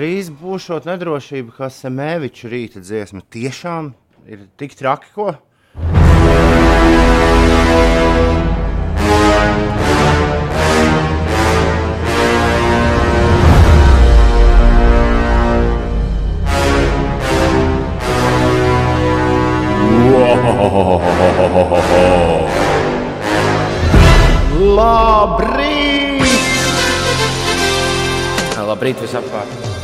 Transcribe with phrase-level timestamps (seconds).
[0.00, 3.92] drīz būšot nedrošība, ka Semēviča rīta dziesma tiešām
[4.32, 5.34] ir tik traki, ko?
[24.80, 26.24] Labrīt!
[28.70, 29.79] Labrīt visapkārt!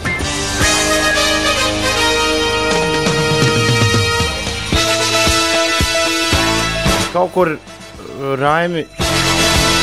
[7.17, 7.61] Kaut kur uh,
[8.37, 8.83] Raimi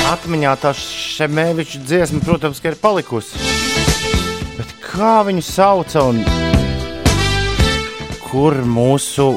[0.05, 3.39] atmiņā tā Šemēviča dziesma, protams, ka ir palikusi.
[4.53, 6.19] Bet kā viņu sauca un
[8.27, 9.31] kur mūsu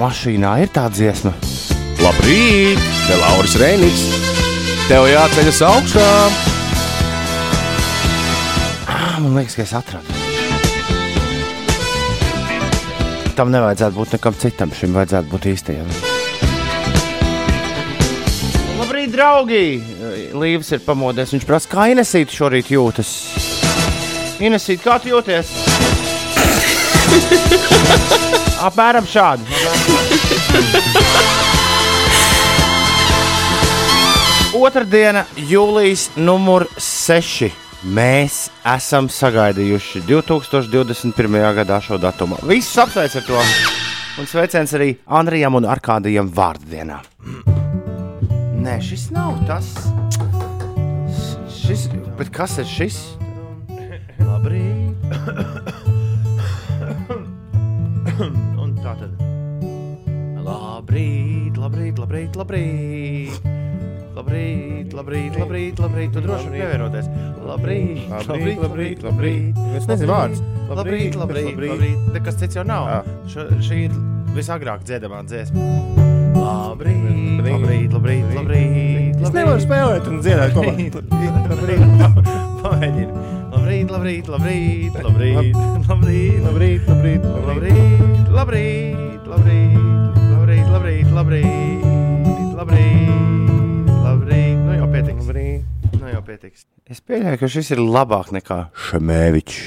[0.00, 1.34] mašīnā ir tā dziesma?
[2.00, 4.06] Labrīt, te Lauris Rēniks.
[4.88, 6.06] Tev jāceļas augšā.
[8.88, 10.16] Ah, Man liekas, ka es atradu.
[13.36, 14.72] Tam nevajadzētu būt nekam citam.
[14.72, 16.09] Šim vajadzētu būt īstajam.
[19.20, 19.82] Draugi!
[20.32, 21.34] Līvs ir pamodies.
[21.34, 23.10] Viņš prasa, kā Inesīte šorīt jūtas.
[24.40, 25.50] Inesīte, kā tu jūties?
[28.68, 29.44] Apmēram šādi.
[34.60, 37.50] Otradiena, jūlijas numur 6.
[37.96, 41.38] Mēs esam sagaidījuši 2021.
[41.60, 42.40] gadā šo datumu.
[42.48, 43.46] Visus apsveic ar to!
[44.20, 47.00] Un sveiciens arī Andrijam un Arkādijam vārdienā.
[48.60, 49.70] Nē, šis nav tas.
[51.48, 51.86] Šis,
[52.18, 52.98] bet kas ir šis?
[54.20, 55.00] Labrīt!
[58.60, 59.16] Un tā tad.
[60.44, 63.48] Labrīt, labrīt, labrīt, labrīt.
[64.10, 66.12] Labrīt, labrīt, labrīt, labrīt.
[66.12, 67.08] Tu droši vien pievienoties.
[67.40, 69.60] Labrīt, Labrīt, labrīt, labrīt.
[69.78, 70.44] Es nezinu vārdus.
[70.68, 72.08] Labrīt, labrīt, labrīt.
[72.18, 72.92] Nekas cits jau nav.
[73.32, 74.00] Šī ir
[74.36, 76.19] visagrāk dziedamā dziesma.
[76.34, 79.20] Labrīt, labrīt, labrīt, labrīt.
[79.24, 80.72] Es nevaru spēlēt un dziedāt kopā.
[82.60, 83.12] Pamēģini.
[83.50, 85.56] Labrīt, labrīt, labrīt, labrīt,
[85.90, 87.74] labrīt, Labrīt, labrīt, labrīt.
[88.30, 88.94] labrīt,
[89.30, 89.90] labrīt, labrīt,
[90.30, 91.10] labrīt, labrīt, labrīt,
[92.54, 93.12] labrīt,
[94.06, 94.56] labrīt.
[94.64, 95.26] Nu jau pietiks.
[95.26, 95.60] Labrīt.
[96.00, 96.66] Nu jau pietiks.
[96.90, 98.58] Es pieļauju, ka šis ir labāk nekā
[98.88, 99.62] Šemēvičs.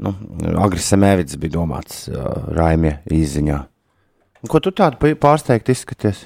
[0.00, 0.12] Nu,
[0.60, 2.16] Agris Semēvičs bija domāts uh,
[2.56, 3.58] Raimie izziņā.
[4.48, 6.24] Ko tu tādu pārsteigti izskaties?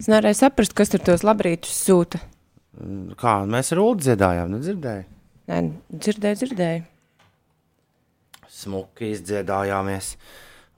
[0.00, 2.20] Es nevarēju saprast, kas tur tos labrītus sūta.
[3.20, 5.08] Kā mēs ar Ulu dziedājām, nedzirdēji?
[5.50, 6.86] Nē, dzirdēju, dzirdēju.
[8.60, 10.14] Smuki izdziedājāmies.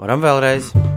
[0.02, 0.72] Varam vēlreiz.
[0.74, 0.91] Labrīt.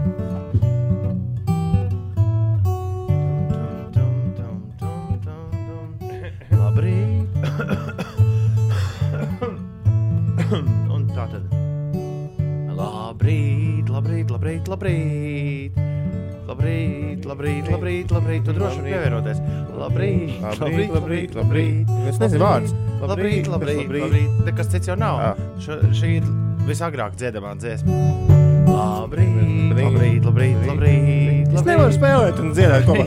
[14.46, 15.74] Labrīt, labrīt,
[16.46, 16.46] labrīt.
[16.46, 18.44] Labrīt, labrīt, labrīt, labrīt.
[18.46, 19.40] Tu droši vien pievienoties.
[19.74, 21.90] Labrīt, Labrīt, labrīt, labrīt.
[22.06, 22.74] Es nezinu vārdus.
[23.02, 24.36] Labrīt, labrīt, labrīt.
[24.46, 25.18] Nekas cits jau nav.
[25.58, 26.28] Š, šī ir
[26.68, 27.98] visagrāk dziedamā dziesma.
[28.70, 31.50] Labrīt, labrīt, labrīt, labrīt.
[31.56, 33.02] Es nevaru spēlēt un dziedāt kopā.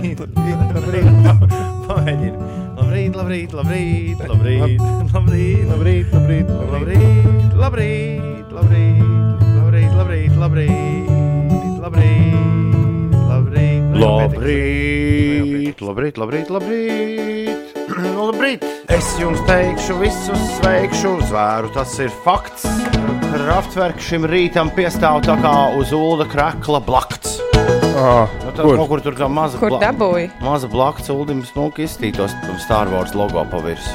[1.88, 2.36] Pamēģini.
[2.80, 4.84] Labrīt, labrīt, labrīt, labrīt,
[5.16, 7.00] labrīt, Labrīt, labrīt, labrīt.
[7.56, 8.20] labrīt,
[8.60, 9.00] labrīt,
[9.56, 10.99] labrīt, labrīt, labrīt,
[11.90, 15.80] labrīt, labrīt, labrīt.
[15.80, 15.88] Nu.
[15.90, 17.76] Labrīt, labrīt, labrīt, labrīt.
[18.20, 18.64] Labrīt.
[18.94, 22.66] Es jums teikšu, visus sveikšu, zvēru, tas ir fakts.
[23.34, 27.40] Kraftwerk šim rītam piestāv tā kā uz ūda krekla blakts.
[28.00, 28.78] Ah, Nu, tā Kur?
[28.80, 30.30] kaut kur tur kā maza, Kur bla- dabūji?
[30.46, 33.90] maza blakts ūdim smuki izstītos Star Wars logo pavirs.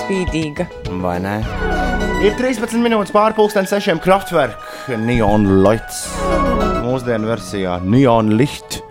[0.00, 0.66] Spīdīga.
[1.02, 1.36] Vai ne?
[2.20, 6.02] Ir 13 minūtes pārpusdienas sešiem Kraftwerk Neon Lights.
[6.84, 8.82] Mūsdienu versijā Neon Licht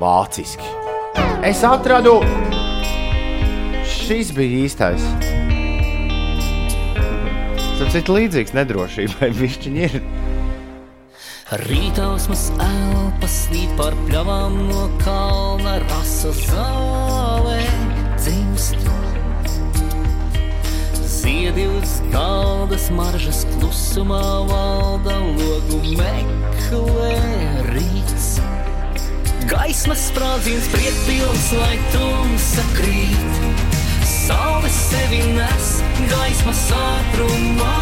[0.00, 0.64] vāciski.
[1.44, 2.14] Es atradu,
[3.84, 5.04] šis bija īstais.
[7.92, 10.00] Ir līdzīgs nedrošībai, višķiņi ir.
[11.66, 17.31] Rītausmas elpas slīd par pļavām no kalna rasa zālē
[21.22, 27.12] Ziedi uz galda smaržas klusumā valda logu meklē
[27.68, 28.40] rīts.
[29.46, 33.38] Gaismas sprādziens priekpilns, lai tumsa krīt.
[34.02, 35.70] Saule sevi nes
[36.10, 37.78] gaismas ātrumā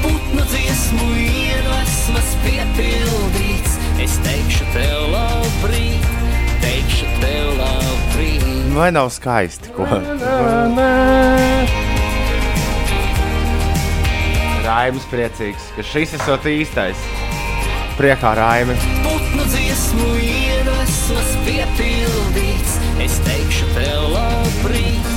[0.00, 3.76] putnu dziesmu iedvesmas piepildīts.
[4.00, 6.12] Es teikšu tev labrīt,
[6.64, 8.52] teikšu tev labrīt.
[8.72, 9.76] Vai nav skaisti?
[9.76, 9.92] Ko?
[14.64, 17.00] Raims priecīgs, ka šis esot īstais.
[17.98, 18.74] Priekā Raimi.
[19.04, 22.78] Putnu dziesmu iedvesmas piepildīts.
[23.04, 25.10] Es teikšu tev labrīt,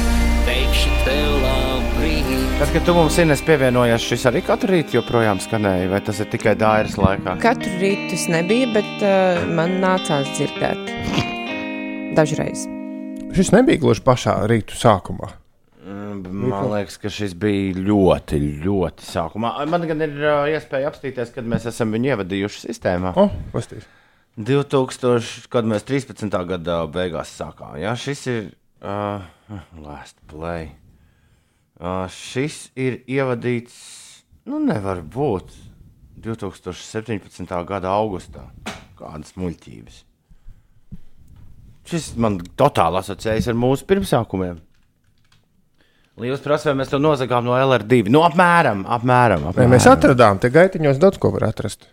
[0.50, 2.30] teikšu tev labrīt.
[2.60, 6.30] Tad, kad tu mums Ines pievienojies, šis arī katru rītu joprojām skanēja, vai tas ir
[6.34, 7.40] tikai dairas laikā?
[7.42, 10.92] Katru rītu tas nebija, bet uh, man nācās dzirdēt.
[12.18, 12.68] Dažreiz.
[13.38, 15.38] Šis nebija gluži pašā rītu sākumā.
[16.32, 19.54] Man liekas, ka šis bija ļoti, ļoti sākumā.
[19.70, 23.14] Man gan ir uh, iespēja apstīties, kad mēs esam viņu ievadījuši sistēmā.
[23.20, 23.88] O, pasties.
[24.38, 26.30] 2000, kad mēs 13.
[26.50, 27.78] gada beigās sākām.
[27.82, 28.44] Jā, šis ir
[28.82, 29.26] uh,
[29.82, 30.76] last play.
[31.78, 33.78] Uh, šis ir ievadīts,
[34.50, 35.56] nu, nevar būt
[36.22, 37.58] 2017.
[37.70, 38.48] gada augustā.
[38.98, 40.04] Kādas muļķības.
[41.88, 44.58] Šis man totāli asociējas ar mūsu pirmsākumiem.
[46.18, 48.08] Līdz prasē mēs to nozagām no LR2.
[48.10, 49.44] Nu, apmēram, apmēram.
[49.44, 49.74] Nē, apmēram.
[49.76, 51.86] mēs atradām, te gaitiņos daudz ko var atrast.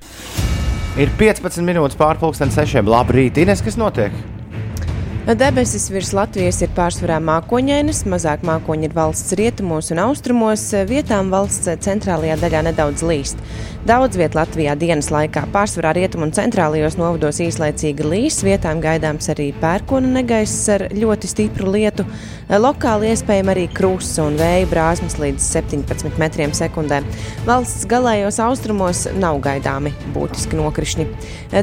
[0.96, 2.88] Ir 15 minūtes pārpusdienas sešiem.
[2.88, 4.16] Labrīt, Ines, kas notiek?
[5.24, 11.70] Debesis virs Latvijas ir pārsvarā mākoņainas, mazāk mākoņi ir valsts rietumos un austrumos, vietām valsts
[11.86, 13.40] centrālajā daļā nedaudz līst.
[13.88, 19.50] Daudz vietā Latvijā dienas laikā pārsvarā rietumu un centrālajos novados īslaicīgi līs, vietām gaidāms arī
[19.62, 22.04] pērkona negaiss ar ļoti stipru lietu.
[22.60, 27.00] Lokāli iespējama arī krusta un vēja brāzmas līdz 17 metriem sekundē.
[27.48, 31.08] Valsts galējos austrumos nav gaidāmi būtiski nokrišņi.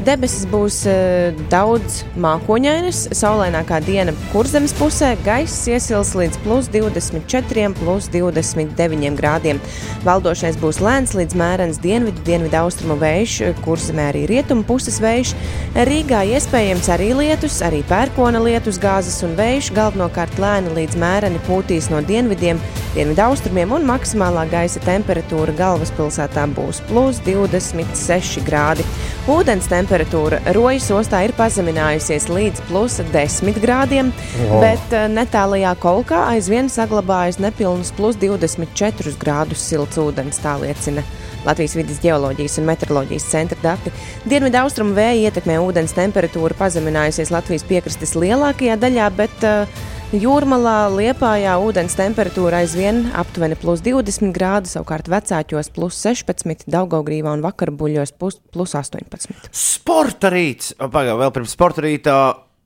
[0.02, 3.04] Debesis būs eh, daudz mākoņainas,
[3.52, 9.60] saulainākā diena kurzemes pusē, gaiss iesils līdz plus 24, plus 29 grādiem.
[10.06, 15.34] Valdošais būs lēns līdz mērens dienvidu, dienvidu austrumu vējš, kurzemē arī rietumu puses vējš.
[15.74, 21.90] Rīgā iespējams arī lietus, arī pērkona lietus, gāzes un vējš, galvenokārt lēni līdz mēreni pūtīs
[21.92, 22.60] no dienvidiem,
[22.96, 28.86] dienvidu austrumiem un maksimālā gaisa temperatūra galvaspilsētā būs plus 26 grādi.
[29.30, 34.12] Ūdens temperatūra Rojas ostā ir pazeminājusies līdz plus 10 grādiem,
[34.48, 34.60] Wow.
[34.60, 41.02] bet eh, netālajā kolkā aizvien saglabājas nepilnus plus 24 grādus silts ūdens, tā liecina.
[41.44, 43.90] Latvijas vidas geoloģijas un meteoroloģijas centra dati.
[44.30, 49.66] Dienvidu austrumu vēja ietekmē ūdens temperatūra pazeminājusies Latvijas piekrastes lielākajā daļā, bet uh,
[50.14, 57.42] jūrmalā Liepājā ūdens temperatūra aizvien aptuveni plus 20 grādi, savukārt vecākos plus 16, Daugaugrīvā un
[57.42, 59.50] vakarbuļos plus, plus 18.
[59.50, 60.76] Sporta rīts.
[60.78, 62.16] Pagaidām, vēl pirms sporta rīta.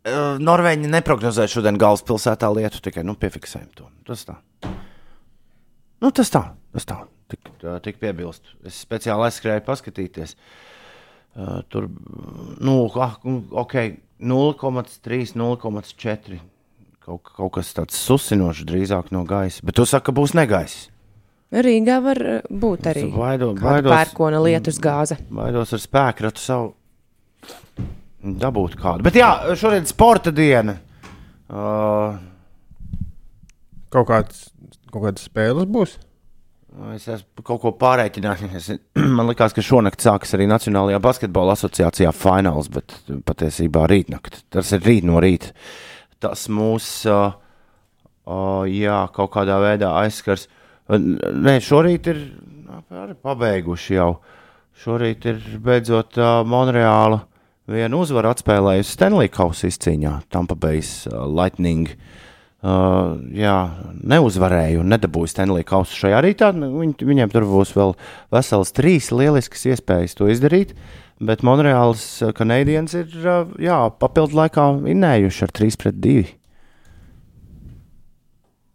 [0.06, 3.88] Norvēģi neprognozē šodien galvaspilsētā lietu, tikai nu, piefiksējam to.
[4.06, 4.36] Tas tā.
[6.02, 6.42] Nu, tas tā,
[6.76, 7.00] tas tā.
[7.26, 8.52] Tik, tā, tik piebilst.
[8.68, 10.36] Es speciāli aizskrēju paskatīties.
[11.36, 11.88] Uh, tur,
[12.62, 13.74] nu, ah, nu, ok,
[14.22, 16.38] 0,3, 0,4.
[17.06, 19.66] Kaut, kaut kas tāds susinošs drīzāk no gaisa.
[19.66, 20.86] Bet tu saki, ka būs negaiss.
[21.54, 22.18] Rīgā var
[22.50, 25.18] būt arī Baido, baidos, pērkona lietus gāze.
[25.30, 26.72] baidos ar spēku ratu savu
[28.40, 29.06] dabūt kādu.
[29.06, 30.78] Bet jā, šodien sporta diena.
[31.46, 32.16] Uh,
[33.96, 34.48] Kaut, kāds,
[34.90, 35.94] kaut kādas spēles būs.
[36.92, 38.66] es esmu kaut ko pārreķinājis.
[39.16, 42.92] Man liekas, ka šonakt sākas arī Nacionālajā basketbola asociācijā fināls, bet
[43.24, 44.42] patiesībā rītnakt.
[44.52, 45.54] Tas ir rīt no rīta.
[46.20, 47.36] Tas mūs uh,
[48.26, 50.48] uh, jā, kaut kādā veidā aizskars.
[50.90, 52.20] Nē, šorīt ir
[52.90, 54.10] arī pabeiguši jau.
[54.76, 57.22] Šorīt ir beidzot uh, Monreāla
[57.70, 60.12] vienu uzvaru atspēlējusi Stanley Kausa izcīņā.
[60.32, 61.92] Tampa Bay's uh, Lightning.
[62.66, 63.56] Uh, jā,
[64.00, 66.52] neuzvarēja un nedabūja Stanley Kausu šajā rītā.
[66.56, 67.94] Nu, Viņ, viņiem tur būs vēl
[68.34, 70.74] vesels trīs lieliskas iespējas to izdarīt.
[71.16, 72.04] Bet Monreāls
[72.36, 76.26] kanādiens ir uh, papildu laikā vinnējuši ar 3 pret 2.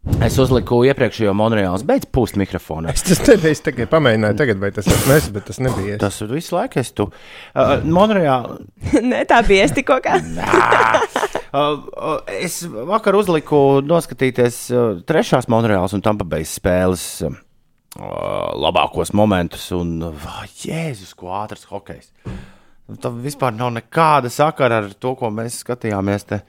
[0.02, 2.90] Es uzliku iepriekšējo Monreāls, beidz pūst mikrofonu.
[2.90, 6.00] Es tas nebiju, es tikai pamēģināju, tagad, vai tas esmu es, bet tas nebija.
[6.00, 6.02] es.
[6.02, 7.06] Tas ir visu laiku, es tu.
[7.54, 8.58] Uh, Monreāla.
[9.12, 10.18] Nē, tā bija es tikko kā.
[10.18, 17.38] Uh, uh, es vakar uzliku noskatīties uh, trešās Monreāls un Tampa Bay spēles uh,
[18.58, 19.68] labākos momentus.
[19.78, 22.10] Un, uh, Jēzus, ko ātrs hokejs.
[23.06, 26.42] Tam vispār nav nekāda sakara ar to, ko mēs skatījāmies te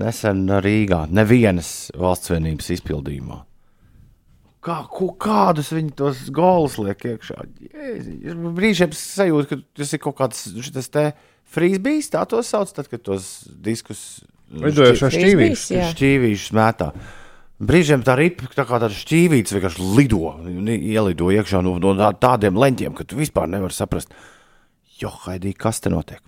[0.00, 1.04] nesen Rīgā.
[1.12, 3.42] Nevienas valsts vienības izpildījumā.
[4.60, 7.36] Kā, ko, kādus viņi tos golus liek iekšā?
[7.64, 11.06] Jēzi, ir brīžiem sajūta, ka tas ir kaut kāds šis te
[11.54, 15.78] frīzbijs, tā to sauc, tad, kad tos diskus Lidojošā šķīvīša.
[15.78, 15.88] Jā.
[15.94, 16.90] šķīvīšus metā.
[17.60, 20.32] Brīžiem tā ripa, tā kā tāda šķīvīca vienkārši lido,
[20.74, 24.12] ielido iekšā no, no tā- tādiem leņķiem, ka tu vispār nevari saprast,
[25.00, 26.20] jo haidī, kas te notiek.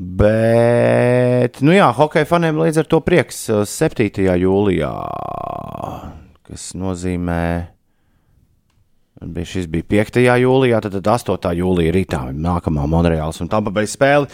[0.00, 4.06] Bet, nu jā, hokeja faniem līdz ar to prieks uh, 7.
[4.40, 4.92] jūlijā,
[6.48, 7.42] kas nozīmē
[9.44, 10.16] šis bija 5.
[10.40, 11.52] jūlijā, tad, tad 8.
[11.58, 14.30] jūlijā rītā nākamā Monreāls un Tampa Bay spēle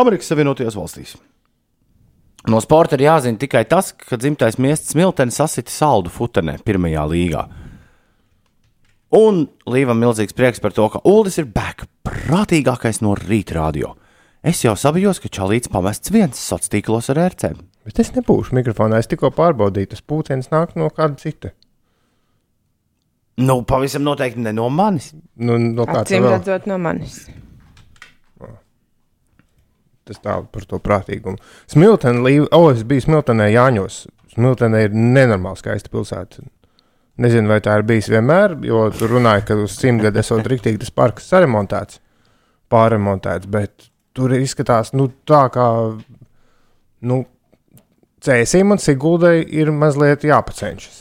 [0.00, 1.14] Amerikas Savienotajās valstīs.
[2.48, 7.46] No sporta ir jāzina tikai tas, ka dzimtais miests Smiltenis sasita saldu futenē pirmajā līgā.
[9.12, 13.92] Un Līvam milzīgs prieks par to, ka Uldis ir back, prātīgākais no rīta radio.
[14.42, 17.60] Es jau sabijos, ka Čalīts pamests viens sociālos tīklos ar ērcēm.
[17.86, 18.98] Bet es nebūšu mikrofonā.
[18.98, 21.52] Es tikko pārbaudīju, tas pūciens nāk no kāda cita.
[23.42, 25.12] Nu, pavisam noteikti ne no manis.
[25.38, 26.34] Nu, no kā Acīm tā vēl?
[26.36, 27.20] redzot, no manis.
[30.10, 31.38] Tas tā par to prātīgumu.
[31.70, 32.48] Smiltenē, līv...
[32.50, 34.00] oh, es biju Smiltenē Jāņos.
[34.34, 36.42] Smiltenē ir nenormāli skaista pilsēta.
[37.22, 40.90] Nezinu, vai tā ir bijis vienmēr, jo tur runāja, ka uz simtgadu esot riktīgi tas
[40.90, 42.00] parks saremontēts,
[42.72, 45.68] pārremontēts, bet tur izskatās, nu, tā kā,
[47.08, 47.22] nu,
[48.22, 51.00] Cēsim un Siguldai ir mazliet jāpacenšas.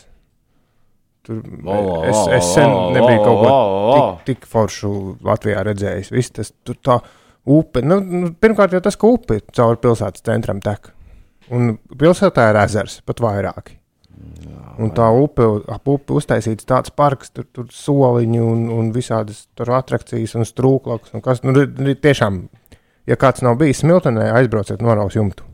[1.21, 3.51] Tur O, o, es, es sen nebiju kaut ko
[3.91, 4.93] tik, tik foršu
[5.25, 6.09] Latvijā redzējis.
[6.15, 6.97] Viss tas tur tā
[7.45, 10.89] upe, nu, nu, pirmkārt jau tas, ka upe caur pilsētas centram tek.
[11.53, 13.77] Un pilsētā ir ezers, pat vairāki.
[14.81, 19.73] Un tā upe, ap upi uztaisīts tāds parks, tur, tur soliņi un, un visādas tur
[19.77, 21.13] atrakcijas un strūklakus.
[21.17, 21.53] Un kas, nu,
[22.01, 22.41] tiešām,
[23.09, 25.47] ja kāds nav bijis Smiltenē, aizbrauciet noraus jumtu.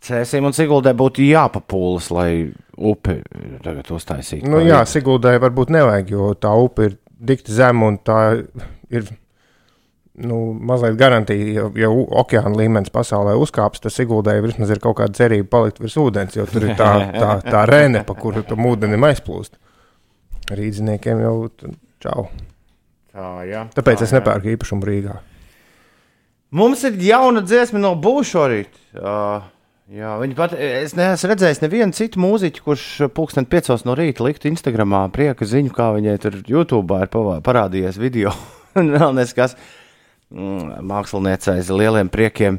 [0.00, 2.30] Cēsim un Siguldē būtu jāpapūlas, lai
[2.80, 3.18] upe
[3.60, 4.48] tagad uztaisītu.
[4.48, 8.20] Nu, jā, Siguldai varbūt nevajag, jo tā upe ir dikti zema un tā
[8.88, 9.10] ir
[10.24, 15.16] nu, mazliet garantīja, ja, ja okeāna līmenis pasaulē uzkāps, tad Siguldai vismaz ir kaut kāda
[15.20, 19.04] cerība palikt virs ūdens, jo tur ir tā, tā, tā rēne, pa kuru tam ūdenim
[19.10, 19.56] aizplūst.
[20.50, 21.34] Rīdziniekiem jau
[22.02, 22.30] čau.
[23.12, 23.66] Tā, jā.
[23.76, 25.20] Tāpēc tā, es nepērku īpašumu Rīgā.
[26.50, 28.78] Mums ir jauna dziesma no Būšu šorīt.
[28.98, 29.44] Uh,
[29.94, 34.50] jā, viņa pat, es neesmu redzējis nevienu citu mūziķu, kurš pulksten piecos no rīta liktu
[34.50, 37.12] Instagramā prieka ziņu, kā viņai tur YouTube ir
[37.46, 38.34] parādījies video.
[38.74, 39.54] Vēl neskas
[40.34, 42.58] mm, māksliniecei aiz lieliem priekiem.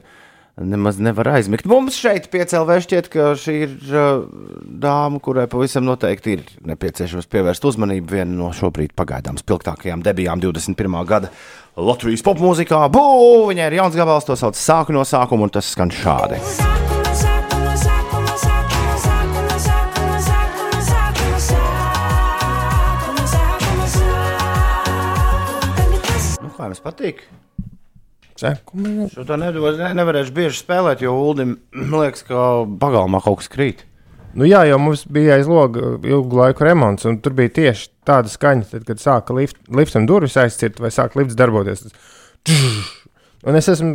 [0.62, 1.66] Nemaz nevar aizmigt.
[1.68, 4.24] Mums šeit piecēlē šķiet, ka šī ir uh,
[4.84, 11.00] dāma, kurai pavisam noteikti ir nepieciešams pievērst uzmanību vienai no šobrīd pagaidām spilgtākajām debijām 21.
[11.08, 11.32] gada
[11.80, 12.82] Latvijas popmūzikā.
[12.92, 13.04] Bū!
[13.48, 16.42] Viņai ir jauns gabals, to sauc sāku no sākuma, un tas skan šādi.
[26.42, 27.24] Nu, kā jums patīk?
[28.42, 33.52] Sekumi, Šo to nedos, ne, nevarēšu bieži spēlēt, jo Ulim liekas, ka pagalmā kaut kas
[33.54, 33.86] krīt.
[34.38, 38.32] Nu, jā, jau mums bija aiz loga ilgu laiku remonts, un tur bija tieši tāda
[38.32, 41.88] skaņa, tad, kad sāka lift, liftam durvis aizcirt vai sāka lifts darboties.
[43.42, 43.92] Un es esmu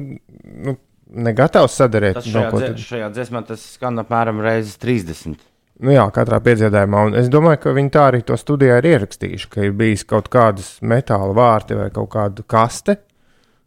[0.66, 0.76] nu,
[1.06, 2.80] negatavs sadarīt Tas no šajā, dzie, tad.
[2.82, 5.38] šajā dziesmā tas skan apmēram reizes 30.
[5.86, 7.04] Nu, jā, katrā piedziedājumā.
[7.10, 10.32] Un es domāju, ka viņi tā arī to studijā ir ierakstījuši, ka ir bijis kaut
[10.32, 12.98] kādas metāla vārti vai kaut kāda kaste,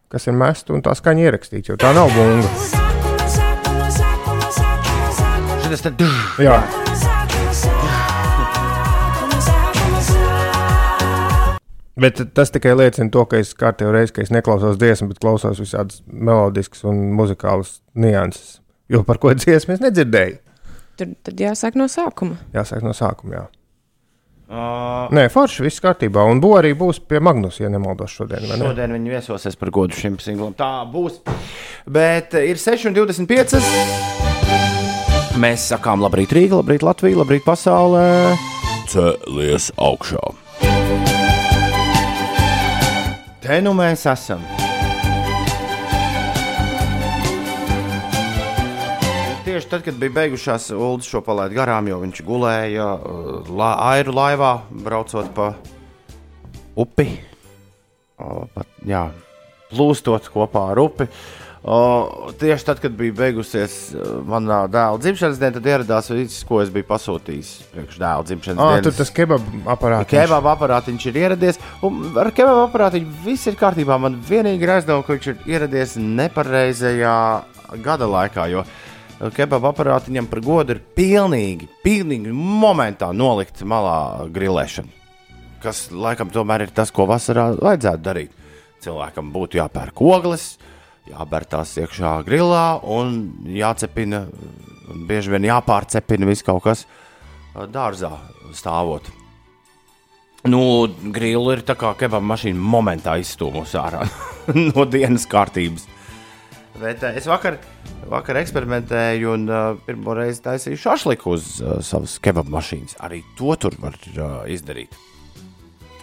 [0.10, 2.89] kas ir mesta un tā skaņa ierakstīta, jo tā nav bunga.
[5.70, 6.40] Te drž.
[6.42, 6.56] Jā,
[12.02, 15.62] bet tas tikai liecina to, ka es kārtējo reizi, ka es neklausos dziesmu, bet klausos
[15.62, 18.58] visādas melodiskas un muzikālas nianses.
[18.90, 20.40] Jo par ko dziesmu es nedzirdēju.
[20.98, 22.40] Tur tad jāsāk no sākuma.
[22.56, 23.36] Jāsāk no sākuma.
[23.38, 23.46] Jā.
[24.50, 26.24] Uh, Nē, forši viss kārtībā.
[26.26, 28.50] Un būs arī būs pie Magnus, ja nemaldos šodien.
[28.50, 28.66] vai ne?
[28.66, 30.58] Šodien viņi viesosies par godu šim singlam.
[30.58, 31.22] Tā būs.
[31.86, 34.29] Bet ir 6,25.
[35.38, 38.34] Mēs sakām, labrīt, Rīga, labrīt, Latvija, labrīt, pasaulē.
[38.90, 40.24] Cēlies augšā.
[43.44, 44.42] Te nu mēs esam.
[49.46, 54.14] Tieši tad, kad bija beigušās ULDS šo palaidu garām, jo viņš gulēja uh, la, airu
[54.18, 54.52] laivā,
[54.86, 55.52] braucot pa
[56.78, 57.08] upi.
[58.20, 59.08] O, pat, jā,
[59.72, 61.08] plūstot kopā ar upi.
[61.64, 66.62] O, tieši tad, kad bija beigusies uh, manā dēla dzimšanas diena, tad ieradās viss, ko
[66.64, 68.86] es biju pasūtījis priekš dēla dzimšanas dienas.
[68.86, 70.08] tur tas kebab aparāts.
[70.08, 73.98] Kebaba aparātiņš ir ieradies, ar kebaba aparātiņu viss ir kārtībā.
[74.00, 77.18] Man vienīgi ir aizdoма, ka viņš ir ieradies nepareizajā
[77.84, 78.64] gada laikā, jo
[79.36, 84.96] kebaba aparātiņam par godu ir pilnīgi, pilnīgi momentā nolikt malā grilēšana.
[85.60, 88.36] Kas laikam tomēr ir tas, ko vasarā vajadzētu darīt.
[88.80, 90.54] Cilvēkam būtu jāpērk ogles,
[91.10, 94.26] jāber tās iekšā grilā un jācepina,
[94.90, 96.86] un bieži vien jāpārcepina viss kaut kas
[97.56, 98.12] ā, dārzā
[98.56, 99.10] stāvot.
[100.48, 104.06] Nu, grīla ir tā kā kebaba mašīna momentā izstūmusi ārā
[104.70, 105.90] no dienas kārtības.
[106.80, 107.58] Bet uh, es vakar,
[108.08, 112.96] vakar eksperimentēju un uh, pirmo reizi taisīju šašliku uz uh, savas kebaba mašīnas.
[113.04, 114.96] Arī to tur var uh, izdarīt.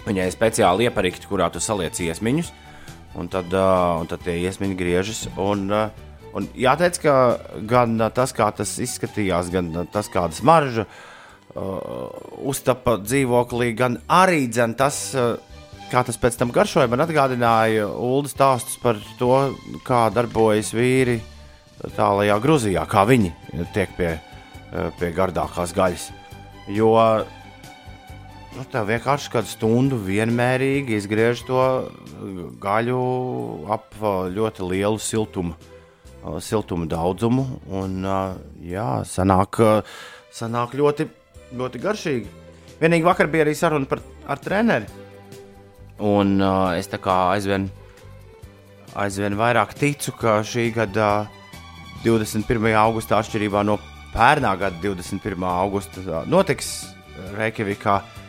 [0.07, 2.53] Viņai speciāli ieparikti, kurā tu saliec iesmiņus,
[3.17, 5.25] un tad, uh, un tad tie iesmiņi griežas.
[5.41, 5.89] Un, uh,
[6.37, 7.15] un jāteic, ka
[7.69, 12.11] gan uh, tas, kā tas izskatījās, gan uh, tas, kāda smarža uh,
[12.47, 15.37] uztapa dzīvoklī, gan arī dzen, tas, uh,
[15.93, 19.33] kā tas pēc tam garšoja, man atgādināja Ulu stāstus par to,
[19.87, 21.21] kā darbojas vīri
[21.97, 23.33] tālajā Grūzijā, kā viņi
[23.77, 26.11] tiek pie, uh, pie gardākās gaļas.
[26.75, 26.93] Jo
[28.57, 31.61] nu, tev vienkārši kādu stundu vienmērīgi izgriež to
[32.63, 33.01] gaļu
[33.73, 35.57] ap uh, ļoti lielu siltumu,
[36.23, 37.45] uh, siltumu daudzumu.
[37.69, 39.97] Un, uh, jā, sanāk, uh,
[40.33, 41.09] sanāk ļoti,
[41.57, 42.33] ļoti garšīgi.
[42.81, 44.89] Vienīgi vakar bija arī saruna par, ar treneri.
[46.01, 47.69] Un uh, es tā kā aizvien,
[48.97, 51.27] aizvien vairāk ticu, ka šī gada
[52.05, 52.73] 21.
[52.81, 53.79] augustā, atšķirībā no
[54.17, 55.51] pērnā gada 21.
[55.57, 56.79] augusta, uh, notiks
[57.37, 58.23] Reikjavikā uh,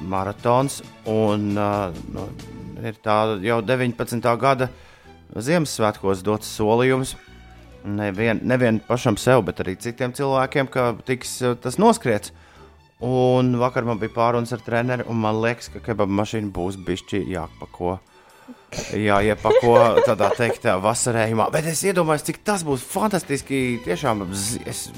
[0.00, 0.80] maratons.
[1.10, 2.26] Un, uh, nu,
[2.84, 4.24] ir tā jau 19.
[4.40, 4.70] gada
[5.34, 7.16] Ziemassvētkos dots solījums.
[7.84, 12.32] Nevien, nevien pašam sev, bet arī citiem cilvēkiem, ka tiks uh, tas noskriets.
[13.04, 17.24] Un vakar man bija pārunas ar treneri, un man liekas, ka kebaba mašīna būs bišķi
[17.34, 17.98] jāpako.
[18.96, 19.74] Jā, iepako
[20.06, 21.48] tādā teiktā vasarējumā.
[21.54, 23.80] Bet es iedomājos, cik tas būs fantastiski.
[23.84, 24.24] Tiešām
[24.66, 24.88] es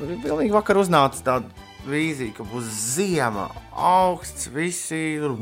[0.00, 5.18] pilnīgi vakar uznācu tādu vīziju, ka būs ziema, augsts, visi.
[5.20, 5.36] tur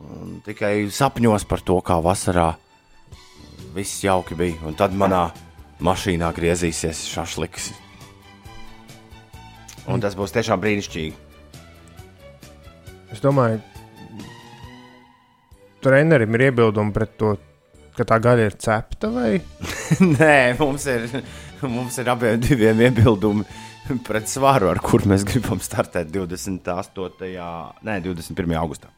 [0.00, 2.54] Un tikai sapņos par to, kā vasarā
[3.74, 4.56] viss jauki bija.
[4.66, 5.28] Un tad manā
[5.84, 7.70] mašīnā griezīsies šašliks.
[9.90, 11.14] Un tas būs tiešām brīnišķīgi.
[13.10, 13.58] Es domāju,
[15.82, 17.34] trenerim ir iebildumi pret to,
[17.96, 19.32] ka tā gaļa ir cepta vai
[20.14, 21.08] Nē, mums ir,
[21.66, 23.44] mums ir abiem diviem iebildumi
[24.08, 27.28] pret svaru, ar kur mēs gribam startēt 28.
[27.86, 28.56] Nē, 21.
[28.60, 28.92] augustā.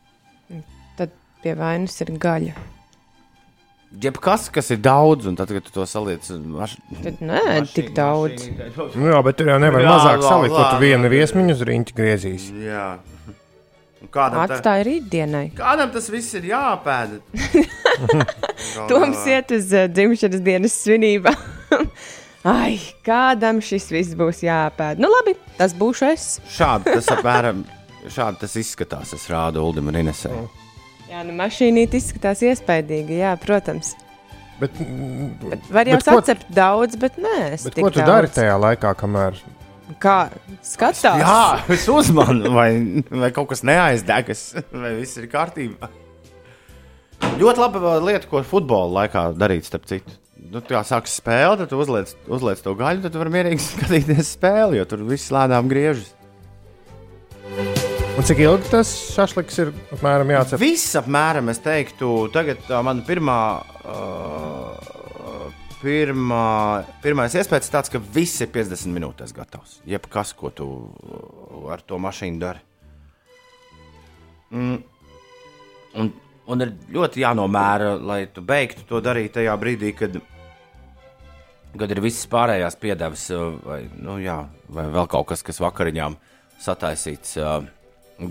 [0.99, 2.55] Tad pie vainas ir gaļa.
[4.03, 6.79] Jebkas, kas ir daudz, un tad, kad tu to saliec, maš...
[7.05, 7.43] Tad nē,
[7.75, 8.47] tik daudz.
[8.97, 11.57] Nu, jā, bet tur jau nevar Jā, mazāk jā, salikt, ko jā, tu vienu viesmiņu
[11.59, 12.47] uz rīņķa griezīs.
[12.57, 12.87] Jā.
[14.03, 15.45] Un Kādam, tā, Atstāja rītdienai.
[15.55, 17.21] kādam tas viss ir jāpēda?
[18.91, 21.37] Toms iet uz uh, dzimšanas dienas svinībām.
[22.49, 24.99] Ai, kādam šis viss būs jāpēd.
[25.03, 26.25] Nu, labi, tas būšu es.
[26.51, 27.63] Šādi tas apmēram
[28.11, 29.13] šādi tas izskatās.
[29.15, 30.35] Es rādu Ulimam un Inesai.
[31.13, 33.93] Jā, nu, mašīnīt izskatās iespaidīgi, jā, protams.
[34.59, 34.75] Bet,
[35.51, 38.11] Bet var jau sacept daudz, bet nē, es bet ko tu daudz.
[38.11, 39.39] dari tajā laikā, kamēr
[40.01, 40.17] Kā
[40.65, 41.03] skatās?
[41.21, 42.69] Jā, es uzmanu, vai,
[43.11, 45.91] vai kaut kas neaizdegas, vai viss ir kārtībā.
[47.43, 50.15] Ļoti laba lieta, ko futbola laikā darīt, starp citu.
[50.51, 54.81] Nu, tā sākas spēle, tad uzliec, uzliec to gaļu, tad tu vari mierīgi skatīties spēli,
[54.81, 56.11] jo tur viss lēnām griežas.
[58.19, 60.61] un cik ilgi tas šašliks ir apmēram jācep?
[60.63, 63.39] Viss apmēram, es teiktu, tagad tā mana pirmā,
[63.87, 64.93] uh,
[65.83, 66.49] pirmā,
[67.05, 69.79] pirmais iespējas tāds, ka viss ir 50 minūtēs gatavs.
[69.89, 70.69] Jebkas, ko tu
[71.71, 72.67] ar to mašīnu dari.
[74.53, 74.83] Mm.
[76.03, 76.13] Un,
[76.51, 80.19] un ir ļoti jānomēra, lai tu beigtu to darīt tajā brīdī, kad,
[81.79, 84.41] kad ir visas pārējās piedevas, uh, vai, nu, jā,
[84.73, 86.17] vai vēl kaut kas, kas vakariņām
[86.63, 87.61] sataisīts, uh,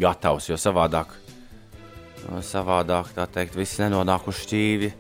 [0.01, 0.49] gatavs.
[0.51, 4.91] Jo savādāk, uh, savādāk tā teikt, viss nenonāk uz šķīvi.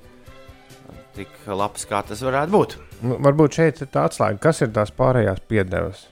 [1.11, 2.77] Tik labs, kā tas varētu būt.
[3.01, 6.05] Varbūt šeit ir tā atslēga, kas ir tās pārējās piedevas.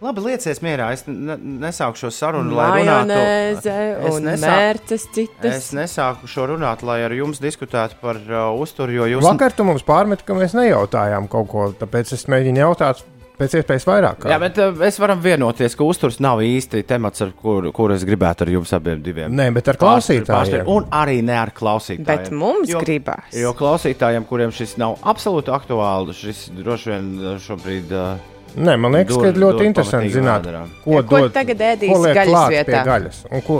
[0.00, 0.92] Labi, liecies mierā.
[0.94, 1.34] Es ne,
[1.64, 3.16] nesāku šo sarunu, lai runātu.
[3.58, 5.56] Nesāku- mērces citas.
[5.56, 9.66] Es nesāku šo runāt, lai ar jums diskutētu par uh, uzturu, jo jūs Vakar tu
[9.66, 13.02] mums pārmet, ka mēs nejautājām kaut ko, tāpēc es mēģinu jautāt
[13.38, 14.24] pēc iespējas vairāk.
[14.30, 18.06] Jā, bet uh, mēs varam vienoties, ka uzturs nav īsti temats, ar kuru kur es
[18.06, 19.34] gribētu ar jums abiem diviem.
[19.34, 20.30] Nē, bet ar klausītājiem.
[20.30, 22.06] pārspēr- Un arī ne ar klausītājiem.
[22.08, 23.34] Bet mums Jo- gribās.
[23.34, 27.90] Jo klausītājiem, kuriem šis nav absolūti aktuāli, šis droši vien uh, šobrīd.
[27.94, 30.62] Uh, Nē, man liekas, Dur- ka ir ļoti interesanti zināt, vēderā.
[30.84, 32.84] ko, Ja, ko dod, tagad ēdīs gaļas vietā?
[32.88, 33.18] Gaļas.
[33.30, 33.58] Un, ko,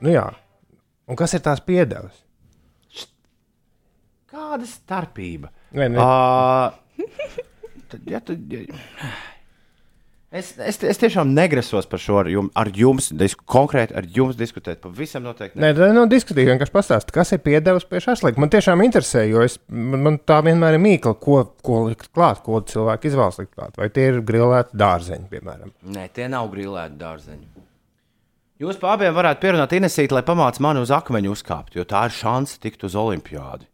[0.00, 0.26] nu jā.
[1.08, 2.20] un kas ir tās piedevas?
[4.34, 5.48] kāda starpība?
[5.78, 5.98] Nē, nē.
[6.02, 7.06] Uh,
[7.88, 8.64] tad, ja tu, ja,
[10.34, 14.38] es, es, es tiešām negrasos par šo ar jums, ar jums disku, konkrēti ar jums
[14.38, 14.80] diskutēt.
[14.82, 15.60] Pavisam noteikti.
[15.62, 16.50] Nē, tā nav diskusija.
[16.50, 18.34] Vienkārši pastāstīt, kas ir piedevas pie šāda.
[18.42, 22.42] Man tiešām interesē, jo es, man, man tā vienmēr ir mīkla, ko, ko likt klāt,
[22.46, 23.76] ko cilvēki izvēlas likt klāt.
[23.80, 25.74] Vai tie ir grilēti dārzeņi, piemēram.
[25.94, 27.46] Nē, tie nav grilēti dārzeņi.
[28.62, 32.14] Jūs pa abiem varētu pierunāt Inesīt, lai pamācītu mani uz akmeņu uzkāpt, jo tā ir
[32.14, 33.66] šanse tikt uz olimpiādi.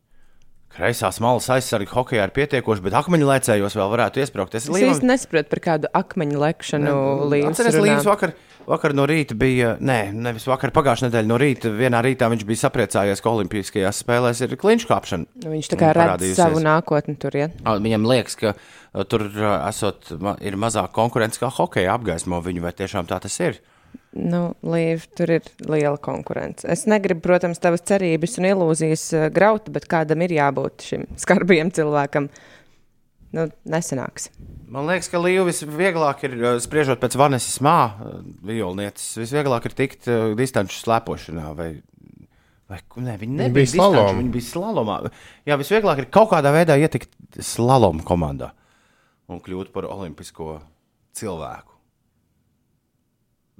[0.70, 4.54] Kreisās malas aizsargi hokeja ir pietiekoši, bet akmeņu lēcējos vēl varētu iesprāgt.
[4.54, 6.92] Es Es īsti nesaprotu par kādu akmeņu lekšanu
[7.32, 7.48] līdzi.
[7.50, 8.34] Atceries, Līvs vakar,
[8.68, 11.72] vakar no rīta bija, nē, nevis vakar, pagājušā nedēļa no rīta.
[11.74, 15.28] Vienā rītā viņš bija sapriecājies, ka Olimpiskajās spēlēs ir kliņš kāpšana.
[15.42, 17.34] Nu, Viņš tā kā redz savu nākotni tur.
[17.34, 17.50] Ja?
[17.66, 22.76] Viņam liekas, ka ā, tur ā, esot, ir mazāk konkurence kā hokeja apgaismo viņu, vai
[22.78, 23.58] tiešām tā tas ir?
[24.10, 26.66] Nu, Līv, tur ir liela konkurence.
[26.66, 31.70] Es negribu, protams, tavas cerības un ilūzijas uh, graut, bet kādam ir jābūt šim skarbajam
[31.76, 32.26] cilvēkam.
[33.36, 34.26] Nu, nesenāks.
[34.70, 37.76] Man liekas, ka Līja visvieglāk ir, ā, spriežot pēc Vanesas mā,
[38.46, 41.46] violnieces, visvieglāk ir tikt distanču slēpošanā.
[41.58, 41.68] Vai,
[42.70, 44.18] vai, ne, viņi nebija bija distanču, slaloma.
[44.18, 44.98] Viņi bija slalomā.
[45.46, 48.50] Jā, visvieglāk ir kaut kādā veidā ietikt slaloma komandā
[49.30, 50.58] un kļūt par olimpisko
[51.14, 51.69] cilvēku.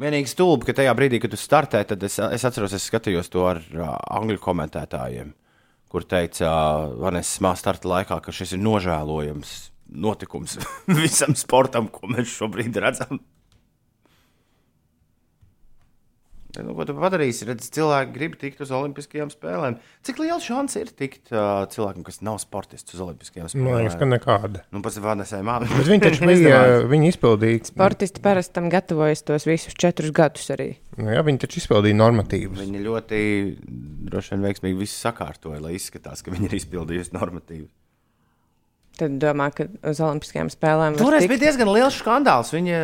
[0.01, 3.45] Vienīgi stulbi, ka tajā brīdī, kad tu startē, tad es, es atceros, es skatījos to
[3.51, 5.35] ar uh, angļu komentētājiem,
[5.93, 9.53] kur teica uh, Vanessa Smā starta laikā, ka šis ir nožēlojams
[10.01, 10.57] notikums
[11.03, 13.21] visam sportam, ko mēs šobrīd redzam.
[16.65, 17.47] Nu, ko tu padarīsi?
[17.49, 19.77] Redz, cilvēki grib tikt uz Olimpiskajām spēlēm.
[20.07, 23.79] Cik liela šance ir tikt uh, cilvēkam, kas nav sportists, uz Olimpiskajām Man spēlēm?
[23.85, 24.63] liekas, ka nekāda.
[24.75, 25.79] Nu, pats Vanesai māmiņai.
[25.79, 26.61] Bet viņi taču bija,
[26.91, 30.73] viņi izpildīja, Sportisti parasti tam gatavojas tos visus četrus gadus arī.
[30.99, 32.59] nu, jā, viņi taču izpildīja normatīvus.
[32.61, 33.21] Viņi ļoti
[34.11, 37.69] droši vien veiksmīgi visu sakārtoja, lai izskatās, ka viņi ir izpildījuši normatīvu.
[39.01, 41.33] Tad domā, ka uz Olimpiskajām spēlēm var Toreiz tikt.
[41.33, 42.51] bija diezgan liels skandāls.
[42.53, 42.75] Viņi,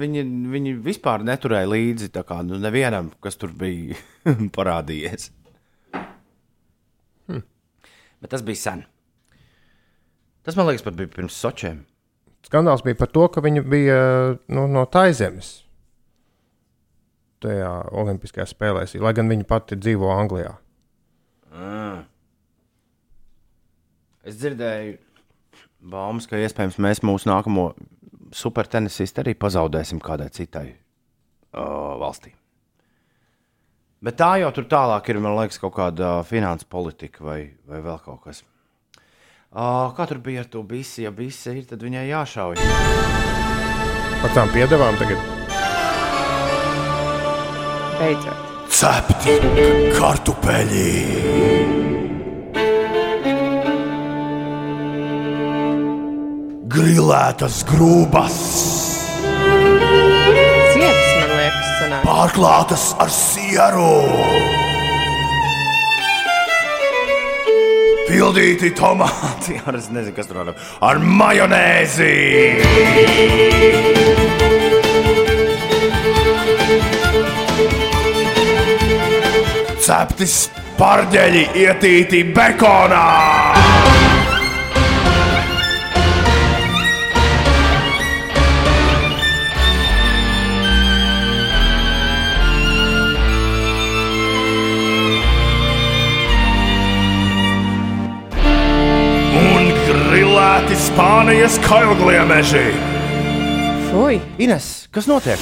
[0.00, 3.96] viņi, viņi vispār neturēja līdzi tā kā, nu, nevienam, kas tur bija
[4.56, 5.30] parādījies.
[7.32, 7.40] Hm.
[8.20, 8.84] Bet tas bija sen.
[10.44, 11.86] Tas man liekas, pat bija pirms Sočiem.
[12.44, 14.00] Skandāls bija par to, ka viņi bija
[14.52, 15.62] nu, no Taizemes
[17.44, 20.54] tajā Olimpiskajās spēlēs, lai gan viņi pati dzīvo Anglijā.
[24.24, 24.96] Es dzirdēju,
[25.84, 27.72] baumas, ka iespējams mēs mūsu nākamo
[28.34, 32.34] supertenisistu arī pazaudēsim kādai citai uh, valstī.
[34.04, 38.00] Bet tā jau tur tālāk ir, man liekas, kaut kāda finanses politika vai, vai vēl
[38.04, 38.42] kaut kas.
[39.54, 41.04] Uh, kā tur bija ar to bisi?
[41.06, 42.58] Ja bisi ir, tad viņai jāšauj.
[44.24, 45.30] Par tām piedevām tagad.
[48.00, 48.52] Beidzot.
[48.74, 49.38] Cepti
[49.94, 51.83] kartupeļi!
[56.74, 58.36] Grilētas grūbas!
[60.74, 62.02] Cietas, man liekas, sanāk.
[62.02, 63.92] pārklātas ar sieru.
[68.08, 70.50] Pildīti tomāti, ar es nezinu, kas tur ir.
[70.82, 72.10] Ar majonēzi.
[79.84, 83.63] Cepti spārģeļi ietīti bekonā.
[100.94, 102.68] Spānijas kailgliemeži.
[103.88, 104.20] Fui!
[104.38, 105.40] Ines, kas notiek?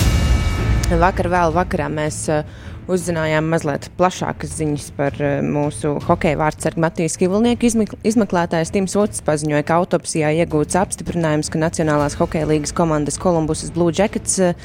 [0.96, 2.46] Vakar vēl vakarā mēs uh,
[2.88, 7.68] uzzinājām mazliet plašākas ziņas par uh, mūsu hokeja vārdsargu Matīs Kivilnieku.
[7.68, 13.76] Izmek izmeklētājs Tims Vots paziņoja, ka autopsijā iegūts apstiprinājums, ka Nacionālās hokeja līgas komandas Kolumbusas
[13.76, 14.56] Blue Jackets uh,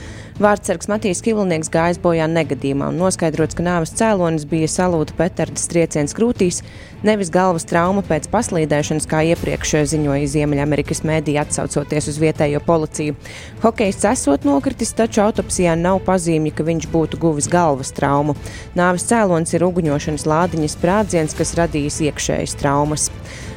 [0.41, 6.13] vārdsargs Matīs Kivilnieks gājis bojā negadījumā un noskaidrots, ka nāves cēlonis bija salūta petardas trieciens
[6.17, 6.61] krūtīs,
[7.07, 13.17] nevis galvas trauma pēc paslīdēšanas, kā iepriekš ziņoja Ziemeļamerikas mēdī atsaucoties uz vietējo policiju.
[13.65, 18.37] Hokejs esot nokritis, taču autopsijā nav pazīmju, ka viņš būtu guvis galvas traumu.
[18.77, 23.11] Nāves cēlonis ir uguņošanas lādiņas sprādziens, kas radījis iekšējas traumas.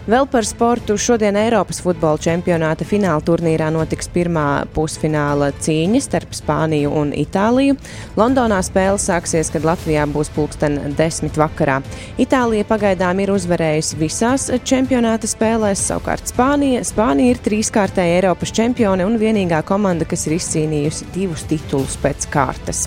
[0.09, 0.95] Vēl par sportu.
[0.97, 7.77] Šodien Eiropas futbola čempionāta fināla turnīrā notiks pirmā pusfināla cīņa starp Spāniju un Itāliju.
[8.17, 11.81] Londonā spēle sāksies, kad Latvijā būs pulksten desmit vakarā.
[12.23, 19.21] Itālija pagaidām ir uzvarējusi visās čempionāta spēlēs, savukārt Spānija, Spānija ir trīskārtēja Eiropas čempione un
[19.21, 22.87] vienīgā komanda, kas ir izcīnījusi divus titulus pēc kārtas.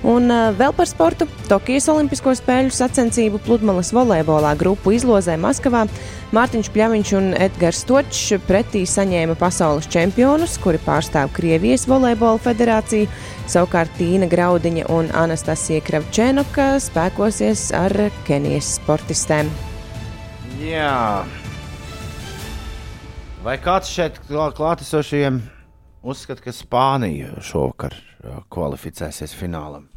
[0.00, 1.26] Un uh, vēl par sportu.
[1.44, 5.82] Tokijas Olimpisko spēļu sacensību pludmales volejbolā grupu izlozē Maskavā.
[6.32, 13.10] Mārtiņš Pļaviņš un Edgars Točs pretī saņēma pasaules čempionus, kuri pārstāv Krievijas volejbola federāciju.
[13.50, 17.92] Savukārt Tīna Graudiņa un Anastasija Kravčēnoka spēkosies ar
[18.24, 19.52] Kenijas sportistēm.
[20.64, 21.26] Jā.
[23.44, 25.42] Vai kāds šeit klā- klātesošajiem
[26.00, 29.89] uzskata, ka Spānija šovakar ā, kvalificēsies finālam?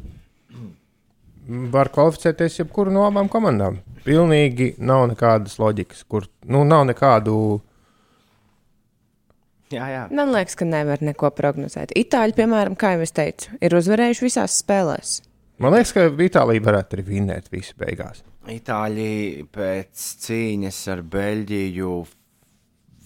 [1.44, 3.82] Var kvalificēties jebkuru no abām komandām.
[4.04, 7.36] Pilnīgi nav nekādas loģikas, kur nu, nav nekādu
[9.72, 10.02] Jā, jā.
[10.14, 11.94] Man liekas, ka nevar neko prognozēt.
[11.98, 15.16] Itāļi, piemēram, kā jau es teicu, ir uzvarējuši visās spēlēs.
[15.62, 18.22] Man liekas, ka Itālija varētu arī vinnēt visu beigās.
[18.50, 21.94] Itāļi pēc cīņas ar Beļģiju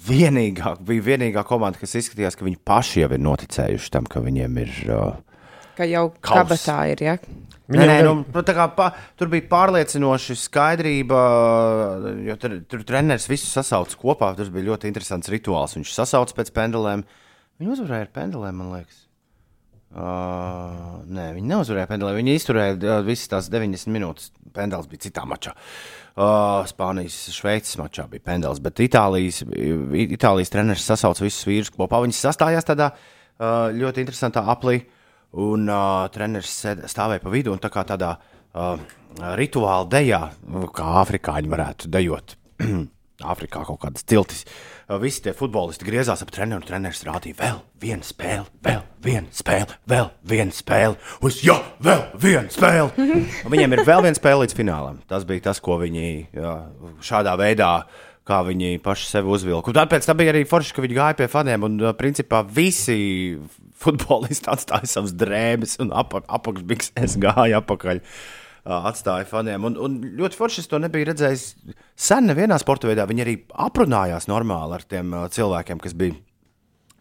[0.08, 4.62] vienīgā, bija vienīgā komanda, kas izskatījās, ka viņi paši jau ir noticējuši tam, ka viņiem
[4.64, 4.74] ir.
[4.88, 5.44] Uh,
[5.78, 7.04] Ka jau kabatā ir.
[7.06, 7.16] Ja?
[7.68, 8.86] Nē, Viņam nē, gan- nu, nu, pa,
[9.20, 11.18] tur bija pārliecinoši skaidrība,
[12.24, 14.30] jo tur, tur treneris visu sasauca kopā.
[14.38, 15.76] Tas bija ļoti interesants rituāls.
[15.76, 17.04] Viņš sasauca pēc pendulēm.
[17.60, 19.04] Viņi uzvarēja ar pendulēm, man liekas.
[19.88, 22.18] Uh, nē, viņi neuzvarēja pendulēm.
[22.22, 24.32] Viņi izturēja uh, visas tās 90 minūtes.
[24.56, 25.52] Pendels bija citā mačā.
[26.16, 32.00] Uh, Spānijas, Šveices mačā bija pendels, bet Itālijas, Itālijas treneris sasauca visus vīrus kopā.
[32.04, 34.86] Viņi sastājās tādā uh, ļoti interesantā aplī.
[35.38, 38.78] Un uh, treneris sēd- stāvēja pa vidu un tā kā tādā uh,
[39.38, 40.22] rituāla dejā,
[40.74, 42.36] kā afrikāņi varētu dejot.
[43.18, 44.44] Āfrikā kaut kādas tiltis.
[44.88, 49.28] Uh, Visi tie futbolisti griezās ap treneru, un treneris rādīja vēl vienu spēli, vēl vienu
[49.36, 50.96] spēli, vēl vienu spēli.
[51.26, 53.08] Uz jā, vēl vienu spēli.
[53.44, 55.02] Un Viņiem ir vēl viena spēle līdz finālam.
[55.10, 56.06] Tas bija tas, ko viņi
[56.38, 56.54] jā,
[57.04, 57.72] šādā veidā
[58.28, 59.72] kā viņi paši sevi uzvilka.
[59.76, 61.62] Tāpēc tā bija arī forši, ka viņi gāja pie faniem.
[61.64, 62.98] Un, uh, principā, visi
[63.82, 68.02] futbolisti atstāja savas drēbes un apa, apakšbikses gāja apakaļ.
[68.02, 69.66] uh, Atstāja faniem.
[69.68, 71.44] Un, un ļoti forši es to nebiju redzējis
[71.94, 73.06] sen, nevienā sporta veidā.
[73.08, 73.36] Viņi arī
[73.68, 76.18] aprunājās normāli ar tiem uh, cilvēkiem, kas bija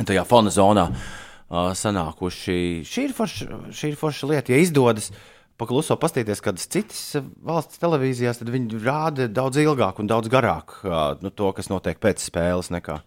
[0.05, 2.59] tajā fona zonā uh, sanākuši.
[2.87, 5.11] Šī ir, forša, šī ir forša lieta, ja izdodas.
[5.57, 10.75] Pakluso paskatīties, kādas citas uh, valsts televīzijās, tad viņi rāda daudz ilgāk un daudz garāk
[10.83, 12.99] uh, nu, to, kas notiek pēc spēles, nekā,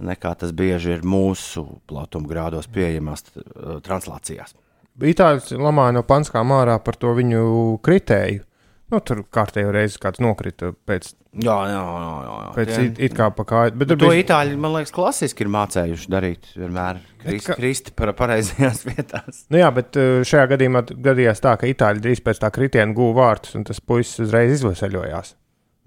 [0.00, 4.56] nekā tas bieži ir mūsu platuma grādos pieejamās uh, translācijās.
[5.00, 7.42] Itāļus lamāja no panskām ārā par to viņu
[7.86, 8.42] kritēju.
[8.90, 12.14] Nu, tur kārtējo reizi kāds nokrita pēc, Jā, jā, jā.
[12.26, 13.76] jā, pēc Tie- it, it kā pa kāju.
[13.78, 16.48] Bet Nu, to bija itāļi, man liekas, klasiski ir mācējuši darīt.
[16.58, 19.44] Vienmēr krist, ka- kristi par pareizajās vietās.
[19.54, 23.28] Nu jā, bet uh, šajā gadījumā gadījās tā, ka itāļi drīz pēc tā kritiena guva
[23.30, 25.36] vārtus, un tas puisis uzreiz izvasaļojās.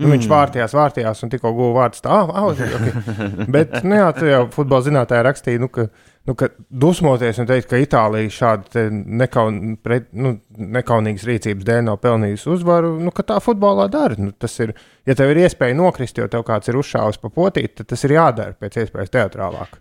[0.02, 2.02] Nu, viņš vārtījās, vārtījās, un tikko guva vārdus.
[2.02, 2.94] Tā, ah, okay.
[3.54, 5.86] Bet, nu, jā, tā jau futbola zinātnē rakstīja, nu, ka,
[6.26, 6.50] nu, ka
[6.84, 12.50] dusmoties un teikt, ka Itālija šādi te nekaun, pret, nu, nekaunīgas rīcības dēļ nav pelnījusi
[12.56, 14.18] uzvaru, nu, ka tā futbolā dara.
[14.18, 14.74] Nu, tas ir,
[15.06, 18.18] ja tev ir iespēja nokrist, jo tev kāds ir uzšāvis pa potīt, tad tas ir
[18.18, 19.78] jādara pēc iespējas teatrālāk.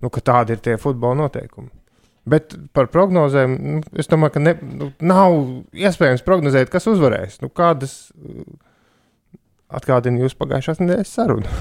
[0.00, 1.68] Nu, tādi ir tie futbola noteikumi.
[2.24, 5.34] Bet par prognozēm, nu, es domāju, ka ne, nu, nav
[5.76, 7.42] iespējams prognozēt, kas uzvarēs.
[7.42, 8.46] Nu, kādas uh,
[9.72, 11.56] atgādina jūs pagājušās nedēļas sarunu?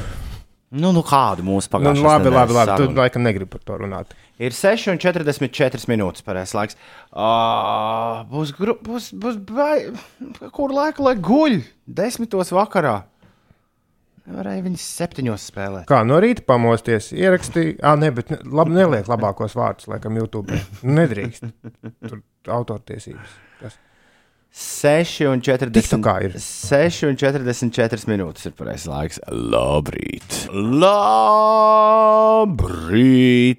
[0.74, 2.76] Nu, nu kādu mūsu Nu, pagājušā labi, labi, labi.
[2.82, 4.16] Tu laikam negribi par to runāt.
[4.42, 6.78] Ir 6,44 minūtes pareizais laiks.
[7.14, 9.92] Uh, būs, gru, būs, būs bai...
[10.56, 11.60] kur laika lai guļ?
[11.86, 13.04] Desmitos vakarā.
[14.24, 15.86] Nevarēja viņas septiņos spēlēt.
[15.90, 20.58] Kā no rīta pamosties, ierakstīja, ah, nē, bet labi, neliek labākos vārdus, laikam, YouTube.
[20.82, 21.52] Nu, Nedrīkst.
[22.08, 22.22] Tur
[22.56, 23.42] autortiesības.
[24.54, 24.84] Kas?
[24.84, 26.36] 6,44 TikTokā ir.
[26.38, 29.20] 6,44 minūtes ir pareizais laiks.
[29.32, 30.48] Labrīt!
[30.84, 32.54] Labrīt!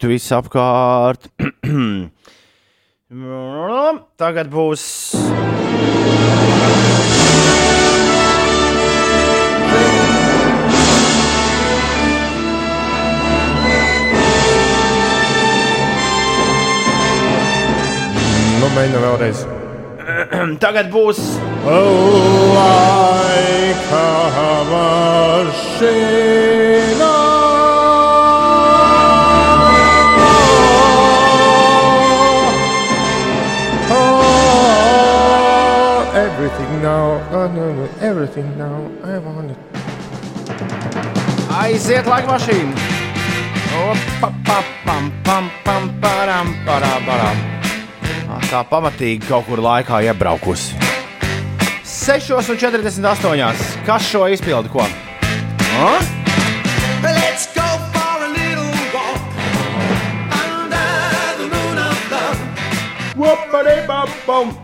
[0.07, 1.26] Visapkārt!
[4.22, 5.14] Tagad būs.
[18.54, 19.53] Nu, mēģinām vēlreiz.
[20.62, 21.18] Tagad būs.
[22.54, 24.06] Laika
[24.70, 27.12] mašīna.
[33.94, 39.56] Oh, everything now, oh, no, no, everything now, I want it.
[41.54, 42.72] Aiziet, laika mašīna!
[43.74, 47.53] Opa, pa, pam, pam, pam, param, param, param.
[48.24, 50.78] Tā pamatīgi kaut kur laikā iebraukusi.
[51.84, 53.82] 6,48.
[53.87, 54.70] Kas šo izpildu?
[54.72, 54.84] Ko?
[54.84, 55.90] Ha?
[57.04, 59.20] Let's go for a little walk
[60.32, 60.88] under
[61.40, 61.98] the moon of
[64.28, 64.54] love.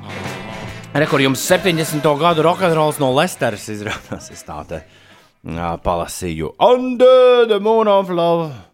[0.94, 2.01] Re, kur jums 70.
[2.20, 4.31] gadu rokenrols no Lesteras izrādās.
[4.33, 4.83] Es tā te
[5.44, 6.55] jā, palasīju.
[6.59, 8.70] Under the moon of love.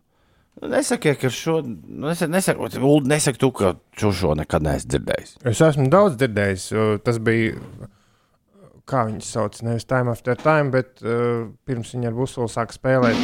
[0.62, 1.59] Nesakiet, ka šo.
[1.64, 5.37] Nesakiet, nesakiet, Uld, nesaki tu, ka šo, šo nekad neesi dzirdējis.
[5.53, 6.71] Es esmu daudz dzirdējis.
[7.05, 7.59] Tas bija,
[8.88, 13.21] kā viņas sauc, nevis Time After Time, bet uh, pirms viņa ar Busulu sāka spēlēt.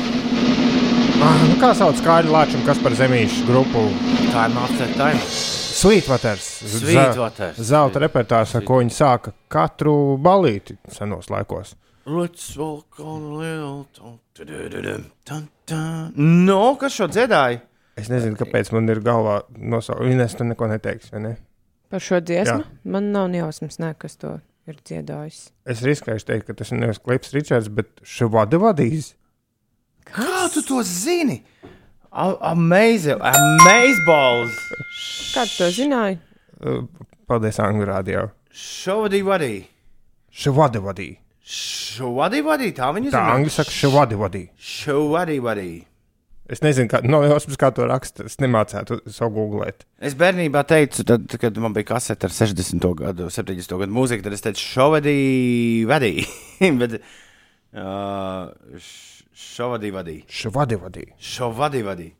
[1.22, 3.84] Ah, nu kā sauc Kāļu Lāčam, kas par zemīšu grupu?
[4.32, 5.20] Time after time.
[5.22, 6.46] Sweetwaters.
[6.72, 7.60] Sweetwaters.
[7.62, 11.76] Zelta repertuārs, ar ko viņi sāka katru balīti senos laikos.
[12.06, 13.86] Let's walk on a little.
[15.26, 15.48] Dun.
[16.16, 17.60] No, kas šo dziedāja?
[18.00, 20.08] Es nezinu, kāpēc man ir galvā nosaukta.
[20.10, 21.32] Ines, tu neko neteiksi, vai ne?
[21.92, 22.70] Par šo dziesmu Jā.
[22.88, 25.50] man nav jausmas, ne, kas to ir dziedājis.
[25.68, 29.12] Es riskēju teikt, ka tas ir nevis Klips Ričards, bet Švada vadīs.
[30.08, 31.42] Kā tu to zini?
[32.10, 34.56] A- Amazing, amazeballs.
[35.36, 36.18] Kā tu to zināji?
[36.64, 36.82] Uh,
[37.28, 38.30] Paldies, Angļu rādio.
[38.52, 39.52] Šovadī vadī.
[40.32, 41.12] Švada vadī.
[41.42, 44.44] Šovadī vadī, tā viņa Tā angļu saka Švada vadī.
[44.62, 45.70] Šovadī vadī.
[46.52, 48.26] Es nezinu, kā, no jausmas, kā to raksta.
[48.28, 49.86] Es nemācētu savu googlēt.
[50.02, 52.86] Es bērnībā teicu, tad, kad man bija kasete ar 60.
[52.98, 53.74] gadu, 70.
[53.80, 55.16] gadu mūziku, tad es teicu, šovadī
[55.88, 56.12] vadī.
[56.82, 58.50] Bet uh,
[59.32, 60.16] šovadī vadī.
[60.28, 61.06] Švada vadī.
[61.18, 62.10] Šovadī vadī.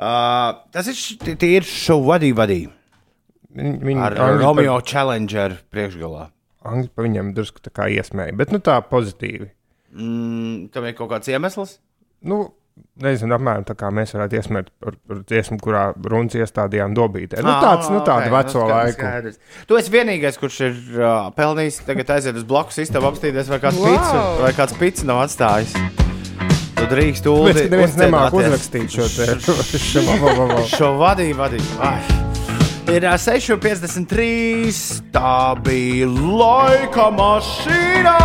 [0.00, 0.98] Uh, tas ir,
[1.36, 2.60] tie- ir šovadī vadī.
[3.54, 6.28] Viņi, viņi Ar Romeo Challenger priekšgalā.
[6.68, 9.48] Angļu par viņam drusku tā kā iesmēja, bet nu tā pozitīvi.
[9.96, 11.78] Mm, tam ir kaut kāds iemesls.
[12.20, 12.42] Nu,
[13.00, 17.40] nezinu, apmēram tā kā mēs varētu iesmēt par, par dziesmu, kurā runas iestādījām dobītē.
[17.40, 18.98] Nu, tāds, nu, tāda ok, veco nu, laiku.
[18.98, 19.40] skaidrs.
[19.66, 23.80] Tu esi vienīgais, kurš ir uh, pelnījis, tagad aiziet uz blakus istabu apstīties, vai kāds
[23.80, 23.90] Wow!
[23.90, 25.76] pits, vai kāds pits nav atstājis.
[26.80, 27.68] Tu drīkst ūdeni.
[27.72, 29.30] neviens nemāk uzrakstīt šo te.
[30.76, 32.29] Šo vadīju, vadīju.
[32.88, 35.10] Ir ā, 6,53.
[35.12, 38.16] Tā bija laika mašīna.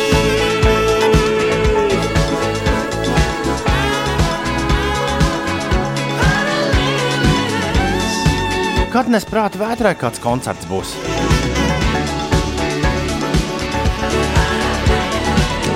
[8.92, 10.96] Kad nes prāta vētrai kāds koncerts būs?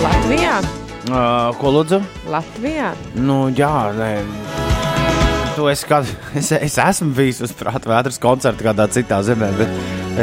[0.04, 0.58] Latvijā?
[1.06, 2.00] Uh, ko lūdzu?
[2.34, 2.96] Latvijā?
[3.22, 4.10] Nu, jā, nē.
[5.56, 9.70] Tu esi kad, es, es esmu bijis uz prāta vētras koncerta kādā citā zemē, bet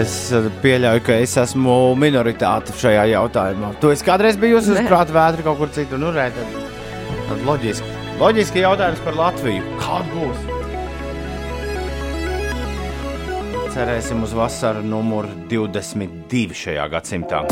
[0.01, 0.17] es
[0.65, 3.71] pieļauju, ka es esmu minoritāte šajā jautājumā.
[3.81, 6.03] Tu esi kādreiz bijusi uz prāta vētra kaut kur citur?
[6.03, 6.59] Nu, re, tad,
[7.31, 7.95] tad loģiski.
[8.19, 9.63] Loģiski jautājums par Latviju.
[9.81, 10.39] Kāda būs?
[13.73, 17.47] Cerēsim uz vasaru numuru 22 šajā gadsimtā.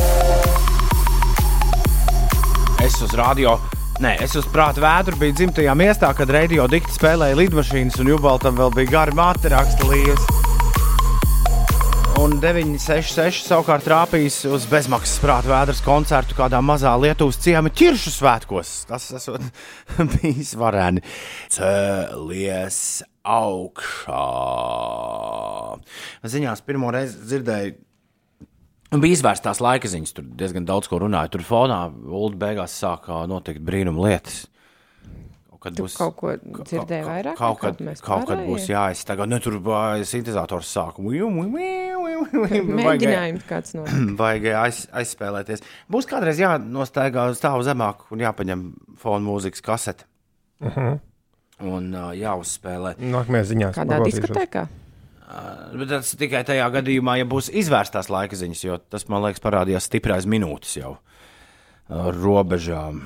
[2.80, 3.58] Es uz radio,
[4.00, 8.56] nē, es uz prāta vētru biju dzimtajā miestā, kad radio dikti spēlēja lidmašīnas, un Jubaltam
[8.56, 10.24] vēl bija gari māte raksta līnijas.
[12.20, 18.72] Un 966 savukārt trāpījis uz bezmaksas prāta vētras koncertu kādā mazā Lietuvas ciemata ķiršu svētkos.
[18.88, 19.44] Tas esot
[20.16, 21.04] bijis vareni.
[21.52, 22.80] Cēlies
[23.28, 24.24] augšā.
[26.32, 27.78] Ziņās pirmo reizi dzirdēju
[28.90, 31.30] Bija izvērstās laika ziņas, tur diezgan daudz ko runāja.
[31.30, 34.46] Tur fonā Ulu beigās sāka notikt brīnuma lietas.
[35.60, 39.26] Kad Tu kaut ko dzirdēji vairāk, Kaut, kad, mēs kaut kad būs jāiztagā.
[39.28, 40.70] Ne, tur bija sintetizators.
[40.96, 42.78] Mēģinājumi.
[42.80, 43.84] Mēģinājums kāds no.
[44.20, 45.60] Vajag aiz, aizspēlēties.
[45.92, 48.64] Būs kādreiz jānostaigā uz tālu zemāk un jāpaņem
[49.04, 50.08] fona mūzikas kasete.
[50.64, 50.98] Uh -huh.
[51.60, 52.96] Un uh, jāuzspēlē.
[52.96, 53.72] Nākamajā ziņā.
[53.76, 54.64] Kādā diskotēkā?
[55.78, 59.86] Bet tas tikai tajā gadījumā, ja būs izvērstās laika ziņas, jo tas, man liekas, parādījās
[59.86, 60.96] stiprais minūtes jau
[61.90, 63.00] robežām.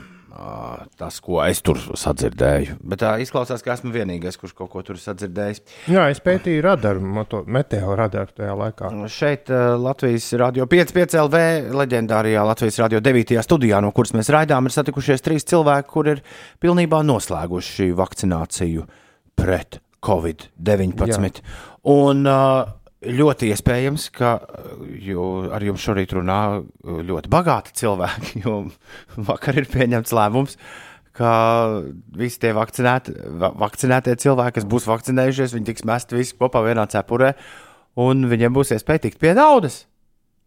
[0.98, 2.80] Tas, ko es tur sadzirdēju.
[2.90, 5.60] Bet tā izklausās, ka esmu vienīgais, kurš kaut ko tur sadzirdējis.
[5.94, 8.90] Jā, es pētīju radaru, moto- meteo radaru tajā laikā.
[9.14, 11.44] Šeit Latvijas Rādio 5,5 LV,
[11.78, 13.38] leģendārajā Latvijas Rādio 9.
[13.46, 16.24] studijā, no kuras mēs raidām, ir satikušies trīs cilvēki, kur ir
[16.58, 18.88] pilnībā noslēguši vakcināciju
[19.38, 21.42] pret Covid-19.
[21.92, 22.38] Un ā,
[23.04, 24.34] ļoti iespējams, ka
[25.04, 26.38] jo ar jums šorīt runā
[26.84, 28.58] ļoti bagāti cilvēki, jo
[29.28, 30.58] vakar ir pieņemts lēmums.
[31.14, 31.30] Ka
[32.18, 36.88] visi tie vakcinēti, va- vakcinētie cilvēki, kas būs vakcinējušies, viņi tiks mesti visi kopā vienā
[36.90, 37.34] cepurē,
[38.02, 39.84] un viņiem būs iespēja tikt pie naudas.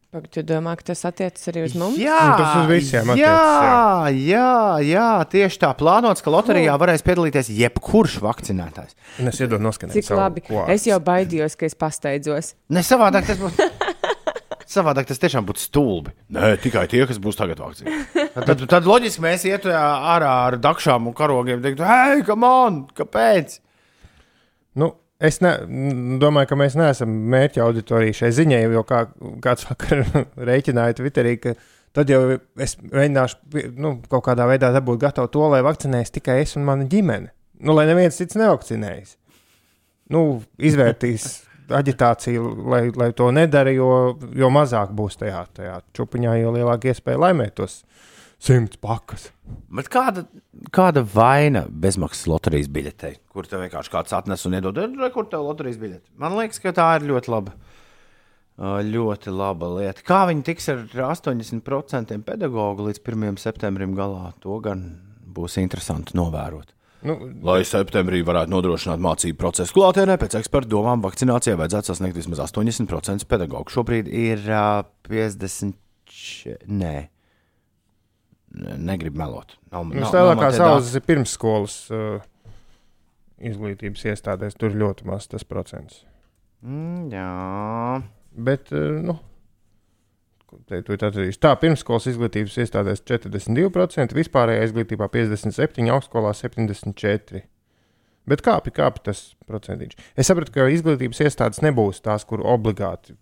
[0.08, 1.98] Pagaid, Tu domā, ka tas attiecas arī uz mums?
[2.00, 4.52] Jā, Nu, tas uz visiem jā, attiecas, jā,
[4.88, 8.96] jā, tieši tā plānots, ka loterijā varēs piedalīties jebkurš vakcinētājs.
[9.20, 9.98] Un es iedodu noskanēt.
[10.00, 10.46] Cik labi.
[10.48, 10.72] klāstu.
[10.78, 12.54] Es jau baidījos, ka es pasteidzos.
[12.72, 13.68] Ne savādāk tas būtu.
[14.78, 16.12] Savādāk tas tiešām būtu stulbi.
[16.36, 18.26] Nē, tikai tie, kas būs tagad vakcinēti.
[18.36, 21.62] Tad, tad loģiski mēs ietu ārā ar dakšām un karogiem.
[21.64, 23.60] Teiktu, hei, kam on, kāpēc?
[24.76, 24.90] Nu,
[25.20, 25.54] es ne,
[26.22, 29.06] domāju, ka mēs neesam mērķa auditorija šai ziņai, jo kā,
[29.44, 30.04] kāds vakar
[30.50, 31.56] rēķināja Twitterī, ka
[31.98, 32.22] tad jau
[32.62, 36.88] es mēģināšu nu, kaut kādā veidā dabūt gatavu to, lai vakcinēs tikai es un mana
[36.90, 37.34] ģimene.
[37.66, 39.16] Nu, lai neviens cits nevakcinējas.
[40.14, 41.26] Nu, izvērtīs
[41.74, 43.90] aģitāciju, lai, lai to nedara, jo,
[44.38, 47.82] jo mazāk būs tajā, tajā čupiņā, jo lielāka iespēja laimēt tos
[48.44, 49.30] simts pakas.
[49.74, 50.26] Bet kāda,
[50.76, 54.80] kāda vaina bezmaksas loterijas biļetei, kur tev vienkārši kāds atnes un iedod,
[55.16, 56.14] kur tev loterijas biļete?
[56.22, 57.58] Man liekas, ka tā ir ļoti laba.
[58.58, 60.02] Ļoti laba lieta.
[60.06, 60.80] Kā viņi tiks ar
[61.12, 63.38] 80% pedagoģu līdz 1.
[63.42, 64.88] septembrim galā, to gan
[65.38, 66.74] būs interesanti novērot.
[67.06, 67.14] Nu,
[67.46, 73.28] Lai septembrī varētu nodrošināt mācību procesu klātienē, pēc ekspertu domām, vakcinācijai vajadzētu sasniegt vismaz 80%
[73.30, 73.74] pedagoģu.
[73.76, 75.78] Šobrīd ir uh, 50.
[76.08, 76.96] Nē, Nē,
[78.58, 79.56] negribu melot.
[79.72, 80.62] Nav, nu, nav- nav Lielākā man tie dati.
[80.64, 82.28] saules ir pirmsskolas uh,
[83.52, 84.58] izglītības iestādēs.
[84.60, 86.04] Tur ļoti maz tas procents.
[86.66, 88.04] Mm, jā,
[88.38, 89.18] Bet, uh, nu,
[90.70, 91.40] te, tu atradīsi.
[91.42, 97.46] Tā, pirmsskolas izglītības iestādēs 42%, vispārējā izglītībā 57%, augstskolā 74%.
[98.28, 99.96] Bet kāpi, kāpi tas procentiņš.
[100.20, 103.16] Es sapratu, ka izglītības iestādes nebūs tās, kur obligāti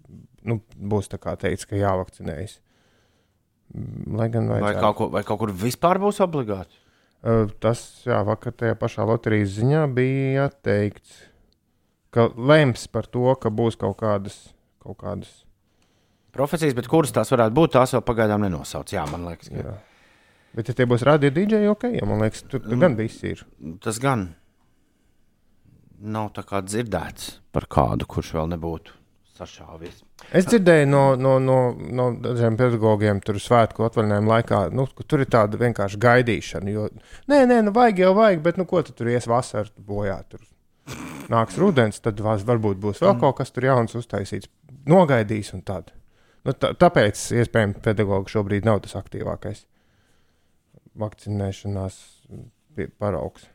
[0.45, 2.57] nu, būs tā kā teikts, ka jāvakcinējas.
[2.57, 2.74] Mm,
[4.16, 6.78] Lai gan vai, kaut ko, vai kaut kur vispār būs obligāti?
[7.26, 11.24] Uh, Tas, jā, vakar tajā pašā loterijas ziņā bija teikts,
[12.13, 14.38] ka lems par to, ka būs kaut kādas,
[14.84, 15.41] kaut kādas
[16.36, 18.89] Profesijas, bet kuras tās varētu būt, tās vēl pagaidām nenosauc.
[18.91, 19.76] Jā, man liekas, ka Jā.
[20.55, 23.43] Bet, ja tie būs radio dīdžeji, ok, ja man liekas, tur, tur gan viss ir.
[23.84, 24.30] tas gan
[25.99, 28.95] nav tā kā dzirdēts par kādu, kurš vēl nebūtu
[29.36, 30.01] sašāvies.
[30.36, 35.23] Es dzirdēju no, no, no, no dažiem pedagogiem, tur svētku atvaļinājuma laikā, nu, ka tur
[35.25, 36.73] ir tāda vienkārši gaidīšana.
[36.73, 36.88] Jo,
[37.31, 40.17] nē, nē, nu vajag jau vajag, bet nu, ko tu tur ies vasarā bojā?
[40.31, 40.43] Tur
[41.31, 44.51] nāks rudens, tad varbūt būs vēl kaut kas tur jauns uztaisīts.
[44.89, 45.91] Nogaidīs un tad.
[46.45, 49.65] Nu, tā, tāpēc, iespējams, pedagogs šobrīd nav tas aktīvākais
[51.01, 51.97] vakcinēšanās
[53.01, 53.49] paraugs.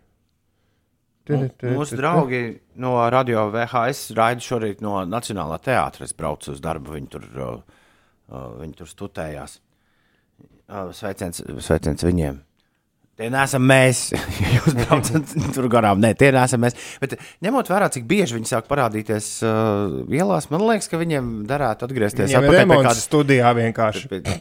[1.30, 2.40] Nu, Mūsu draugi
[2.80, 6.04] no Radio VHS raida šorīt no Nacionālā teātra.
[6.08, 7.26] Es braucu uz darbu, viņi tur,
[8.60, 9.58] viņi tur studējās.
[10.70, 12.36] Uh, Sveiciens, sveiciens viņiem.
[13.20, 14.04] Tie neesam mēs.
[14.56, 15.98] Jūs braucat tur garām.
[16.00, 16.76] Nē, tie neesam mēs.
[17.02, 21.88] Bet ņemot vērā, cik bieži viņi sāk parādīties uh, ielās, man liekas, ka viņiem derētu
[21.88, 24.08] atgriezties ir atpakaļ pie kādas- studijā vienkārši.
[24.14, 24.38] pie-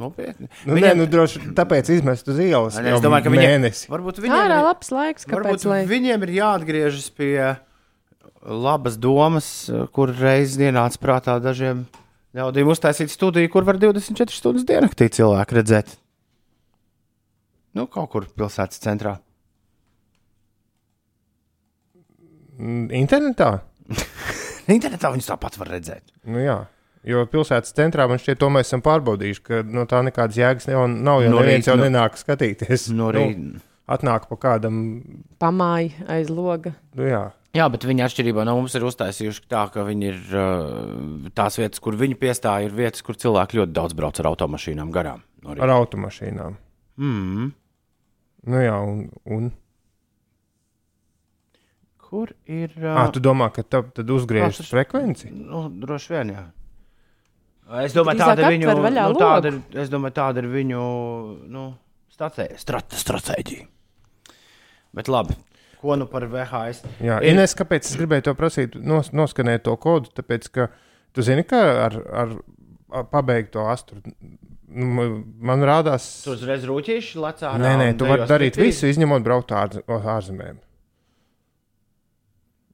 [0.00, 0.48] Nopietni.
[0.64, 0.86] Nu, Viņiem...
[0.86, 2.78] Nē, nu, droši tāpēc izmest uz ielas.
[2.80, 3.88] Nē, es domāju, ka viņiem, mēnesi.
[3.92, 5.80] varbūt viņiem Ārā ir- labs laiks, kāpēc Varbūt lai...
[5.90, 7.34] viņiem ir jāatgriežas pie
[8.40, 9.48] labas domas,
[9.92, 11.84] kur reiz ienāca prātā dažiem
[12.38, 15.92] ļaudīm uztaisīt studiju, kur var 24 stundas diennaktī cilvēku redzēt.
[17.76, 19.18] Nu, kaut kur pilsētas centrā.
[22.60, 23.50] Internetā?
[24.74, 26.04] Internetā viņus tāpat var redzēt.
[26.28, 26.58] Nu, jā.
[27.08, 30.86] Jo pilsētas centrā man šķiet, to mēs esam pārbaudījuši, ka no tā nekādas jēgas nav.
[30.90, 32.90] nav jo No neviens rīta, jau no- nenāk skatīties.
[32.92, 33.60] No Nu, rīta.
[33.88, 34.82] atnāk pa kādam.
[35.40, 36.74] Pamāja aiz loga.
[36.94, 37.22] Nu, jā.
[37.56, 41.80] Jā, bet viņi atšķirībā no mums ir uztaisījuši tā, ka viņi ir uh, tās vietas,
[41.82, 45.24] kur viņi piestāja, ir vietas, kur cilvēki ļoti daudz brauc ar automašīnām garām.
[45.42, 45.64] No rīta.
[45.66, 46.54] Ar automašīnām.
[47.00, 47.50] mm.
[48.46, 49.08] Nu, jā, un.
[49.26, 49.50] un...
[52.10, 52.72] Kur ir?
[52.82, 55.30] À, tu domā, ka tā, tad uzgriežas frekvenci?
[55.30, 56.46] Nu, droši vien, jā.
[57.84, 60.80] Es domāju, tāda ir viņu, nu, tāda ir, es domāju, tāda ir viņu
[61.54, 61.66] nu,
[62.10, 63.66] strate- stratēģija.
[64.98, 65.36] Bet labi,
[65.78, 66.82] ko nu par VHS?
[66.98, 70.10] Jā, Ir- Ines, kāpēc es gribēju to prasīt, nos, noskanēt to kodu?
[70.18, 70.66] Tāpēc, ka
[71.14, 72.34] tu zini, ka ar, ar,
[72.90, 74.02] ar pabeigto astru.
[74.70, 77.54] Nu, man rādās, Tu uzreiz rūtīši lecā.
[77.58, 80.58] nē, nē, tu vari darīt visu, izņemot braukt ārz, uz ārzemēm.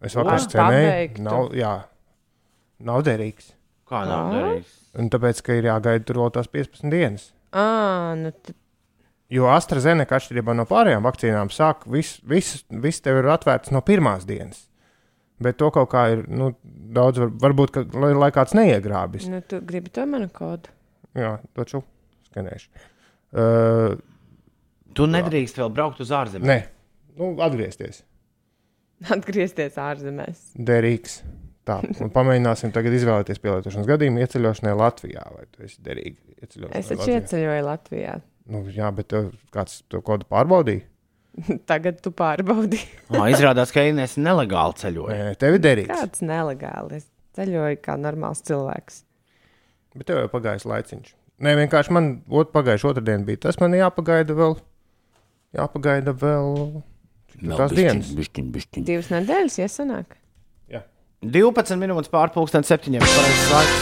[0.04, 1.74] Es vakar Ar scenēju, nav, jā,
[2.84, 3.52] nav derīgs.
[3.86, 4.76] Kā nav darījis?
[4.98, 7.28] Un tāpēc, ka ir jāgaida tur vēl tās 15 dienas.
[7.54, 7.66] Ā,
[8.18, 8.56] nu tad
[9.32, 14.26] Jo AstraZeneca atšķirībā no pārējām vakcīnām sāk, viss vis, vis tev ir atvērts no pirmās
[14.28, 14.68] dienas.
[15.42, 19.26] Bet to kaut kā ir nu, daudz, var, varbūt, ka, lai, lai kāds neiegrābis.
[19.28, 20.70] nu, tu gribi to manu kodu.
[21.18, 21.82] Jā, došu
[22.30, 22.70] skanēšu.
[23.36, 23.96] Uh,
[24.96, 26.46] Tu nedrīkst vēl braukt uz ārzemēm.
[26.48, 26.60] nē,
[27.18, 28.04] nu, atgriezties.
[29.12, 30.54] Atgriezties ārzemēs.
[30.56, 31.18] Derīgs.
[31.66, 35.24] Tā, un pamēģināsim tagad izvēlēties pielietošanas gadījumu ieceļošanai Latvijā.
[35.34, 37.22] Vai tu esi derīgi ieceļošanai Es taču Latvijā?
[37.24, 38.12] ieceļoju Latvijā.
[38.54, 40.84] Nu, jā, bet tev kāds to kodu pārbaudīja?
[41.70, 42.78] Tagad tu pārbaudi.
[43.12, 45.16] Nā, izrādās, ka Inês nelegāli ceļoja.
[45.26, 45.90] Nē, tev ir derīgs.
[45.90, 47.00] Kāds nelegāli.
[47.02, 49.02] Es ceļoju kā normāls cilvēks.
[49.98, 51.10] Bet tev jau pagājis laiciņš.
[51.44, 54.54] Nē, vienkārši man ot, pagājušā otrdiena bija tas, man jāpagaida vēl.
[55.58, 56.54] Jāpagaida vēl.
[57.32, 58.14] cik tur Tās dienas.
[58.16, 58.86] bišķiņ, bišķiņ.
[58.88, 60.16] Divas nedēļas, ja sanāk.
[61.24, 63.04] 12 minūtes pārpusdienas septiņiem.
[63.04, 63.76] Pareizais laiks.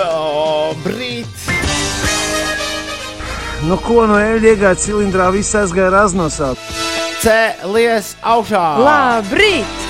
[0.00, 1.46] Labrīt!
[3.64, 6.60] Nu, ko no iegāja cilindrā, viss aizgāja raznosāt.
[7.22, 8.64] Cēlies augšā!
[8.84, 9.86] Labrīt!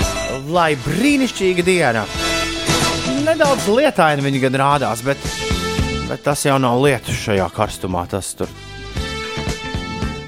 [0.51, 2.05] Lai brīnišķīga diena!
[3.25, 5.19] Nedaudz lietaini viņa gan rādās, bet
[6.05, 8.03] Bet tas jau nav lieta šajā karstumā.
[8.09, 8.51] Tas tur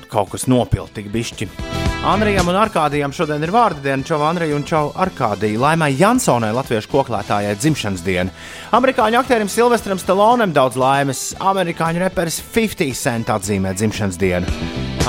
[0.10, 1.50] kaut kas nopilts tik bišķi.
[2.06, 5.58] Andrijam un Arkādijam šodien ir vārdu diena, Čau Andrija un Čau Arkādija.
[5.60, 8.34] Laimai Jansonai, latviešu koklētājai, dzimšanas diena.
[8.78, 11.24] Amerikāņu aktierim Silvestram Stallonem daudz laimes.
[11.42, 14.46] Amerikāņu reperis 50 Cent atzīmē dzimšanas dienu.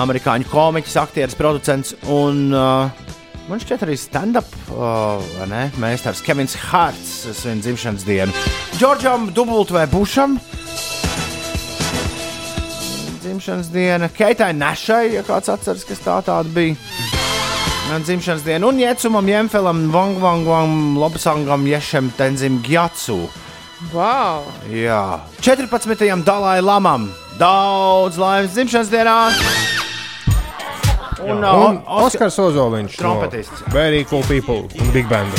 [0.01, 3.07] Amerikāņu komiķis, aktieris, producents un uh,
[3.51, 4.49] man šķiet arī stand-up
[5.51, 5.67] ne?
[5.83, 8.49] meistars Kevins Hārts svin dzimšanas dienu.
[8.79, 9.85] Džordžam W.
[9.93, 10.39] Bušam
[13.39, 16.75] dzimšanas diena, Keitai Našai, ja kāds atceras, kas tā tāda bija.
[17.89, 23.29] Man dzimšanas diena, un Jēcumam, Jemfelam, Vangvangam, Lobsangam, Ješam, Tenzim, Gjatsu.
[23.93, 24.43] Wow!
[24.75, 26.19] Jā, 14.
[26.27, 27.07] Dalai Lamam.
[27.39, 29.17] Daudz laimes dzimšanas dienā!
[31.23, 32.99] Un, uh, Un Oskar, Oskars Ozoliņš.
[32.99, 33.63] Trompetists.
[33.69, 35.31] No Very cool people un big band.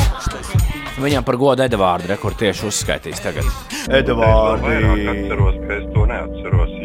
[1.00, 3.48] viņam par godu Edvardu rekordu tieši uzskaitīs tagad.
[3.88, 6.79] Es vairāk atceros, ka es to neatceros, es,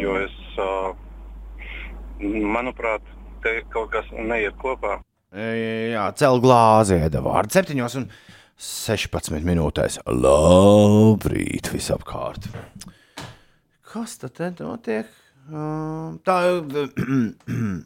[2.20, 3.06] manuprāt,
[3.44, 4.98] te kaut kas neiet kopā.
[5.34, 7.56] Jā, cel glāzi, Edvards.
[7.56, 8.06] 7 un
[8.60, 9.98] 16 minūtēs.
[10.06, 12.46] Labrīt, visapkārt.
[13.94, 15.10] Kas tad te notiek?
[16.24, 16.38] Tā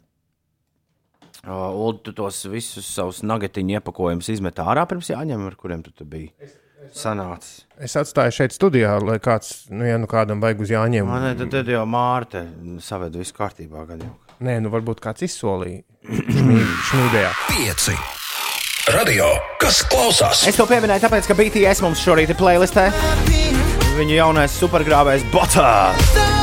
[1.47, 5.93] Uh, Ulu, tu tos visus savus nagatiņu iepakojumus izmet ārā pirms jāņem, ar kuriem tu
[5.95, 6.33] te biji
[6.95, 7.65] sanācis.
[7.79, 11.07] Es atstāju šeit studijā, lai kāds, nu, ja nu kādam vajag uz jāņem.
[11.07, 12.45] Man ne, tad, tad jau Mārte
[12.83, 13.85] saved visu kārtībā.
[13.89, 14.13] Gan jau.
[14.43, 17.31] Nē, nu varbūt kāds izsolīja šmī- šmīdējā.
[17.51, 17.97] Pieci.
[18.89, 19.27] Radio,
[19.61, 20.47] kas klausās?
[20.49, 22.87] Es to pieminēju, tāpēc, ka BTS mums šorīt ir playlistē.
[23.99, 26.38] Viņu jaunais supergrāvējs Botā.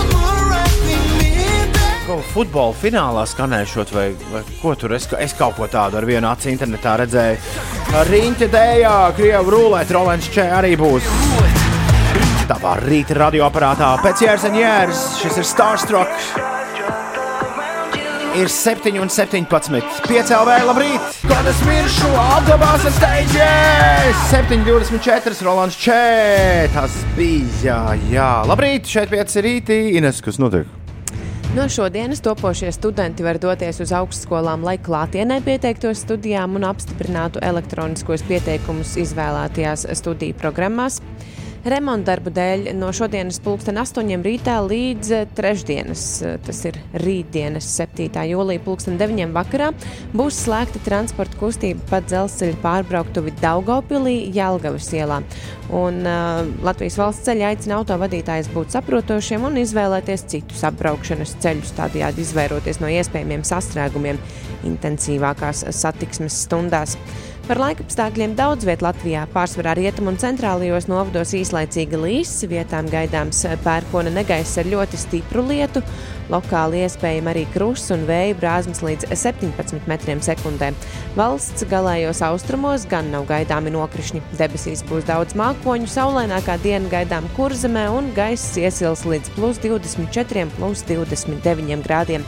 [2.06, 6.28] Ko futbola finālā skanēšot, vai, vai ko tur es, es kaut ko tādu ar vienu
[6.30, 7.40] aci internetā redzēju.
[8.06, 11.08] Rīņķa dējā, Krievijas rulēt, Rolands Čē arī būs.
[12.46, 16.30] Tavā rīta radioaparātā pēc jēras un jēras šis ir Starstruck.
[18.38, 20.06] Ir 7 un 17.
[20.06, 21.20] 5 LV, labrīt!
[21.26, 23.52] Kad es miršu, apglabāsim stage!
[24.30, 26.70] 7, 24, Rolands Čē!
[26.76, 27.82] Tas bija,
[28.14, 28.32] jā.
[28.46, 29.86] Labrīt, šeit 5 rītī.
[29.98, 30.85] Ines, kas notiek?
[31.56, 38.20] No šodienas topošie studenti var doties uz augstskolām, lai klātienē pieteiktos studijām un apstiprinātu elektroniskos
[38.28, 40.98] pieteikumus izvēlētajās studiju programmās.
[41.66, 47.66] Remonta darbu dēļ no šodienas pulksten 8 rītā līdz eh, trešdienas, eh, tas ir rītdienas
[47.80, 48.06] 7.
[48.30, 49.72] jūlija pulksten 9 vakarā,
[50.14, 55.18] būs slēgta transporta kustība pa dzelzceļa pārbrauktuvi Daugopilī, Jelgavas ielā.
[55.74, 62.22] Un uh, Latvijas valsts ceļa aicina autovadītājus būt saprotošiem un izvēlēties citus apbraukšanas ceļus, tādējādi
[62.22, 64.22] izvairoties no iespējamiem sastrēgumiem
[64.70, 66.94] intensīvākās satiksmes stundās.
[67.46, 74.10] Par laikapstākļiem daudz vietā Latvijā, pārsvarā rietumu un centrālajos novados īslaicīga līsija, vietām gaidāms pērkona
[74.10, 75.84] negaiss ar ļoti stipru lietu,
[76.32, 80.72] lokāli iespējama arī krusts un vēja brāzmas līdz 17 metriem sekundē.
[81.18, 84.22] Valsts galējos austrumos gan nav gaidāmi nokrišņi.
[84.40, 90.84] Debesīs būs daudz mākoņu, saulainākā diena gaidām kurzemē un gaiss iesils līdz plus 24, plus
[90.90, 92.26] 29 grādiem.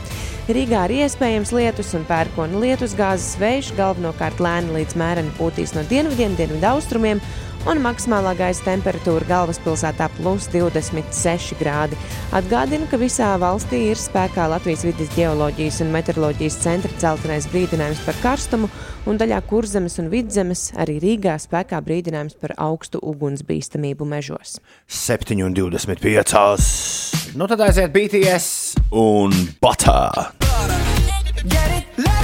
[0.49, 5.83] Rīgā arī iespējams lietus un pērkona lietus gāzes vējš galvenokārt lēni līdz mēreni pūtīs no
[5.91, 7.21] dienvidiem, dienvidu austrumiem,
[7.67, 11.97] un maksimālā gaisa temperatūra galvaspilsētā plus 26 grādi.
[12.35, 18.19] Atgādinu, ka visā valstī ir spēkā Latvijas vidas geoloģijas un meteoroloģijas centra celtnais brīdinājums par
[18.23, 18.69] karstumu,
[19.09, 24.59] un daļā kurzemes un vidzemes arī Rīgā spēkā brīdinājums par augstu ugunsbīstamību mežos.
[24.87, 27.35] 7 un 25.
[27.39, 30.09] Nu tad aiziet BTS un Botā.
[30.39, 32.18] BTS un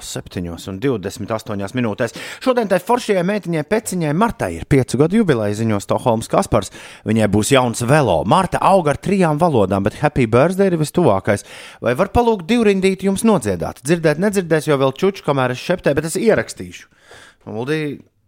[0.00, 2.14] 7 un 28 minūtēs.
[2.40, 6.72] Šodien tai foršajai meitiņai Peciņai Martai ir 5 gadu jubileja ziņo Stokholmas Kaspars.
[7.04, 8.22] Viņai būs jauns velo.
[8.24, 11.44] Marta auga ar trijām valodām, bet Happy Birthday ir vistuvākais.
[11.84, 13.84] Vai var palūgt divrindīt jums nodziedāt?
[13.84, 16.88] Dzirdēt, nedzirdēs, jo vēl čuču, kamēr es šeptēju, bet es ierakstīšu.
[17.52, 17.82] Uldī,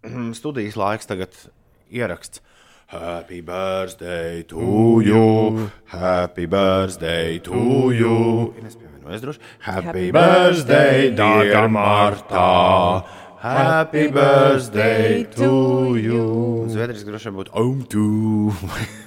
[0.40, 1.40] studijas laiks tagad
[1.88, 2.44] ieraksts.
[2.86, 8.54] Happy birthday to you, happy birthday to you.
[8.54, 9.40] Pievienojas droši.
[9.60, 13.04] Happy Happy birthday, dear Marta.
[13.40, 16.64] Happy birthday to you.
[16.68, 18.04] Zviedrijas droši vien būtu om tu.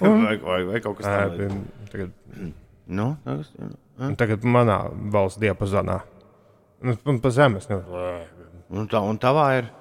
[0.02, 1.56] vai, vai, vai kaut kas tāds.
[1.94, 2.12] Tagad,
[2.88, 3.52] Nu, tas-
[4.00, 4.78] un tagad manā
[5.12, 6.02] balss diapazonā.
[6.84, 7.66] Un, un pa zemes.
[7.70, 7.82] Nu.
[8.70, 9.72] un, tā, un tavā ir.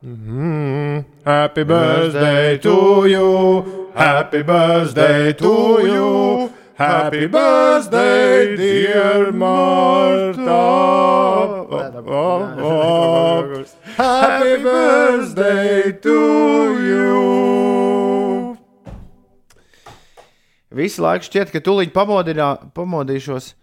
[0.00, 10.38] Happy birthday to you, happy birthday to you, happy birthday, dear Marta.
[10.50, 11.66] Oh,
[12.60, 13.64] oh.
[13.96, 18.56] Happy birthday to you.
[20.70, 23.56] Visu laiku šķiet, ka tūlīt pamodinā, pamodīšos.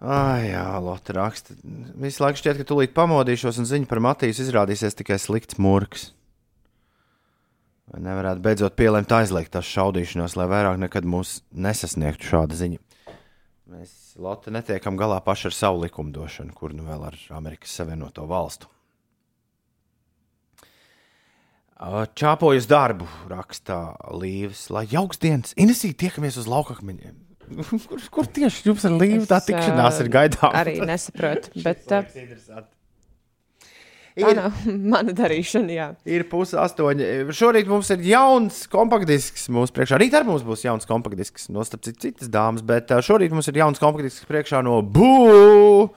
[0.00, 1.54] Ah, jā, Lotte raksta.
[2.00, 6.06] Visu laiku šķiet, ka tūlīt pamodīšos, un ziņa par Matīs izrādīsies tikai slikts mūks.
[7.90, 12.80] Vai nevarētu beidzot pielēmt aizliegt tās šaudīšanos, lai vairāk nekad mūs nesasniegtu šāda ziņa?
[13.70, 18.70] Mēs, Lotte, netiekam galā paši ar savu likumdošanu, kur nu vēl ar Amerikas Savienoto Valstu.
[21.76, 23.82] Ā, Čāpojas darbu rakstā
[24.16, 27.29] Līves, lai jauks dienas, Inesī tiekamies uz laukakmeņiem.
[27.90, 30.52] Kur, kur tieši jums ar Līvu tā tikšanās ir gaidām?
[30.54, 32.04] Arī nesaprotu, bet tā
[34.18, 35.72] Ir, nav mana darīšana.
[35.74, 35.86] Jā.
[36.08, 37.30] ir puse astoņi.
[37.36, 39.48] Šorīt mums ir jauns kompaktdisks.
[39.54, 41.48] Mūsu priekšā rīt arī mums būs jauns kompaktdisks.
[41.54, 45.90] No starp citu citas dāmas, bet ā, šorīt mums ir jauns kompaktdisks priekšā no Bū.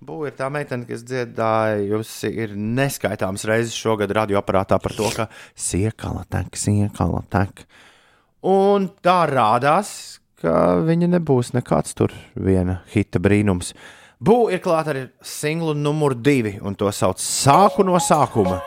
[0.00, 6.24] Bū ir tā meitene, kas dziedājusi ir neskaitāmas reizes šogad radioaparātā par to, ka siekala
[6.32, 7.66] tek, siekala tek.
[8.48, 13.74] Un tā rādās, ka viņa nebūs nekāds tur viena hita brīnums.
[14.20, 18.60] Bū ir klāta ar singlu numur divi, un to sauc Sāku no sākuma.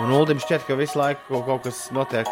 [0.00, 2.26] Un Ulim šķiet, ka visu laiku kaut kas notiek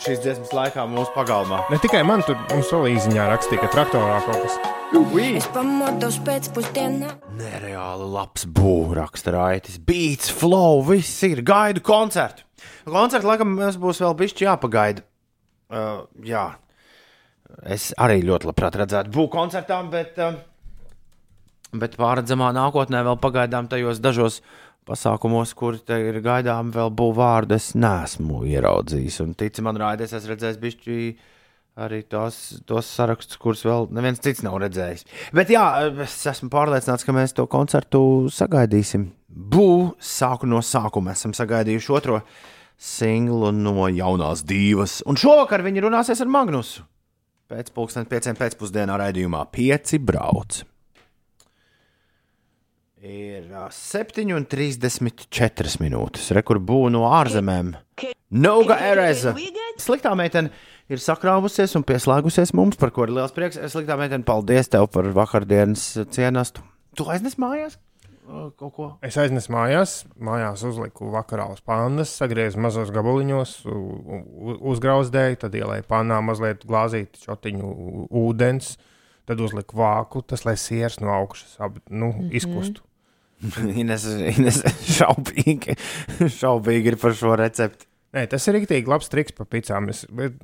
[0.00, 1.58] šīs dziesmas laikā mūsu pagalmā.
[1.68, 4.56] Ne tikai man tur mums vēl īziņā rakstīja, ka traktorā kaut kas.
[4.96, 5.34] Ui!
[5.52, 7.12] Pamodos pēcpusdienā.
[7.36, 11.42] Nereāli labs būvniecības raksta raitis, beats, flow, viss ir.
[11.42, 12.44] Gaidu koncertu.
[12.84, 15.04] Koncertu laikam mums būs vēl bišķi jāpagaida.
[15.72, 16.50] Uh, jā,
[17.64, 20.36] es arī ļoti labprāt redzētu būt koncertām, bet, uh,
[21.76, 24.40] bet pārredzamā nākotnē vēl pagaidām tajos dažos
[24.88, 29.20] pasākumos, kur ir gaidām vēl būtu vārdu, es neesmu ieraudzījis.
[29.24, 30.96] Un tici man, raidies, es redzēju bišķi
[31.82, 32.38] arī tos,
[32.68, 35.06] tos sarakstus, kurus vēl neviens cits nav redzējis.
[35.36, 35.64] Bet jā,
[36.04, 39.08] es esmu pārliecināts, ka mēs to koncertu sagaidīsim.
[39.32, 41.14] Bū sāku no sākuma.
[41.16, 42.20] Esam sagaidījuši otro
[42.82, 45.00] singlu no jaunās divas.
[45.08, 46.84] Un šovakar viņi runāsies ar Magnusu.
[47.52, 50.62] Pēc pusdienas pieciem pēcpusdienā raidījumā pieci brauc.
[53.04, 56.30] Ir ā, 7,34 minūtes.
[56.32, 57.74] Rekur būvniecība no ārzemēm.
[58.40, 59.34] Noga Ereza.
[59.82, 60.48] Sliktā meitene
[60.88, 63.60] ir sakrāvusies un pieslēgusies mums, par ko ir liels prieks.
[63.74, 65.84] Sliktā meitene, paldies tev par vakardienas
[66.14, 66.64] cienastu.
[66.96, 67.76] Tu aiznes mājās
[68.58, 68.86] kaut ko?
[69.04, 73.52] Es aiznesu mājās, mājās uzliku vakarā uz pannas, sagriezu mazos gabaliņos,
[74.72, 78.76] uzgrauzdēju, tad ielēju pannā mazliet glāzīti čotiņu u- ūdens,
[79.28, 82.30] tad uzliku vāku, tas lai siers no augšas ap, nu, Mhm.
[82.40, 82.82] izkustu.
[83.82, 84.04] Ines,
[84.38, 84.60] Ines
[84.98, 85.74] šaubīgi,
[86.40, 87.86] šaubīgi ir par šo recepti.
[88.14, 89.88] Nē, tas ir rīktīgi labs triks par picām.
[89.90, 90.34] Es, bet,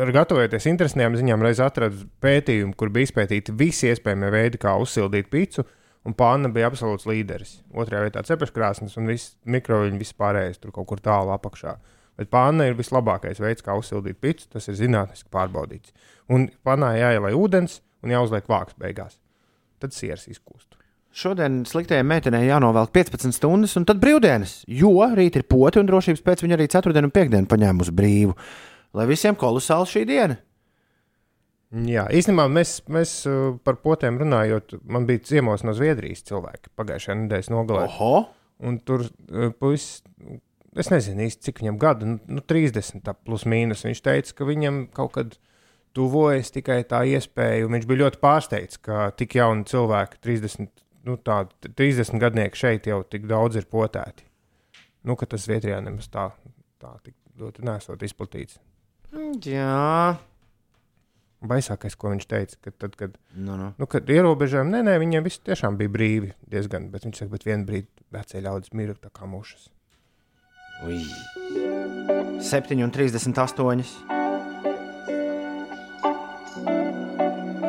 [0.00, 5.28] ar gatavoties interesantām ziņām, reiz atradu pētījumu, kur bija izpētīti visi iespējamie veidi, kā uzsildīt
[5.30, 5.64] picu.
[6.08, 7.58] Un pāna bija absolūts līderis.
[7.76, 11.74] Otrajā vietā cepeškrāsnes un viss mikroviļņu vispārējais tur kaut kur tālu apakšā.
[12.18, 14.48] Bet pāna ir vislabākais veids, kā uzsildīt picu.
[14.54, 15.92] Tas ir zinātniski pārbaudīts.
[16.32, 19.20] Un pānā jāielai ūdens un jāuzliek vāks beigās.
[19.82, 20.78] Tad siers izkūst.
[21.18, 26.24] Šodien sliktajai meitenei jānovelk 15 stundas, un tad brīvdienas, jo rīt ir poti, un drošības
[26.24, 28.36] pēc viņa arī ceturtdienu un piekdienu paņēmusi brīvu.
[28.96, 30.38] Lai visiem kolosāli šī diena.
[31.68, 37.16] Jā, īstenībā mēs, mēs uh, par potēm runājot, man bija ciemos no Zviedrijas cilvēki pagājušajā
[37.24, 37.82] nedēļas nogalē.
[37.90, 38.12] Oho!
[38.64, 40.00] Un tur uh, puisis,
[40.78, 43.84] es nezinu īsti, cik viņam gadu, nu, nu 30 tā plus mīnus.
[43.84, 45.36] Viņš teica, ka viņam kaut kad
[45.96, 50.72] tuvojas tikai tā iespēja, un viņš bija ļoti pārsteigts, ka tik jauni cilvēki, 30,
[51.08, 54.24] nu, tā, 30 gadnieki šeit jau tik daudz ir potēti.
[55.04, 56.30] Nu, ka tas Zviedrijā nemaz tā,
[56.80, 58.56] tā tik ļoti nesot izplatīts.
[59.44, 60.16] Jā,
[61.38, 63.70] Baisākais, ko viņš teica, ka tad, kad nu, nu.
[63.78, 66.32] Nu, kad ierobežojumi, nē, nē, viņiem viss tiešām bija brīvi.
[66.50, 69.68] Diezgan, bet viņš saka, bet vienā brīdī vecie ļaudis mirra tā kā mušas.
[70.86, 70.98] Ui.
[72.42, 74.18] 7,38.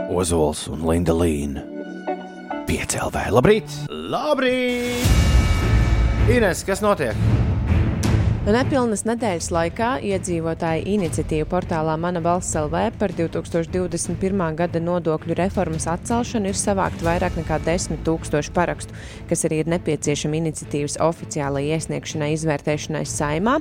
[0.09, 1.61] Ozols un Linda Līna.
[2.69, 3.69] Piecēlē, labrīt!
[3.89, 5.05] Labrīt!
[6.29, 7.38] Ines, kas notiek?
[8.49, 14.41] Nepilnas nedēļas laikā iedzīvotāji iniciatīva portālā Mana valsts LV par 2021.
[14.57, 18.97] gada nodokļu reformas atcelšanu ir savākt vairāk nekā 10 tūkstoši parakstu,
[19.29, 23.59] kas arī ir nepieciešama iniciatīvas oficiālai iesniegšanai izvērtēšanai saimā.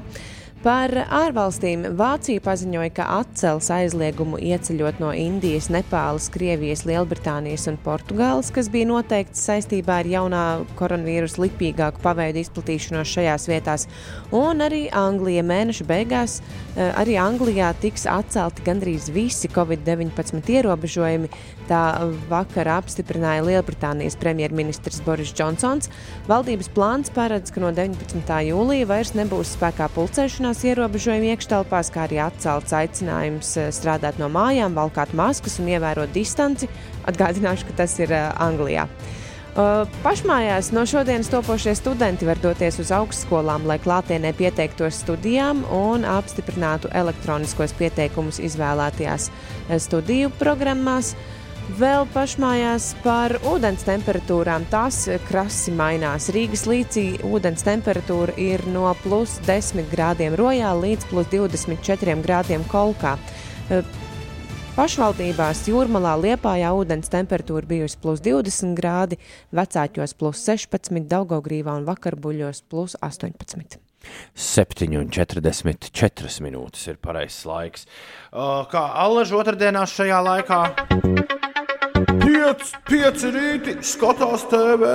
[0.59, 8.51] Par ārvalstīm Vācija paziņoja, ka atcels aizliegumu ieceļot no Indijas, Nepālas, Krievijas, Lielbritānijas un Portugāles,
[8.51, 10.43] kas bija noteikts saistībā ar jaunā
[10.81, 13.87] koronavīrusa lipīgāku paveidu izplatīšanos šajās vietās.
[14.35, 16.41] Un arī Anglija mēneša beigās,
[16.75, 21.31] eh, arī Anglijā tiks atcelti gandrīz visi Covid-19 ierobežojumi.
[21.69, 25.91] Tā vakar apstiprināja Lielbritānijas premjerministrs Boris Džonsons.
[26.29, 28.33] Valdības plāns paredz, ka no 19.
[28.49, 34.77] jūlija vairs nebūs spēkā pulcēšanās ierobežojumi iekštelpās, kā arī atcelts aicinājums eh, strādāt no mājām,
[34.79, 36.71] valkāt maskas un ievērot distanci.
[37.09, 38.89] Atgādināšu, ka tas ir eh, Anglijā.
[38.89, 46.05] Uh, Pašmājās no šodienas topošie studenti var doties uz augstskolām, lai klātienē pieteiktos studijām un
[46.07, 51.17] apstiprinātu elektroniskos pieteikumus izvēlētajās eh, studiju programmās.
[51.77, 54.65] Vēl pašmājās par ūdens temperatūrām.
[54.73, 56.31] Tās eh, krasi mainās.
[56.33, 63.19] Rīgas līcī ūdens temperatūra ir no plus 10 grādiem rojā līdz plus 24 grādiem kolkā.
[63.69, 63.85] Eh,
[64.79, 69.19] Pašvaldībās jūrmalā Liepājā ūdens temperatūra bijusi plus 20 grādi,
[69.53, 73.77] vecāķos plus 16, Daugaugrīvā un vakarbuļos plus 18.
[74.39, 77.85] 7,44 minūtes ir pareizs laiks.
[78.31, 80.63] Uh, kā Allaž otrdienās šajā laikā?
[82.29, 84.89] 5, 5 rīti skatās TV.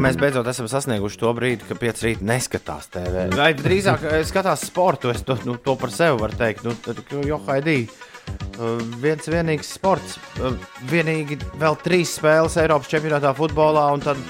[0.00, 3.26] Mēs beidzot esam sasnieguši to brīdi, ka pieci rīti neskatās TV.
[3.36, 6.64] Vai drīzāk eh, skatās sportu, es to, nu, to par sevi varu teikt.
[6.64, 10.56] Nu, tad, jo haidī, uh, viens vienīgs sports, uh,
[10.88, 14.24] vienīgi vēl trīs spēles Eiropas čempionātā futbolā, un tad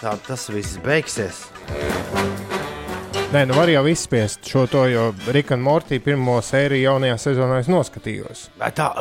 [0.00, 1.44] tā, tas viss beigsies.
[3.34, 7.56] Nē, nu var jau izspiest šo to, jo Rika un Mortī pirmo sēriju jaunajā sezonā
[7.64, 8.44] es noskatījos.
[8.60, 8.92] Vai Tā,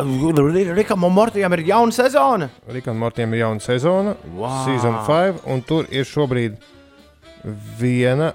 [0.73, 2.47] Rikam un Mortijam ir jauna sezona.
[2.73, 4.63] Rika un Mortiem ir jauna sezona, Wow.
[4.65, 6.55] Season 5, un tur ir šobrīd
[7.77, 8.31] viena,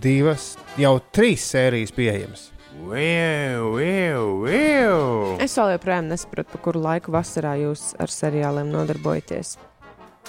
[0.00, 2.46] divas, jau trīs sērijas pieejamas.
[2.80, 5.36] Viu, viu, viu.
[5.36, 9.58] Es vēl joprojām nesaprotu, pa kuru laiku vasarā jūs ar seriāliem nodarbojaties.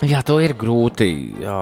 [0.04, 1.14] Jā, to ir grūti
[1.46, 1.62] jā,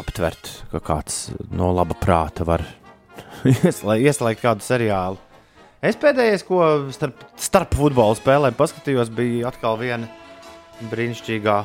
[0.00, 2.64] aptvert, ka kāds no laba prāta var
[3.50, 5.20] ieslēgt, ieslēgt kādu seriālu.
[5.84, 6.60] Es pēdējais, ko
[6.96, 10.08] starp, starp futbola spēlēm paskatījos, bija atkal viena
[10.90, 11.58] brīnišķīgā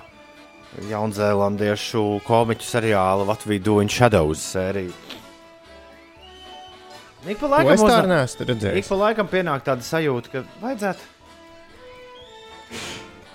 [0.89, 4.93] jaunzēlandiešu komiķu seriāla Latvijas Doing Shadows sērija.
[7.27, 11.07] Ik pa laikam, tā neesmu ik pa laikam pienāk tāda sajūta, ka vajadzētu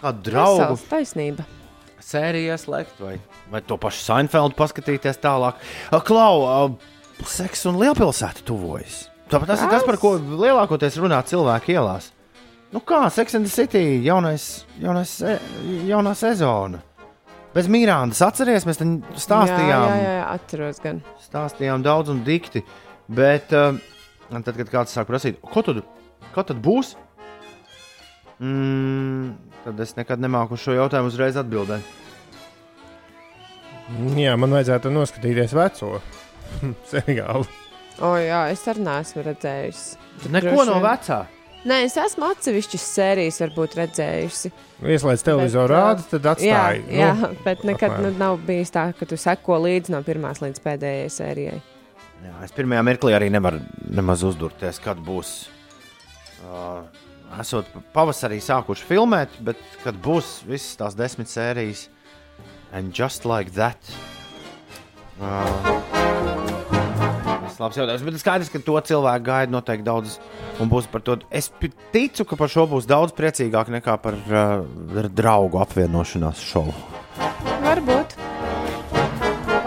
[0.04, 1.44] kādu draugu Vesels taisnība.
[2.00, 3.18] sēriju ieslēgt, vai,
[3.52, 5.60] vai to pašu Seinfeldu paskatīties tālāk.
[6.06, 6.74] Klau,
[7.28, 9.04] seks un lielpilsēta tuvojas.
[9.30, 12.10] Tāpēc tas ir tas, par ko lielākoties runā cilvēki ielās.
[12.74, 15.12] Nu kā, Sex and the City, jaunais, jaunais,
[15.86, 16.80] jaunā sezona.
[17.54, 20.98] Bez Mīrānas atceries, mēs tam stāstījām, Jā, jā, jā, atceros gan.
[21.22, 22.64] stāstījām daudz un dikti.
[23.06, 23.76] Bet uh,
[24.32, 25.84] tad, kad kāds sāk prasīt, ko tad,
[26.34, 26.96] ko tad būs,
[28.42, 29.30] mm,
[29.68, 31.86] tad es nekad nemāku šo jautājumu uzreiz atbildēt.
[34.16, 35.98] Jā, man vajadzētu noskatīties veco
[36.92, 37.44] seriālu.
[38.02, 39.98] O, jā, es arī neesmu redzējusi.
[40.34, 41.18] Neko Droši no vecā.
[41.64, 44.50] Nē, es esmu atsevišķas sērijas, varbūt redzējusi.
[44.84, 46.80] Ieslēdz televizoru rādi, tad Jā, atstāj.
[46.92, 48.18] jā Nu, bet nekad nu, apmēram.
[48.20, 51.56] nav bijis tā, ka tu seko līdzi no pirmās līdz pēdējai sērijai.
[52.24, 53.62] Jā, es pirmajā mirklī arī nevaru
[53.96, 55.32] nemaz uzdurties, kad būs.
[56.44, 56.84] Uh,
[57.40, 61.86] esot pavasarī sākuši filmēt, bet kad būs visas tās desmit sērijas,
[62.74, 63.78] and just like that.
[65.22, 65.46] Uh,
[67.46, 70.18] tas labs jautājums, bet skaidrs, ka to cilvēku gaida noteikti daudz.
[70.62, 71.16] Un būs par to.
[71.34, 71.48] Es
[71.94, 76.74] ticu, ka par šo būs daudz priecīgāk nekā par uh, draugu apvienošanās šovu.
[77.64, 78.18] Varbūt.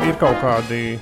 [0.07, 0.99] ir kaut kādi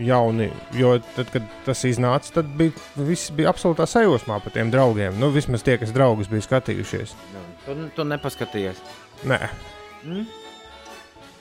[0.00, 5.16] jauni, jo tad, kad tas iznāca, tad bija, viss bija absolūtā sajūsmā par tiem draugiem.
[5.20, 7.16] Nu, vismaz tie, kas draugus bija skatījušies.
[7.64, 8.80] Tu, tu nepaskatījies.
[9.28, 9.40] Nē,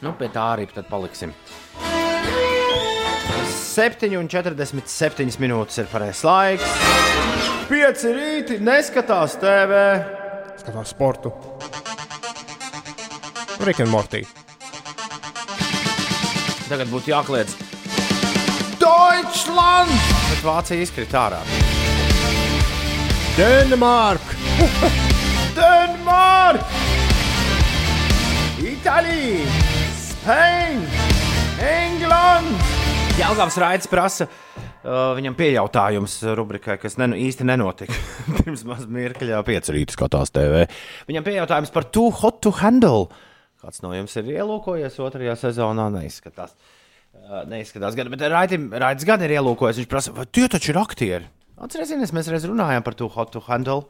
[0.01, 1.33] Nu, pie tā arī tad paliksim.
[3.71, 6.71] 7,47 minūtes ir pareizais laiks.
[7.69, 9.81] 5 rīti neskatās TV.
[10.59, 11.31] skatās sportu.
[13.61, 14.25] Rika un Mortī.
[16.65, 17.53] Tagad būtu jākliedz
[18.81, 19.91] Deutschland!
[20.31, 21.41] Bet Vācija izkrita ārā.
[23.37, 24.39] Dänemarka!
[25.55, 26.65] Denmark!
[28.71, 29.70] Itālija!
[30.21, 31.05] Spēņa!
[31.65, 32.65] England!
[33.17, 34.27] Jālgāms Raits prasa.
[34.85, 37.97] Uh, viņam piejautājums rubrikai, kas ne, īsti nenotika.
[38.37, 40.67] Pirms maz mirkļa, pieci rīta skatās TV.
[41.09, 43.07] Viņam piejautājums par Too Hot to Handle.
[43.65, 45.87] Kāds no jums ir ielūkojies otrajā sezonā?
[45.97, 46.53] Neizskatās.
[47.17, 49.81] Uh, neizskatās, gan, bet Raitim, Raits gan ir ielūkojies.
[49.81, 51.31] Viņš prasa, vai tie taču ir aktieri?
[51.65, 53.87] Atcerieties, mēs reiz runājām par Too Hot to Handle.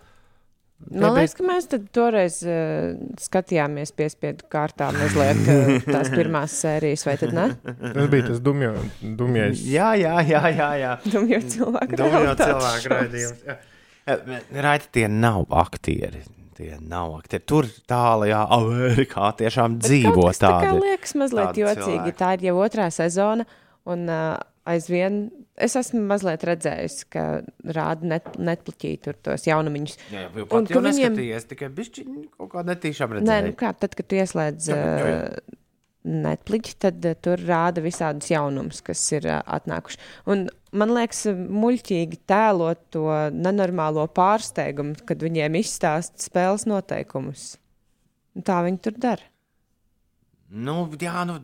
[0.92, 7.16] Man liekas, ka mēs toreiz uh, skatījāmies piespiedu kārtā mazliet uh, tās pirmās sērijas, vai
[7.22, 7.46] tad ne?
[7.96, 8.74] Tas bija tas dumjo,
[9.22, 9.62] dumjais.
[9.72, 10.70] Jā, jā, jā, jā.
[10.82, 10.92] jā.
[11.14, 13.44] Dumjot cilvēku realitātes cilvēku raidījums.
[13.48, 13.58] jā.
[14.12, 16.24] Eh, Raiti, tie nav aktieri.
[16.58, 17.44] tie nav aktieri.
[17.48, 20.82] Tur tālajā Amerikā tiešām dzīvo Kaut kas tā kā tādi.
[20.90, 21.86] liekas mazliet tādi jocīgi.
[21.86, 22.16] cilvēki.
[22.20, 23.46] Tā ir jau otrā sezona,
[23.86, 24.36] un uh,
[24.70, 25.22] aizvien
[25.66, 27.24] es esmu mazliet redzējusi, ka
[27.78, 29.98] rāda net, netpliķī tur tos jaunumiņus.
[30.14, 33.48] Jā, jau pat jau viņiem- neskatījies, tikai bišķiņi kaut kā netīšām Nē, redzēju.
[33.52, 35.58] nu kā tad, kad tu ieslēdz uh,
[36.04, 40.00] Netflix, tad uh, tur rāda visādus jaunumus, kas ir uh, atnākuši.
[40.34, 43.06] Un man liekas, muļķīgi tēlot to
[43.36, 47.52] nenormālo pārsteigumu, kad viņiem izstāsta spēles noteikumus.
[48.36, 49.28] Un Tā viņi tur dara.
[50.52, 51.38] Nu, jā, nu,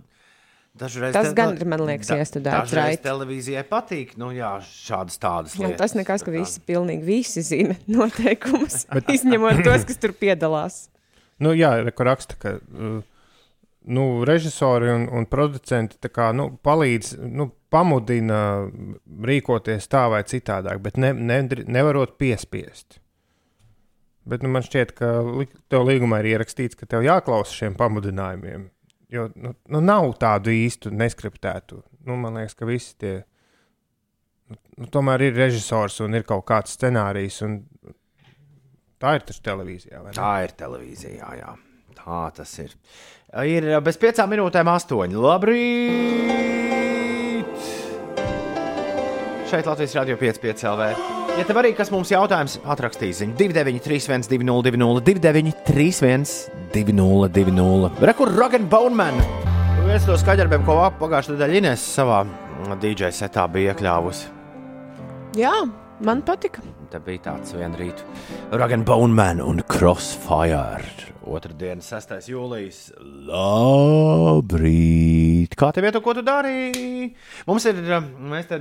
[0.79, 3.03] dažreiz Tas te- gan nu, ir, man liekas, da- iestudēts, Dažreiz right?
[3.05, 5.81] televīzijai patīk, nu jā, šādas tādas Jā, lietas.
[5.83, 8.85] tas nekas, ka visi, pilnīgi visi zina noteikumus,
[9.17, 10.81] izņemot tos, kas tur piedalās.
[11.43, 13.01] Nu, jā, kur raksta, ka uh,
[13.87, 18.39] nu, režisori un, un producenti tā kā, nu, palīdz, nu, pamudina
[19.27, 23.01] rīkoties tā vai citādāk, bet ne, ne, nevarot piespiest.
[24.27, 25.09] Bet nu, man šķiet, ka
[25.71, 28.65] tev līgumā ir ierakstīts, ka tev jāklausa šiem pamudinājumiem.
[29.13, 31.79] Jo nu, nu, nav tādu īstu neskriptētu.
[32.07, 33.13] Nu, man liekas, ka visi tie.
[34.51, 37.41] Nu, nu, tomēr ir režisors un ir kaut kāds scenārijs.
[37.47, 37.61] un
[38.97, 39.99] Tā ir taču televīzijā.
[40.17, 41.51] Tā ir televīzija, jā, jā.
[41.97, 42.73] Tā tas ir.
[43.45, 45.19] Ir bez piecām minūtēm astoņi.
[45.21, 46.67] Labrīt!
[49.47, 51.16] Šeit Latvijas Rādio 5,5 LV.
[51.37, 56.31] Ja tev arī kas mums jautājums, atrakstīs ziņu 293, 202, 293,
[56.73, 57.91] 202.
[58.09, 59.13] Rekur Rogan Boneman!
[59.83, 62.23] Viens no skaļdarbiem, ko pagājušajā nedēļā Inês savā
[62.81, 64.25] DJ setā bija iekļāvusi.
[65.37, 65.53] Jā,
[66.09, 66.65] man patika.
[66.89, 68.01] Tā bija tāds viens rīts.
[68.57, 70.89] Rogan Boneman un Crossfire.
[71.21, 72.17] Otradien, 6.
[72.33, 72.97] jūlijas.
[73.29, 74.73] Labrīt!
[75.53, 77.13] Kā tev ietu, ko tu darīji?
[77.45, 77.77] Mums ir,
[78.33, 78.57] mēs te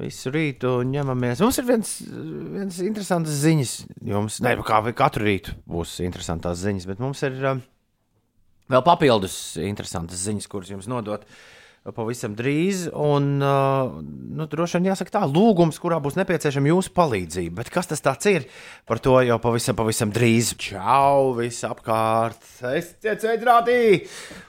[0.00, 1.42] visu rītu ņemamies.
[1.44, 3.74] Mums ir viens, viens interesants ziņas.
[4.10, 7.60] Jums, ne, kā katru rītu būs interesantas ziņas, bet mums ir um,
[8.72, 11.28] vēl papildus interesantas ziņas, kuras jums nodot.
[11.84, 17.58] Pavisam drīz, un uh, nu, droši vien jāsaka tā, lūgums, kurā būs nepieciešama jūsu palīdzība.
[17.58, 18.46] Bet kas tas ir?
[18.88, 20.54] Par to jau pavisam, pavisam drīz.
[20.56, 22.40] Čau, viss apkārt!
[22.72, 23.76] Es sveicināti!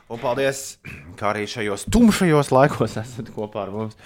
[0.07, 0.77] Un paldies,
[1.19, 3.99] kā arī šajos tumšajos laikos esat kopā ar mums.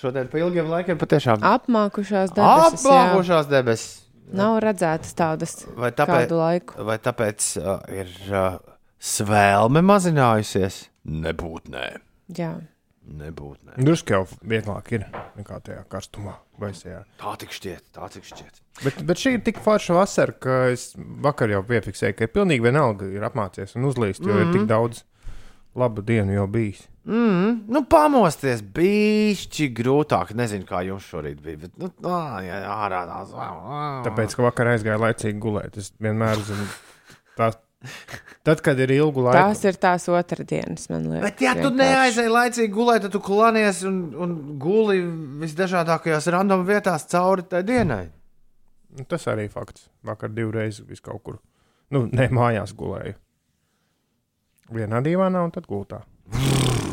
[0.00, 2.84] Šodien pa ilgiem laikiem patiešām Apmākušās debesis.
[2.86, 3.00] jā.
[3.00, 3.90] apgājušās debesis.
[4.32, 6.84] Nav redzētas tādas Vai tāpēc, kādu laiku.
[6.86, 8.60] vai tāpēc uh, ir uh,
[8.96, 10.84] svēlme mazinājusies?
[11.04, 11.86] Nebūt nē.
[12.38, 12.52] Jā.
[13.10, 13.76] Nebūt nē.
[13.82, 15.04] Drusku jau vieglāk ir
[15.36, 17.02] nekā tajā karstumā, baisajā.
[17.20, 18.60] Tā tik šķiet, tā tik šķiet.
[18.84, 22.64] Bet, bet šī ir tik forša vasara, ka es vakar jau piefiksēju, ka ir pilnīgi
[22.70, 24.46] vienalga ir apmācies un uzlīst, jo mm -hmm.
[24.46, 25.04] ir tik daudz
[25.74, 26.86] labu dienu jau bijis.
[27.08, 30.34] Mm, nu, pamosties bija grūtāk.
[30.36, 31.62] Nezinu, kā jums šorīt bija.
[31.64, 33.32] Bet, nu, ā, jā, ārā tās.
[33.32, 33.80] ā, ā.
[34.04, 36.66] Tāpēc, ka vakar aizgāju laicīgi gulēt, es vienmēr zinu,
[37.40, 37.56] tās,
[38.44, 39.38] tad, kad ir ilgu laiku.
[39.40, 41.24] Tās ir tās otrdienas, man liekas.
[41.24, 41.80] Bet, ja tu vienkārši.
[41.80, 45.00] neaizēji laicīgi gulēt, tad tu klanies un, un guli
[45.46, 48.04] visdažādākajās random vietās cauri tai dienai.
[48.98, 49.88] Nu, Tas arī fakts.
[50.04, 51.40] Vakar divreiz vis kaut kur.
[51.94, 53.16] Nu, ne mājās gulēju.
[54.70, 56.04] Vienā divānā un tad gultā.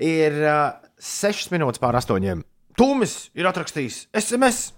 [0.00, 2.44] Ir uh, 6 minūtes pār 8.
[2.80, 4.70] Tūmis ir atrakstījis SMS.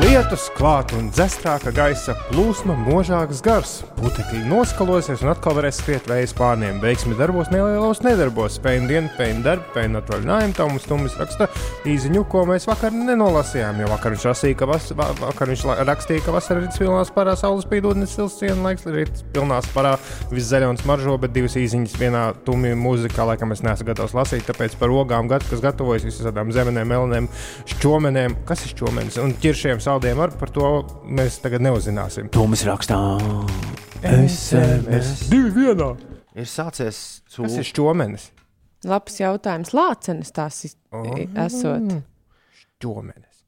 [0.00, 3.72] Lietus klāt un dzestrāka gaisa plūsma, mūžāks gars.
[3.98, 6.78] Putekļi noskalosies un atkal varēs skriet vējas pārniem.
[6.80, 8.54] Veiksmi darbos, nelielos nedarbos.
[8.56, 10.56] Spējam dienu, spējam darbu, spējam atvaļinājumu.
[10.56, 11.50] Toms Tumis raksta
[11.92, 13.82] īziņu, ko mēs vakar nenolasījām.
[13.84, 17.36] Jo vakar viņš, rasīja, ka vas, va, vakar viņš rakstīja, ka vasarā ir pilnā parā
[17.36, 19.92] saules spīdotnes silts cienu laiks, ir pilnā parā
[20.32, 24.48] viss zaļo un smaržo, bet divas īziņas vienā tumi mūzikā, laikam es neesmu gatavs lasīt,
[24.48, 27.30] tāpēc par ogām, gat, kas gatavojas visādām zemenēm, melenēm,
[27.76, 30.68] šķomenēm, kas ir šķomenis un ķiršiem saldiem ar par to
[31.08, 32.30] mēs tagad neuzzināsim.
[32.34, 32.98] Tūmis rakstā.
[34.02, 35.28] SMS.
[35.30, 35.92] Divi vienā.
[36.34, 37.68] Ir sācies Kas ir cūku.
[37.70, 38.28] šķomenis?
[38.88, 39.70] Labs jautājums.
[39.76, 40.62] Lācenis tās
[40.92, 41.06] Oh.
[41.44, 42.02] esot.
[42.62, 43.42] Šķomenis.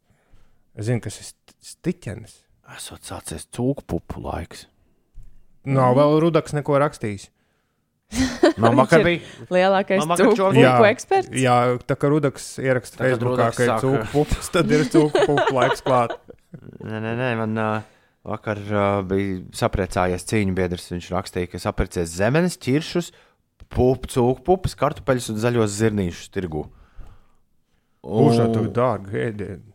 [0.76, 2.34] Es zinu, kas ir st- stiķenis.
[2.76, 4.66] Esot sācies cūku pupu laiks.
[5.64, 7.28] Nav vēl rudaks neko rakstījis.
[8.60, 9.22] Man vakar bija.
[9.50, 11.30] Lielākais cūku eksperts.
[11.34, 11.54] jā,
[11.88, 15.82] tā kā rudaks ieraksta Tagad Facebookā, ka ir cūku pupas, tad ir cūku pupu laiks
[15.82, 16.14] klāt.
[16.84, 17.84] Nē, nē, nē man uh,
[18.26, 20.90] vakar uh, bija sapriecājies cīņu biedrs.
[20.92, 23.10] Viņš rakstīja, ka sapriecies zemes, ķiršus,
[23.68, 26.66] pupu, cūku pupas, kartupeļus un zaļos zirnīšus tirgu.
[28.04, 29.74] Būšā tev dārgi ēdieni.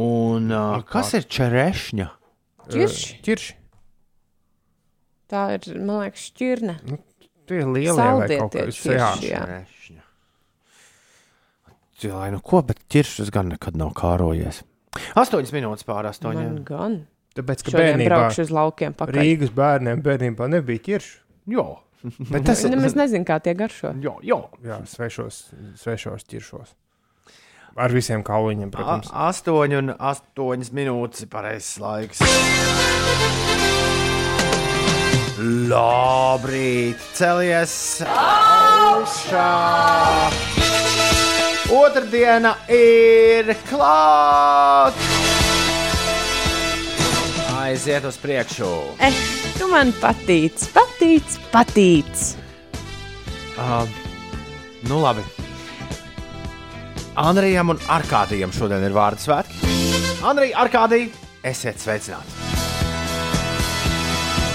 [0.00, 2.08] Un uh, kas ir čerešņa?
[2.70, 3.16] Ķirši.
[3.26, 3.56] Ķirši.
[5.30, 6.76] Tā ir, man liekas, šķirne.
[7.46, 9.10] Tie ir lielie vai kaut kas ķirši, jā.
[9.22, 10.06] Čerešņa.
[12.00, 14.62] Jā, nu ko, bet ķiršus gan nekad nav kārojies.
[15.20, 16.56] Astoņas minūtes pār Man astoņiem.
[16.66, 16.96] gan.
[17.38, 19.20] Tāpēc, ka Šodien bērnībā braukšu uz laukiem pakaļ.
[19.22, 21.16] Rīgas bērniem bērnībā nebija ķiršu.
[21.54, 21.66] Jā,
[22.32, 23.92] Bet tas ir Nemaz nezinu, kā tie garšo.
[24.02, 24.38] jā, jā.
[24.66, 25.42] jā, svešos,
[25.78, 26.74] svešos ķiršos.
[27.78, 29.12] Ar visiem kauliņiem, protams.
[29.14, 32.18] A- Astoņi un astoņas minūtes ir pareizais laiks.
[35.70, 39.48] Labrīt, celies augšā!
[41.70, 44.96] Otradiena ir klāta!
[47.60, 48.70] Aiziet uz priekšu!
[48.98, 49.20] Eh,
[49.54, 52.24] tu man patīc, patīc, patīc.
[53.54, 53.86] Uh,
[54.90, 55.22] nu, labi.
[57.20, 59.74] Andrijam un Arkādijam šodien ir vārdu svētki.
[60.26, 61.12] Andrija, Arkādija,
[61.46, 62.39] esiet sveicināti!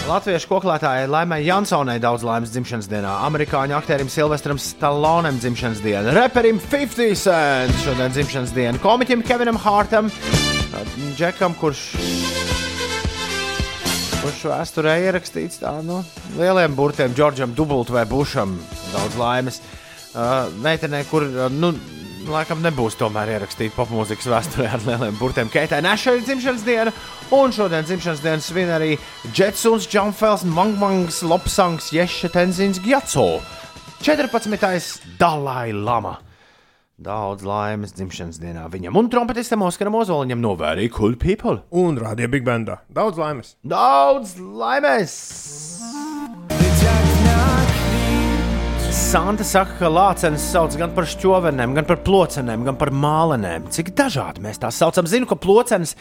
[0.05, 6.59] Latviešu koklētājai Laimai Jansonai daudz laimes dzimšanas dienā, amerikāņu aktierim Silvestram Stallonem dzimšanas diena, reperim
[6.61, 10.11] 50 Cent šodien dzimšanas diena, komiķim Kevinam Hārtam,
[11.17, 11.81] Džekam, kurš,
[14.21, 16.03] kurš vēsturē ierakstīts tā, nu,
[16.37, 18.53] lieliem burtiem, Džordžam Dubultu vai Bušam,
[18.93, 19.61] daudz laimes.
[20.13, 21.73] Uh, meitenei, kur, uh, nu,
[22.31, 25.49] laikam nebūs tomēr ierakstīta popmūzikas vēsturē ar lieliem burtiem.
[25.51, 26.93] Keitai Nešai ir dzimšanas diena,
[27.35, 28.91] un šodien dzimšanas dienas svin arī
[29.35, 33.41] Jetsuns, Džonfels, Mangmangs, Lopsangs, Ješa Tenzins, Gjatso.
[34.05, 35.01] 14.
[35.19, 36.17] Dalai Lama.
[36.95, 41.59] Daudz laimes dzimšanas dienā viņam un trompetistam Oskaram Ozoliņam no Very Cool People.
[41.75, 42.79] Un rādīja Big Bandā.
[42.87, 43.57] Daudz laimes!
[43.67, 46.14] Daudz laimes!
[49.15, 53.69] Santa saka, ka lācenes sauc gan par šķovenēm, gan par plocenēm, gan par mālenēm.
[53.71, 55.07] Cik dažādi mēs tās saucam.
[55.07, 55.93] Zinu, ka plocenes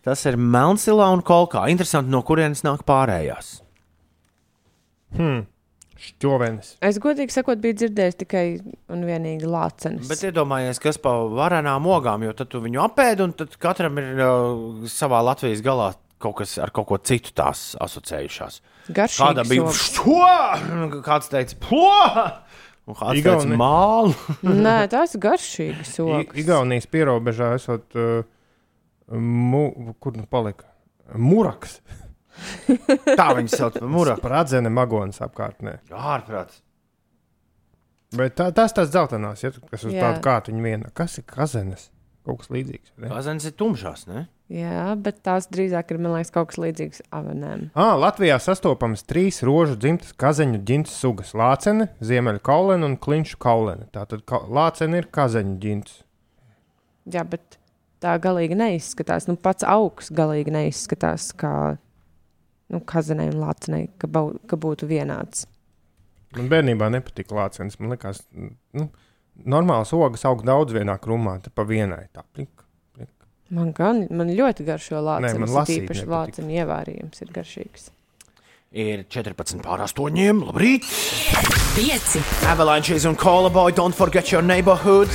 [0.00, 1.66] tas ir Melnsilā un Kolkā.
[1.68, 3.50] Interesanti, no kurienes nāk pārējās.
[6.06, 6.70] Šķovenis.
[6.88, 8.46] Es godīgi sakot, biju dzirdējis tikai
[8.88, 10.08] un vienīgi lācenes.
[10.08, 14.16] Bet iedomājies, kas pa varenām ogām, jo tad tu viņu apēdi, un tad katram ir
[14.16, 15.92] uh, savā Latvijas galā
[16.22, 18.62] kaut kas ar kaut ko citu tās asociējušās.
[18.88, 20.24] Garšīgi Kāda bija šo?
[21.10, 21.90] Kāds teica, plo!
[22.90, 23.56] Un kāds teica, Igauni.
[23.60, 24.14] mālu.
[24.66, 26.32] Nē, tās garšīgas I- sogas.
[26.42, 28.24] Igaunijas pierobežā esot, uh,
[29.14, 30.66] mu, kur nu palika?
[31.14, 31.78] Muraks.
[33.20, 34.24] Tā viņi sauc par mūraku.
[34.24, 35.76] Pradzene magonas apkārtnē.
[35.92, 36.62] Ārprāts.
[38.16, 40.02] Bet tā, tas tas dzeltenās, ja, kas uz Jā.
[40.08, 40.90] tādu kātiņu viena.
[40.96, 41.86] Kas ir kazenes?
[42.22, 42.92] Kaut kas līdzīgs.
[43.02, 44.26] Kazans ir tumšās, ne?
[44.52, 47.64] Jā, bet tās drīzāk ir, liekas, kaut kas līdzīgs avanēm.
[47.74, 53.88] Ah, Latvijā sastopamas trīs rožu dzimtas kazeņu ģintas sugas- lācene, ziemeļu kaulene un klinšu kaulene.
[53.90, 56.02] Tātad ka lācene ir kazeņu ģintas.
[57.10, 57.58] Jā, bet
[58.02, 59.26] tā galīgi neizskatās.
[59.26, 61.78] Nu, pats augs galīgi neizskatās kā
[62.72, 64.08] nu, kazenei un lācenei, ka,
[64.46, 65.46] ka būtu vienāds.
[66.36, 67.78] Man bērnībā nepatika lācenes.
[67.80, 68.88] Man liekas, nu,
[69.46, 72.06] normāls ogas aug daudz vienā krūmā, tad pa vienai.
[72.12, 72.62] Tā, plink.
[73.52, 75.50] Man, gan, man ļoti garšo man lācis.
[75.52, 77.90] lasīt Īpaši lāciņu ievārījums ir garšīgs.
[78.72, 80.16] Ir 14 pār 8.
[80.46, 80.86] Labrīt!
[81.76, 82.14] 5,
[82.48, 85.12] Avalanches un Cola Boy, don't forget your neighborhood!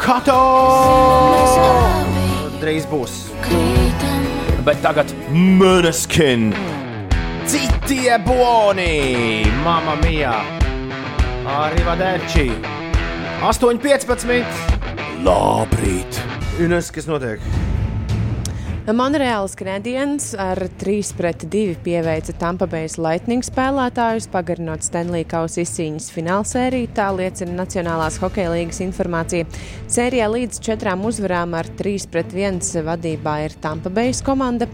[0.00, 0.38] Kato!
[2.62, 3.18] Drīz būs.
[4.64, 6.54] Bet tagad Muneskin!
[7.44, 9.44] Citie buoni!
[9.60, 10.61] Mamma mia!
[11.42, 12.52] Arrivederci!
[13.42, 14.46] 8.15!
[15.26, 16.20] Labrīt!
[16.62, 17.42] Ines, kas notiek?
[18.86, 26.10] Monreāls Canadiens ar 3 pret 2 pieveica Tampa Bay Lightning spēlētājus, pagarinot Stanley Kausa izcīņas
[26.14, 26.92] finālsēriju.
[26.94, 29.46] Tā liecina Nacionālās hokeja līgas informācija.
[29.90, 34.70] Sērijā līdz četrām uzvarām ar 3 pret 1 vadībā ir Tampa Bay komanda.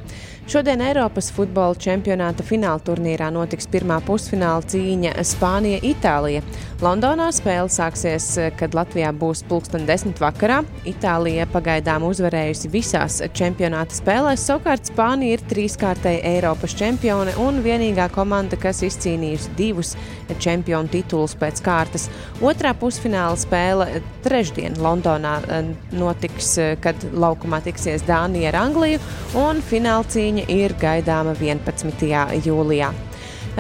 [0.49, 6.41] Šodien Eiropas futbola čempionāta fināla turnīrā notiks pirmā pusfināla cīņa Spānija-Itālija.
[6.79, 10.61] Londonā spēle sāksies, kad Latvijā būs pulksten desmit vakarā.
[10.87, 18.55] Itālija pagaidām uzvarējusi visās čempionāta spēlēs, savukārt Spānija ir trīskārtēji Eiropas čempione un vienīgā komanda,
[18.63, 19.97] kas izcīnījusi divus
[20.39, 22.07] čempionu titulus pēc kārtas.
[22.39, 29.03] Otrā pusfināla spēle trešdien Londonā eh, notiks, eh, kad laukumā tiksies Dānija ar Angliju,
[29.43, 32.39] un fināla cīņa ir gaidāma 11.
[32.47, 32.95] jūlijā.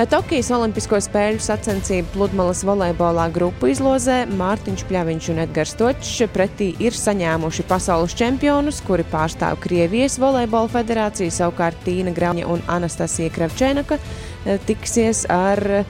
[0.06, 6.94] Tokijas Olimpisko spēļu sacensību pludmales volejbolā grupu izlozē Mārtiņš Pļaviņš un Edgars Točs pretī ir
[6.94, 13.98] saņēmuši pasaules čempionus, kuri pārstāv Krievijas volejbola federāciju, savukārt Tīna Grauņa un Anastasija Kravčēnaka
[14.70, 15.82] tiksies ar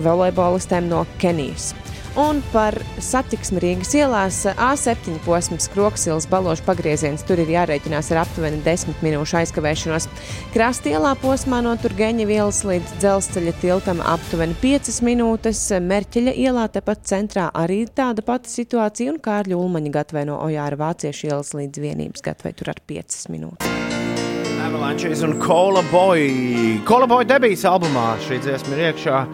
[0.00, 1.74] volejbolistēm no Kenijas.
[2.12, 8.58] Un par satiksmi Rīgas ielās A7 posms Kroksilas balošu pagrieziens tur ir jārēķinās ar aptuveni
[8.66, 10.10] 10 minūšu aizkavēšanos.
[10.52, 15.62] Krasta ielā posmā no Turgeņa ielas līdz dzelzceļa tiltam aptuveni 5 minūtes.
[15.80, 21.30] Merķeļa ielā tepat centrā arī tāda pati situācija un Kārļa Ulmaņa gatvē no Ojāra Vāciešu
[21.30, 23.72] ielas līdz vienības gatvē tur ar 5 minūtes.
[24.68, 26.28] Avalanches un Cola Boy.
[26.84, 29.24] Cola Boy debijas albumā šī dziesma ir iekšā.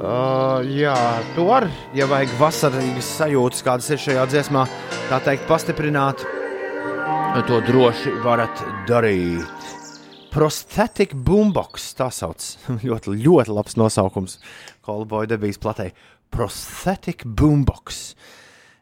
[0.00, 0.94] Uh, jā,
[1.36, 4.62] to var, ja vajag vasarīgas sajūtas, kādas ir šajā dziesmā,
[5.10, 6.24] tā teikt, pastiprināt.
[7.44, 9.68] To droši varat darīt.
[10.32, 11.90] Prosthetic Boombox.
[11.98, 12.40] Tā sauc.
[12.88, 14.38] ļoti, ļoti labs nosaukums.
[14.86, 15.90] Kolboja debijas platē.
[16.32, 18.14] Prosthetic Boombox.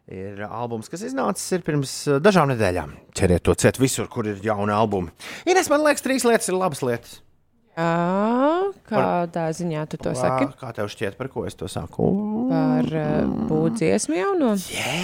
[0.09, 2.95] Ir albums, kas iznācis ir pirms eh, dažām nedēļām.
[3.17, 5.11] Ķeriet to ciet visur, kur ir jauni albumi.
[5.49, 7.19] Ines, man liekas, trīs lietas ir labas lietas.
[7.79, 10.49] Jā, kādā ziņā tu to saki?
[10.59, 12.09] Kā tev šķiet, par ko es to saku?
[12.49, 14.49] Par uh, būdziesmu jauno.
[14.59, 14.95] Jē,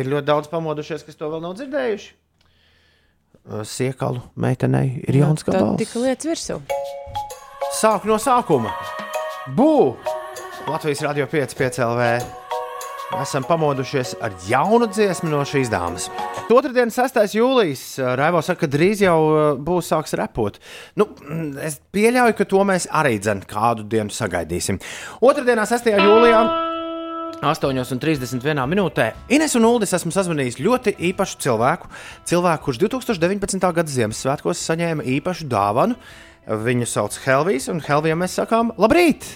[0.00, 2.10] ir ļoti daudz pamodušies, kas to vēl nav dzirdējuši.
[3.68, 5.78] Siekalu meitenei ir jauns Nu, gabals.
[5.82, 6.58] tika lietas virsū.
[7.76, 8.72] Sāk no sākuma.
[9.54, 9.94] Bū!
[10.66, 12.08] Latvijas radio 5, 5 LV.
[13.12, 16.06] Esam pamodušies ar jaunu dziesmu no šīs dāmas.
[16.48, 17.18] Otradien, 6.
[17.36, 17.82] jūlijas,
[18.16, 19.18] Raivo saka, ka drīz jau
[19.60, 20.56] būs sāks repot.
[20.96, 24.80] Nu, mm, es pieļauju, ka to mēs arī dzen kādu dienu sagaidīsim.
[25.20, 25.92] Otradienā, 6.
[26.00, 26.40] jūlijā.
[27.44, 31.90] 8,31 minūtē Ines un Uldis esmu sazvanījis ļoti īpašu cilvēku.
[32.30, 33.68] Cilvēku, kurš 2019.
[33.74, 35.98] gada Ziemassvētkos saņēma īpašu dāvanu.
[36.48, 39.28] Viņu sauc Helvijs, un Helvijam mēs sakām, labrīt!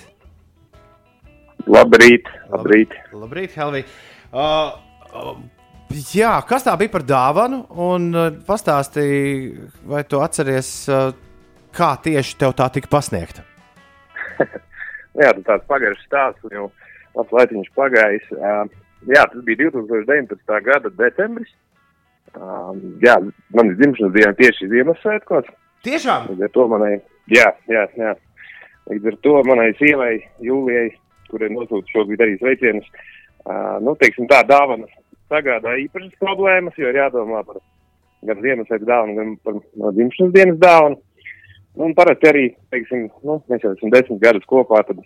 [1.66, 2.94] Labrīt, labrīt.
[3.12, 3.84] Labrīt, Helvij!
[4.30, 4.76] Uh,
[5.10, 5.32] uh,
[6.14, 7.64] jā, kas tā bija par dāvanu?
[7.74, 11.10] Un uh, pastāstīji, vai tu atceries, uh,
[11.74, 13.44] kā tieši tev tā tika pasniegta?
[15.18, 16.68] Jā, tas tāds pagaršs stāsts, jau
[17.18, 18.28] labs laiciņš pagājis.
[18.36, 18.68] Uh,
[19.10, 20.60] jā, tas bija 2019.
[20.68, 21.50] gada decembris.
[22.36, 23.16] Uh, jā,
[23.56, 25.50] man ir dzimšanas diena tieši Ziemassvētkos.
[25.86, 26.28] Tiešām!
[26.30, 26.92] Līdz ar to manai,
[27.34, 28.14] jā, jā, jā.
[28.92, 30.12] Līdz ar to manai sievai,
[30.44, 30.92] Jūlijai,
[31.32, 32.88] kurai nosūta šobrīd arī sveicienus,
[33.44, 34.92] uh, nu, teiksim tā, dāvanas
[35.28, 37.60] sagādā īpašas problēmas, jo ir jādomā par
[38.28, 41.00] gan Ziemassvētku dāvanu, gan par no dzimšanas dienas dāvanu.
[41.78, 45.02] Nu, un parasti arī, teiksim, nu, mēs jau esam desmit gadus kopā, tad,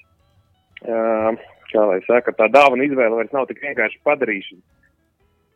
[0.86, 1.42] uh,
[1.72, 4.62] kā lai saka, tā dāvana izvēle vairs nav tik vienkārši padarīšana.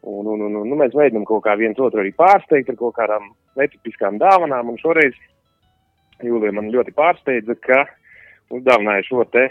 [0.07, 2.95] Un, un, un, un nu, mēs mēģinām kaut kā viens otru arī pārsteigt ar kaut
[2.99, 5.17] kādām netipiskām dāvanām, un šoreiz
[6.25, 7.83] Jūlija man ļoti pārsteidza, ka
[8.55, 9.49] uzdāvināja šo te,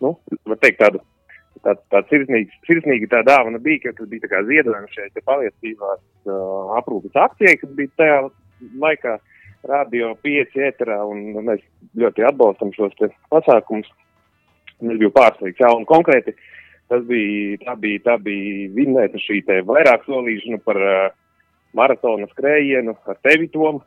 [0.00, 0.14] nu,
[0.62, 1.02] teikt tādu,
[1.64, 6.72] tā, tā sirsnīga, sirsnīga tā dāvana bija, ka tas bija kā ziedojums šeit paliecībās uh,
[6.80, 8.18] aprūpes akcijai, kas bija tajā
[8.82, 9.18] laikā
[9.68, 11.62] radio 5 ēterā, un mēs
[11.98, 13.90] ļoti atbalstam šos te pasākumus.
[14.82, 16.34] Es biju pārsteigts, jā, un konkrēti
[16.90, 21.04] tas bija, tā bija, tā bija vinnēta šī te vairāk solīšana par uh,
[21.78, 23.80] maratona skrējienu ar tevi, Tom.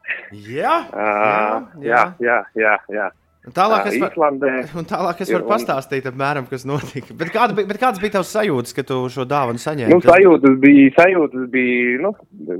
[0.47, 3.09] Jā, Uh, jā, jā, jā, jā.
[3.49, 4.51] Un tālāk es, Islandē.
[4.73, 7.13] un tālāk es varu un- pastāstīt, apmēram, kas notika.
[7.13, 9.93] Bet, kāda bija, bet kādas bija tavas sajūtas, kad tu šo dāvanu saņēmi?
[9.93, 12.11] Nu, sajūtas bija, sajūtas bija, nu,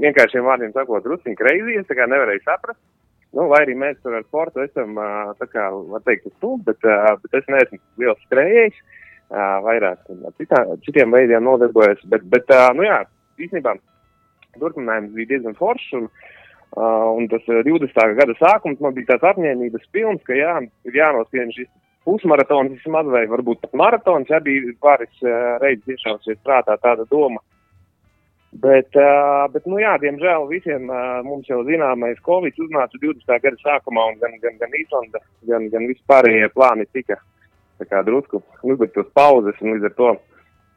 [0.03, 2.79] vienkāršiem vārdiem sakot, drusciņ kreizī, es nevarēju saprast.
[3.35, 4.93] Nu, vai arī mēs tur ar sportu esam,
[5.41, 8.77] tā kā, var teikt, stūmu, bet, bet es neesmu liels skrējējs,
[9.33, 10.05] ā, vairāk
[10.37, 13.01] citā, citiem veidiem nodarbojos, bet, bet, nu jā,
[13.41, 13.73] īstenībā
[14.61, 16.07] turpinājums bija diezgan foršs, un,
[16.75, 18.13] ā, un tas ā, 20.
[18.19, 21.69] gada sākums man bija tāds apņēmības pilns, ka jā, ir jānoskrien šis
[22.05, 27.41] pusmaratons vismaz, vai varbūt pat maratons, ja bija pāris ā, reizes iešausies prātā tāda doma.
[28.55, 33.39] Bet, uh, bet, nu jā, diemžēl visiem uh, mums jau zināmais Covid uznāca 20.
[33.43, 35.19] gada sākumā, un gan, gan, gan Īslanda,
[35.49, 37.17] gan, gan vispārējie plāni tika
[37.81, 40.13] tā kā drusku uzliktos pauzes, un līdz ar to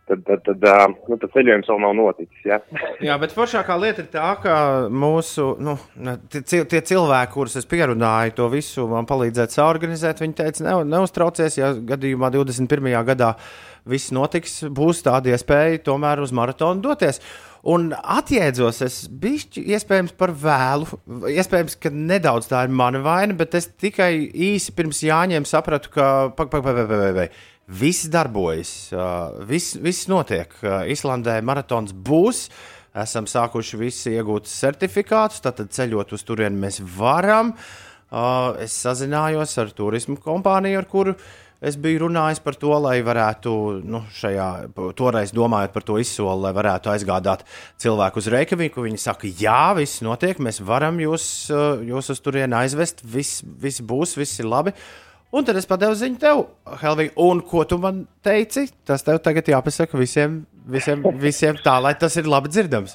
[0.09, 0.67] tad, tad, tad,
[1.09, 2.43] nu, tas ceļojums vēl nav noticis.
[2.49, 2.61] Ja?
[3.07, 4.55] Jā, bet foršākā lieta ir tā, ka
[4.91, 5.77] mūsu nu,
[6.33, 11.61] tie, tie cilvēki, kurus es pierunāju, to visu man palīdzēt saorganizēt, viņi teica, ne, neuztraucies,
[11.61, 12.93] ja gadījumā 21.
[13.13, 13.35] gadā
[13.89, 17.23] viss notiks, būs tāda iespēja tomēr uz maratonu doties.
[17.69, 20.87] Un atjēdzos, es biju iespējams par vēlu.
[21.33, 26.09] Iespējams, ka nedaudz tā ir mana vaina, bet es tikai īsi pirms jāņem sapratu, ka
[26.39, 30.53] pag, pag, pag, pag, pag, pag, viss darbojas, uh, viss, viss notiek.
[30.63, 32.49] Uh, Islandē maratons būs.
[32.99, 37.53] Esam sākuši visi iegūt certifikātus, tad ceļot uz turieni mēs varam.
[38.09, 41.15] Uh, es sazinājos ar turismu kompāniju, ar kuru
[41.59, 43.53] es biju runājis par to, lai varētu,
[43.85, 44.47] nu, šajā,
[44.97, 47.43] toreiz domājot par to izsoli, lai varētu aizgādāt
[47.83, 48.87] cilvēku uz Reikaviku.
[48.87, 53.85] Viņi saka, jā, viss notiek, mēs varam jūs, uh, jūs uz turieni aizvest, viss, viss
[53.85, 54.73] būs, viss ir labi.
[55.29, 56.39] Un tad es padevu ziņu tev,
[56.81, 58.63] Helvija, un ko tu man teici?
[58.89, 60.39] Tas tev tagad jāpasaka visiem,
[60.73, 62.95] visiem, visiem tā, lai tas ir labi dzirdams.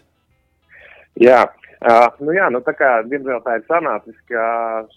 [1.22, 4.46] Jā, uh, nu jā, nu tā kā, diemžēl tā ir sanācis, ka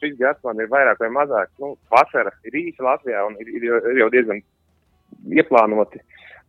[0.00, 3.66] šis gads man ir vairāk vai mazāk, nu, vasara ir īsa Latvijā un ir, ir,
[3.68, 4.40] jau- ir jau diezgan
[5.36, 6.00] ieplānoti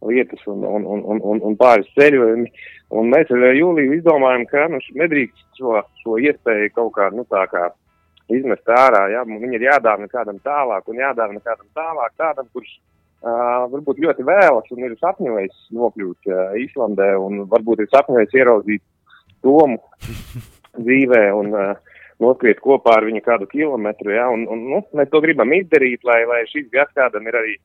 [0.08, 2.48] lietas un, un, un, un, un, un pāris ceļojumi.
[2.96, 7.44] Un mēs ar Jūliju izdomājam, ka nu, nedrīkst šo, šo iespēju kaut kā, nu tā
[7.52, 7.66] kā
[8.34, 9.06] izmest ārā.
[9.24, 14.26] Un viņi ir jādāvina kādam tālāk un jādāvina kādam tālāk, tādam, kurš uh, varbūt ļoti
[14.28, 18.84] vēlas un ir sapņojis nokļūt uh, Īslandē un varbūt ir sapņojis ieraudzīt
[19.46, 19.80] domu
[20.88, 24.14] dzīvē un uh, noskriet kopā ar viņu kādu kilometru.
[24.16, 27.56] Jā, un, un, nu, mēs to gribam izdarīt, lai, lai šis gads kādam ir arī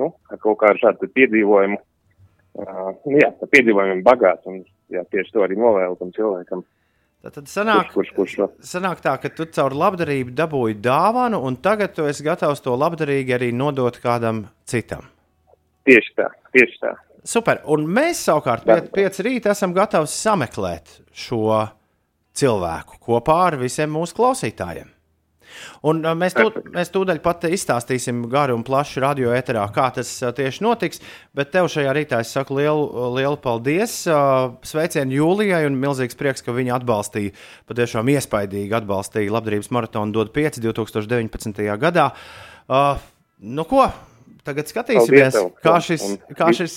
[0.00, 1.80] nu, ar kaut kādu šādu piedzīvojumu.
[2.54, 4.60] Uh, nu jā, piedzīvojumiem bagāts un
[4.92, 6.62] jā, tieši to arī novēlu tam cilvēkam.
[7.24, 11.94] Tad sanāk, Kurš, kurš, kurš, sanāk tā, ka tu caur labdarību dabūji dāvanu, un tagad
[11.96, 15.08] tu esi gatavs to labdarīgi arī nodot kādam citam.
[15.88, 16.92] tieši tā, tieši tā.
[17.24, 17.62] Super.
[17.72, 21.62] Un mēs savukārt pie, pieci rīta esam gatavi sameklēt šo
[22.36, 24.93] cilvēku kopā ar visiem mūsu klausītājiem.
[25.86, 30.10] Un uh, mēs, tū, mēs tūdaļ pat izstāstīsim garu un plašu radio eterā, kā tas
[30.22, 31.02] uh, tieši notiks.
[31.36, 34.00] Bet tev šajā rītā es saku lielu, lielu paldies.
[34.08, 37.34] Uh, Sveicienu Jūlijai un milzīgs prieks, ka viņa atbalstīja,
[37.70, 41.62] patiešām iespaidīgi atbalstīja labdarības maratonu DOT 5 2019.
[41.84, 42.10] gadā.
[42.64, 42.98] Uh,
[43.44, 43.86] nu ko?
[44.44, 46.02] Tagad skatīsimies, kā šis,
[46.36, 46.74] kā šis,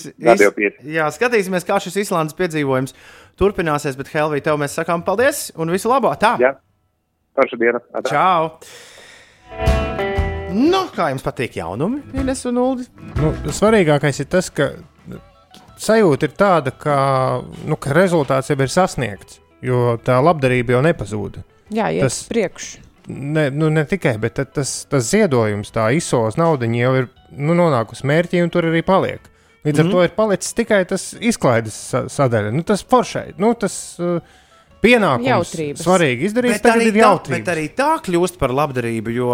[0.56, 0.86] pieci.
[0.88, 2.94] jā, skatīsimies, kā šis Islandes piedzīvojums
[3.36, 3.98] turpināsies.
[3.98, 6.14] Bet, Helvija, tev mēs sakām paldies un visu labo!
[6.16, 6.32] Tā!
[6.40, 6.54] Jā,
[7.38, 7.82] forša diena.
[7.94, 8.10] Atā.
[8.12, 8.50] Čau!
[10.58, 12.88] Nu, kā jums patīk jaunumi, Ines un Uldi?
[13.18, 14.72] Nu, svarīgākais ir tas, ka
[15.78, 16.96] sajūta ir tāda, ka,
[17.68, 21.40] nu, ka rezultāts jau ir sasniegts, jo tā labdarība jau nepazūd.
[21.74, 22.84] Jā, iet Tas- uz priekšu.
[23.08, 28.04] Ne, nu, ne tikai, bet tas, tas ziedojums, tā izsoles nauda jau ir nu, nonākusi
[28.04, 29.22] mērķī un tur arī paliek.
[29.64, 29.86] Līdz mm -hmm.
[29.86, 32.52] ar to ir palicis tikai tas izklaides sa sadaļa.
[32.52, 34.20] Nu, tas foršai, nu, tas uh,
[34.84, 35.84] pienākums Jautrības.
[35.84, 36.56] svarīgi izdarīt.
[36.56, 37.38] Bet Tagad arī, ir tā, jautrības.
[37.38, 39.32] bet arī tā kļūst par labdarību, jo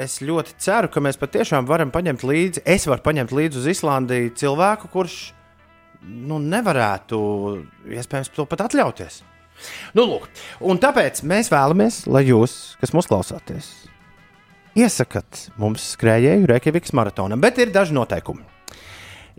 [0.00, 4.34] es ļoti ceru, ka mēs patiešām varam paņemt līdzi, es varu paņemt līdzi uz Islandiju
[4.38, 5.18] cilvēku, kurš
[6.06, 7.18] nu, nevarētu
[7.92, 9.20] iespējams to pat atļauties.
[9.92, 10.28] Nu, lūk,
[10.64, 13.66] un tāpēc mēs vēlamies, lai jūs, kas mūs klausāties,
[14.78, 18.46] iesakat mums skrējēju Reykjavikas maratonam, bet ir daži noteikumi.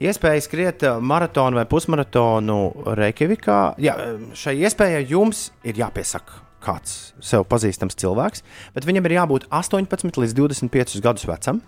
[0.02, 2.58] Iespēja skriet eh, maratonu vai pusmaratonu
[2.98, 3.58] Reykjavikā.
[3.86, 8.42] Jā, eh, šai iespējai jums ir jāpiesaka kāds sev pazīstams cilvēks,
[8.74, 11.62] bet viņam ir jābūt 18 līdz 25 gadus vecam.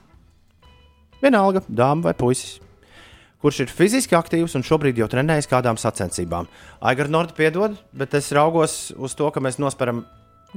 [1.21, 2.57] Vienalga, dāma vai puisis,
[3.41, 6.49] kurš ir fiziski aktīvs un šobrīd jau trenējas kādām sacensībām.
[6.81, 10.03] Aigar Norda piedod, bet es raugos uz to, ka mēs nosperam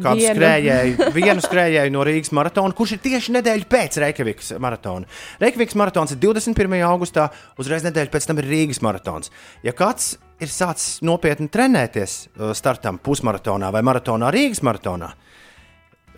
[0.03, 0.35] kādu Vienu.
[0.37, 5.09] skrējēju, vienu skrējēju no Rīgas maratona, kurš ir tieši nedēļa pēc Reykjavikas maratona.
[5.43, 6.77] Reykjavikas maratons ir 21.
[6.89, 7.29] augustā,
[7.61, 9.33] uzreiz nedēļa pēc tam ir Rīgas maratons.
[9.67, 15.11] Ja kāds ir sācis nopietni trenēties uh, startam pusmaratonā vai maratonā Rīgas maratonā,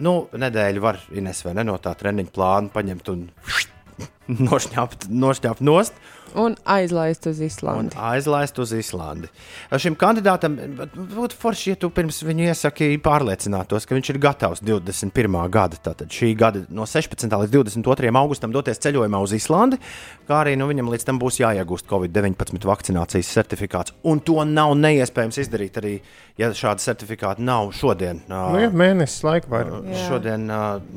[0.04, 3.26] nu, nedēļu var Ines vai ne no tā treniņa plāna paņemt un
[4.48, 5.98] nošņāpt, nošņāpt nost.
[6.34, 7.96] Un aizlaist uz Un Islandi.
[7.96, 9.28] aizlaist uz Islandi.
[9.78, 10.56] Šim kandidātam
[10.94, 15.38] būtu forši, ja tu pirms viņa iesaki pārliecinātos, ka viņš ir gatavs 21.
[15.50, 17.28] gada, tātad šī gada no 16.
[17.28, 18.12] līdz 22.
[18.20, 19.78] augustam doties ceļojumā uz Islandi,
[20.28, 23.94] kā arī nu, viņam līdz tam būs jāiegūst Covid-19 vakcinācijas certifikāts.
[24.04, 25.96] Un to nav neiespējams izdarīt arī,
[26.38, 28.22] ja šāda certifikāta nav šodien.
[28.28, 29.74] Nu, jā, mēnesis laika var.
[30.06, 30.46] Šodien,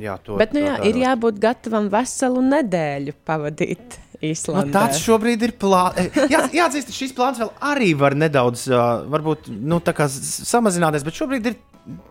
[0.02, 4.72] jā, to Bet nu, jā, to ir jābūt gatavam veselu nedēļu pavadīt Nu, Īslandē.
[4.76, 5.98] tāds šobrīd ir plāns.
[6.30, 11.04] Jā, jāatzīst, šis plāns vēl arī var nedaudz, uh, varbūt, nu, tā kā s- samazināties,
[11.08, 11.56] bet šobrīd ir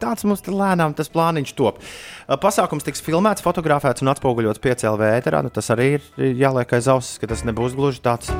[0.03, 1.79] tāds mums te lēnām tas plāniņš top.
[2.27, 5.45] Uh, Pasākums tiks filmēts, fotografēts un atspoguļots piecēlē ēterā.
[5.47, 8.33] Nu, tas arī ir jāliek aiz auss, ka tas nebūs gluži tāds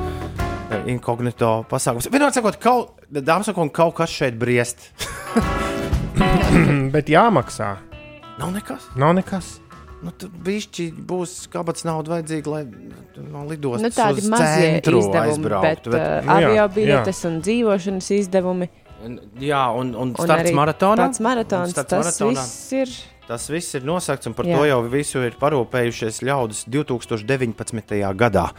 [0.91, 2.11] inkognito pasākums.
[2.11, 4.89] Vienmēr sakot, kaut, dāmas un kungi, kaut kas šeit briest.
[6.91, 7.73] Bet jāmaksā.
[8.39, 8.87] Nav nekas.
[8.99, 9.59] Nav nekas.
[10.01, 12.61] Nu, tur bišķi būs kabats nauda vajadzīga, lai
[13.21, 15.61] no lidostas Nu, tādi uz mazie izdevumi, aizbrauktu.
[15.61, 18.69] bet Bet, uh, nu jā, avio biļetes un dzīvošanas izdevumi.
[19.41, 21.05] Jā, un, un Un starts maratonā.
[21.05, 22.41] Tāds maratons, starts tas maratonā.
[22.41, 22.95] viss ir.
[23.31, 24.57] Tas viss ir nosakts, un par Jā.
[24.59, 27.93] To jau visu ir parūpējušies ļaudis 2019.
[28.19, 28.49] gadā,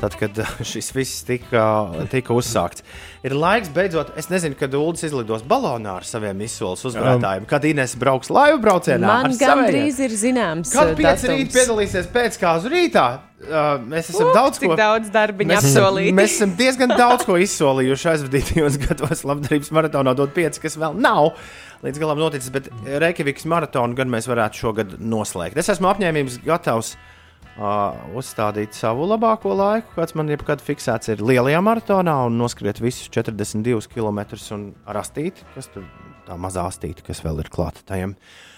[0.00, 0.38] tad, kad
[0.70, 1.64] šis viss tika,
[2.08, 2.80] tika uzsākts.
[3.28, 7.92] Ir laiks beidzot, es nezinu, kad Ulas izlidos balonā ar saviem izsoles uzvarētājiem, kad Inês
[8.00, 9.18] brauks laivu braucienā.
[9.26, 13.04] Man gandrīz ir zināms, Kad uh, pieci rīt piedalīsies pēckāzu rītā,
[13.44, 16.16] uh, mēs esam Uf, daudz ko daudz darbiņu Mēs esam, apsolīti.
[16.18, 19.26] mēs esam diezgan daudz ko izsolījuši aizvadītajos gados.
[19.28, 21.34] Labdarības maratonā dod pieci, kas vēl nav
[21.82, 22.52] līdz galam noticis.
[22.54, 25.58] Bet Reikjavikas maratonu gan mēs varētu šogad noslēgt.
[25.60, 31.64] Es esmu apņēmības gatavs uh, uzstādīt savu labāko laiku, kāds man jebkad fiksēts ir lielajā
[31.64, 34.24] maratonā, un noskriet visus 42 km
[34.56, 35.84] un rastīt, kas tur
[36.28, 38.16] tā mazā astīte, kas vēl ir klāta tajam.
[38.16, 38.48] Uh,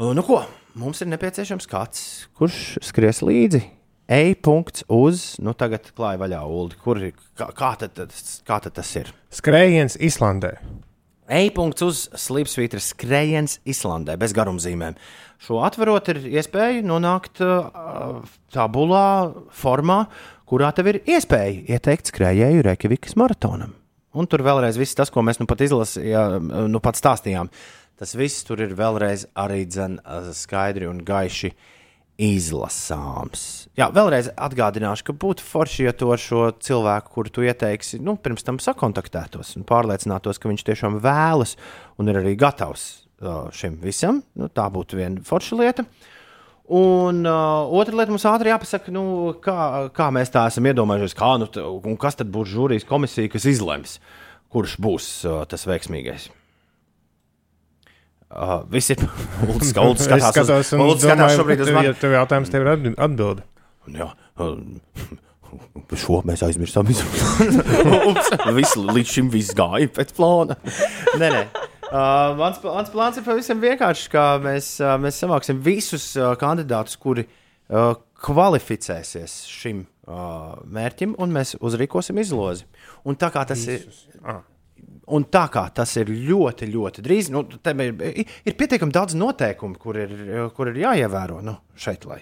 [0.00, 0.38] Nu, ko,
[0.80, 2.04] mums ir nepieciešams kāds,
[2.34, 3.60] kurš skries līdzi.
[4.12, 6.78] E-punkts uz, nu, tagad klāja vaļā ulu.
[6.80, 8.00] Kur ir, kā, kā, tad,
[8.48, 9.12] kā tad tas ir?
[9.32, 10.56] Skrējiens Islandē.
[11.30, 14.96] E-punkts uz slīpsvītra skrējiens Islandē bez garumzīmēm.
[15.42, 18.18] Šo atverot, ir iespēja nonākt uh,
[18.54, 20.04] tabulā formā,
[20.50, 23.76] kurā tev ir iespēja ieteikt skrējēju Reikjavikas maratonam.
[24.12, 27.48] Un tur vēlreiz viss tas, ko mēs nu pat izlasījām, nu pat stāstījām.
[27.96, 31.54] Tas viss tur ir vēlreiz arī dzen, uh, skaidri un gaiši
[32.20, 33.44] izlasāms.
[33.78, 38.16] Jā, vēlreiz atgādināšu, ka būtu forši, ja tu ar šo cilvēku, kuru tu ieteiksi, nu,
[38.20, 41.56] pirms tam sakontaktētos un pārliecinātos, ka viņš tiešām vēlas
[42.00, 44.20] un ir arī gatavs uh, šim visam.
[44.38, 45.86] Nu, tā būtu viena forša lieta.
[46.72, 49.04] Un uh, otra lieta mums ātri jāpasaka, nu,
[49.42, 51.48] kā, kā mēs tā esam iedomājušies, kā, nu,
[51.80, 53.98] un kas tad būs žūrijas komisija, kas izlems,
[54.52, 56.30] kurš būs uh, tas veiksmīgais.
[58.32, 59.02] Uh, visi ir
[59.44, 61.90] Uldis, ka Uldis Es skatās, skatos, uz, Uldis skatās šobrīd uz mani.
[61.90, 63.44] ja tev jautājums, tev ir atbi- atbilde.
[63.92, 64.06] Jā,
[64.40, 64.78] um,
[66.00, 66.88] šo mēs aizmirsām.
[68.08, 70.56] Ups, viss, līdz šim viss gāja pēc plāna.
[71.20, 71.42] nē, nē.
[71.92, 74.06] Uh, mans, mans plāns ir pavisam vienkāršs.
[74.14, 77.92] kā Mēs, uh, mēs savāksim visus uh, kandidātus, kuri uh,
[78.24, 82.64] kvalificēsies šim uh, mērķim, un mēs uzrīkosim izlozi.
[83.04, 83.84] Un tā kā tas ir.
[85.10, 87.42] Un tā kā tas ir ļoti, ļoti drīz, nu,
[87.82, 90.12] ir, ir pietiekami daudz noteikumu, kur ir,
[90.54, 92.20] kur ir jāievēro nu, šeit, lai,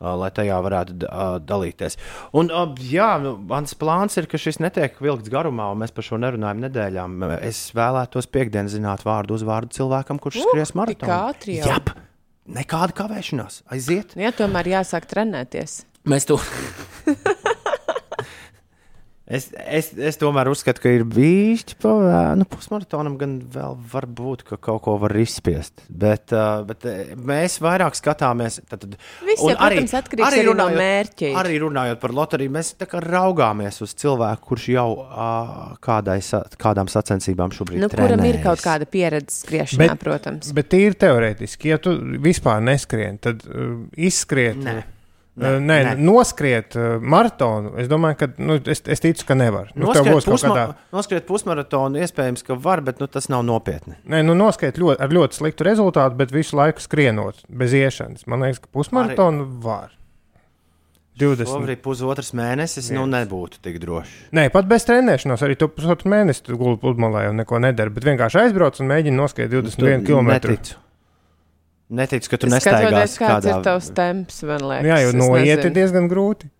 [0.00, 0.96] lai tajā varētu
[1.44, 1.98] dalīties.
[2.40, 2.48] Un,
[2.88, 6.64] jā, nu, mans plāns ir, ka šis netiek vilkts garumā, un mēs par šo nerunājam
[6.64, 7.18] nedēļām.
[7.44, 11.60] Es vēlētos piekdienu zināt vārdu uzvārdu cilvēkam, kurš skries tik maratonu.
[11.60, 11.78] Jā,
[12.56, 13.62] nekāda kavēšanās.
[13.76, 14.16] Aiziet!
[14.16, 15.82] Jā, tomēr jāsāk trenēties.
[16.08, 16.40] Mēs to.
[19.30, 22.40] Es, es, es tomēr uzskatu, ka ir bijis pavēlu.
[22.40, 25.84] Nu, pusmaratonam gan vēl var būt, ka kaut ko var izspiest.
[25.86, 28.58] Bet, uh, bet eh, mēs vairāk skatāmies.
[28.66, 28.98] Tad, tad,
[29.28, 31.30] Viss jau, protams, atkarīgs arī no mērķa.
[31.44, 32.74] Arī runājot par loteriju, mēs
[33.06, 36.18] raugāmies uz cilvēku, kurš jau uh, kādai,
[36.58, 40.50] kādām sacensībām šobrīd Nu, kuram ir kaut kāda pieredze skriešanā, Bet- protams.
[40.56, 44.58] Bet tīri teorētiski, ja tu vispār neskrien, tad uh, izskriet.
[44.58, 44.80] Nē.
[45.40, 45.92] Nē, nē, nē.
[46.02, 47.76] noskriet maratonu.
[47.80, 49.70] Es domāju, ka nu, es, es ticu, ka nevar.
[49.76, 50.74] Nu, Noskriet, būs pusma kādā.
[50.92, 53.94] noskriet pusmaratonu, iespējams, ka var, bet nu, tas nav nopietni.
[54.10, 58.26] Nē, nu, noskriet ļoti, ar ļoti sliktu rezultātu, bet visu laiku skrienot bez iešanas.
[58.26, 59.94] Man liekas, ka pusmaratonu var.
[61.20, 61.44] 20.
[61.50, 64.30] Šobrīd pusotrs mēnesis nu, nebūtu tik droši.
[64.36, 67.92] Nē, pat bez trenēšanās arī tu pusotru mēnesi gulēji pludmalē un neko nedari.
[67.92, 70.30] Bet vienkārši aizbrauc un mēģini noskriet 21 km.
[70.32, 70.78] Neticu.
[71.90, 74.86] Neticu, ka tu nestaigāsi kāds kādā ir tavs temps, liekas.
[74.86, 76.50] Jā, jau noiet ir diezgan grūti.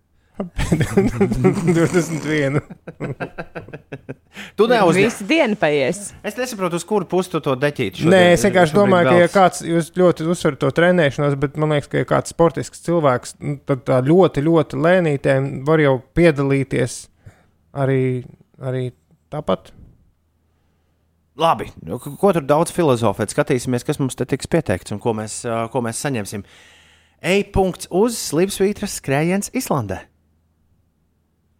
[0.41, 2.61] 21.
[4.57, 5.05] Tu neuzņem.
[5.05, 6.13] Visu dienu paies.
[6.25, 8.07] Es nesaprotu, uz kuru pusi tu to deķīti.
[8.09, 11.89] Nē, es vienkārši domāju, ka, ja kāds jūs ļoti uzsver to trenēšanos, bet man liekas,
[11.91, 16.91] ka, ja kāds sportisks cilvēks, nu, tad tā ļoti, ļoti lēnītēm var jau piedalīties
[17.83, 18.03] arī,
[18.59, 18.83] arī
[19.33, 19.61] tāpat.
[21.41, 23.33] Labi, nu, ko tur daudz filozofēt?
[23.33, 25.41] Skatīsimies, kas mums te tiks pieteikts un ko mēs,
[25.73, 26.43] ko mēs saņemsim.
[27.21, 30.03] E-punkts uz slīpsvītras skrējiens Islandē.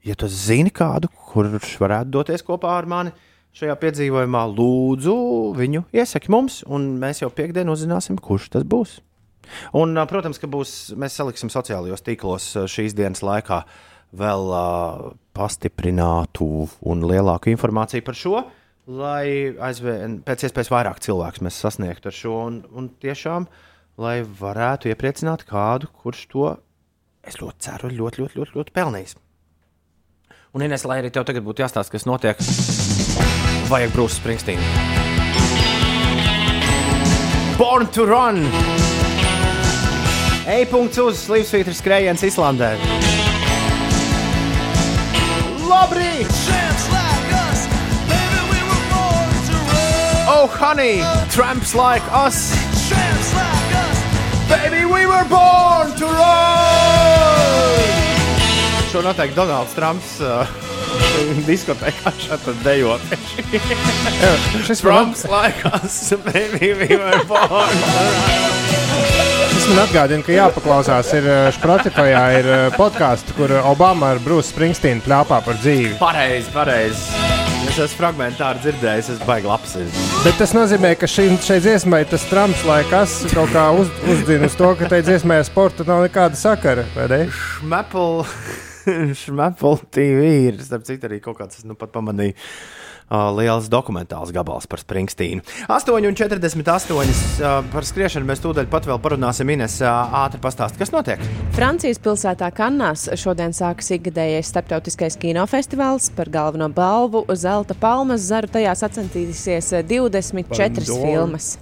[0.05, 3.13] Ja tu zini kādu, kurš varētu doties kopā ar mani
[3.57, 5.15] šajā piedzīvojumā, lūdzu
[5.57, 8.99] viņu iesaki mums, un mēs jau piekdienu uzzināsim, kurš tas būs.
[9.77, 13.63] Un, protams, ka būs, mēs saliksim sociālajos tīklos šīs dienas laikā
[14.17, 18.41] vēl uh, pastiprinātu un lielāku informāciju par šo,
[18.89, 23.47] lai aizvien pēc iespējas vairāk cilvēku mēs sasniegtu ar šo, un, un tiešām,
[24.01, 26.47] lai varētu iepriecināt kādu, kurš to,
[27.27, 29.17] es ļoti ceru, ļoti, ļoti, ļoti, ļoti pelnīs.
[30.51, 32.41] Un, Ines, lai arī tev tagad būtu jāstāsta, kas notiek,
[33.71, 34.65] vajag Brūsu Springstīnu.
[37.59, 38.41] Born to run!
[40.51, 42.73] E-punkts uz Slīpsvītra skrējiens Islandē.
[45.69, 46.60] Labrīt!
[50.43, 52.49] Oh, honey, tramps like us!
[54.49, 57.77] Baby, we were born to run!
[58.89, 60.49] Šo noteikti Donalds Trumps uh,
[61.49, 63.05] diskotēkā šādi dejot.
[64.65, 68.41] Šis Trumps like us, baby, we were born to run!
[69.53, 71.13] šis man atgādina, ka jāpaklausās.
[71.21, 72.09] Ir uh, Spotify
[72.41, 75.99] ir uh, podkāsts, kur Obama ar Brūsu Springstīnu plāpā par dzīvi.
[76.01, 77.50] Pareizi, pareizi.
[77.69, 79.75] Es esmu fragmentāri dzirdējis, es baigi labs.
[80.25, 84.57] Bet tas nozīmē, ka šī, šai dziesmai tas Trumps laikas kaut kā uz, uzdzina uz
[84.57, 86.87] to, ka tai dziesmai ar sportu nav nekāda sakara.
[86.95, 87.19] vai ne?
[87.37, 88.23] Šmepel,
[89.21, 92.33] Šmepel TV ir, starp citu, arī kaut kāds, nu pat pamanīju.
[93.09, 95.45] Uh, liels dokumentāls gabals par Springstīnu.
[95.71, 99.49] 8,48 uh, par skriešanu mēs tūdaļ pat vēl parunāsim.
[99.51, 101.21] Ines, uh, ātri pastāst, kas notiek.
[101.55, 108.51] Francijas pilsētā Kannās šodien sākas ikgadējais starptautiskais kinofestivāls par galveno balvu Zelta palmas zaru.
[108.51, 111.01] Tajā sacensīsies 24 Pandora.
[111.05, 111.53] filmas.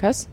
[0.00, 0.28] Kas?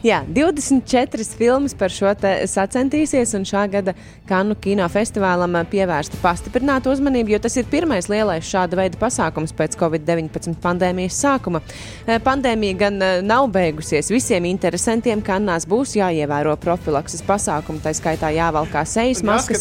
[0.10, 3.94] Jā, 24 filmas par šo te sacensties, un šā gada
[4.28, 10.58] Kanu kinofestivālam pievērsta pastiprinātu uzmanību, jo tas ir pirmais lielais šāda veida pasākums pēc Covid-19
[10.62, 11.62] pandēmijas sākuma.
[12.06, 14.10] Pandēmija gan nav beigusies.
[14.12, 19.60] Visiem interesantiem Kannās būs jāievēro profilakses pasākumi, tā skaitā jāvalkā sejas maskas.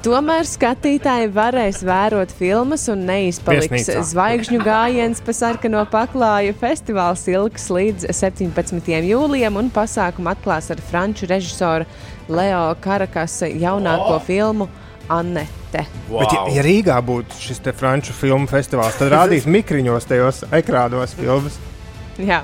[0.06, 4.04] Tomēr skatītāji varēs vērot filmas un neizpaliks Viesnīcā.
[4.12, 6.56] zvaigžņu gājiens pa sarkano paklāju.
[6.96, 8.86] Festivāls ilgs līdz 17.
[9.04, 11.84] jūlijam, un pasākumu atklās ar franču režisoru
[12.32, 14.64] Leo Karakasa jaunāko filmu
[15.12, 15.84] Annette.
[16.08, 16.22] Wow.
[16.22, 21.12] Bet, ja, ja Rīgā būtu šis te franču filmu festivāls, tad rādīs mikriņos tajos ekrānos
[21.20, 21.60] filmas.
[22.30, 22.40] Jā.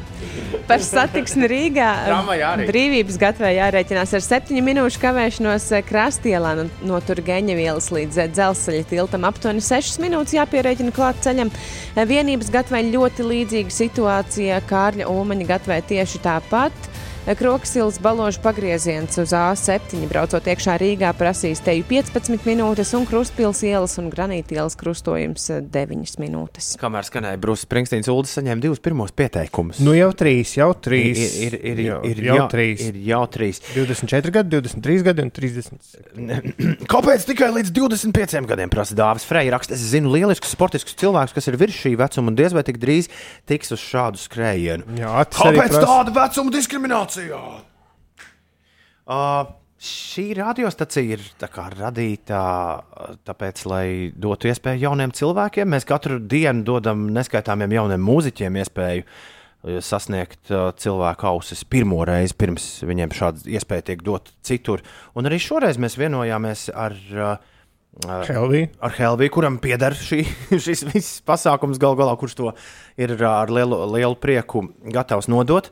[0.68, 2.66] Par satiksmi Rīgā arī.
[2.68, 8.30] brīvības gatavē jārēķinās ar septiņu minūšu kavēšanos eh, Krastielā no, no Turgeņa vielas līdz eh,
[8.32, 9.26] dzelzceļa tiltam.
[9.28, 11.52] Aptuveni 6 minūtes jāpierēķina klāt ceļam.
[11.96, 16.91] Eh, Vienības gatavē ļoti līdzīga situācija Kārļa Ulmaņa gatavē tieši tāpat.
[17.22, 23.94] Kroksilas baložu pagrieziens uz A7 braucot iekšā Rīgā prasīs teju 15 minūtes un Krustpils ielas
[24.02, 26.72] un Granīta ielas krustojums eh, 9 minūtes.
[26.82, 29.78] Kamēr skanēja Brūsis Springstīns, Ulas saņēma divus pirmos pieteikumus.
[29.86, 31.20] Nu jau trīs, jau trīs.
[31.46, 32.82] ir, ir, ir, jau, ir, jau jau trīs.
[32.90, 33.62] Ir jau trīs.
[33.76, 35.94] 24 gadi, 23 gadi un 30.
[36.92, 39.54] Kāpēc tikai līdz 25 gadiem prasa Dāvis Freja?
[39.54, 42.82] Raksta, es zinu lieliskus sportiskus cilvēkus, kas ir virs šī vecuma un diez vai tik
[42.82, 43.12] drīz
[43.46, 44.98] tiks uz šādu skrējienu.
[44.98, 47.11] Jā, Kāpēc prasa- tāda vecuma diskriminācija?
[49.02, 49.44] Uh,
[49.82, 52.40] šī radiostacija ir tā kā radīta
[53.26, 55.70] tāpēc, lai dotu iespēju jauniem cilvēkiem.
[55.74, 62.36] Mēs katru dienu dodam neskaitāmiem jauniem mūziķiem iespēju uh, sasniegt uh, cilvēku ausis pirmo reizi,
[62.38, 64.84] pirms viņiem šāda iespēja tiek dot citur.
[65.18, 67.00] Un arī šoreiz mēs vienojāmies ar.
[67.12, 67.34] Uh,
[68.24, 68.62] Helvī.
[68.80, 70.22] ar Helviju, kuram pieder šī,
[70.64, 72.54] šis viss pasākums, gal galā, kurš to
[72.96, 74.64] ir ar lielu, lielu prieku
[74.94, 75.68] gatavs nodot.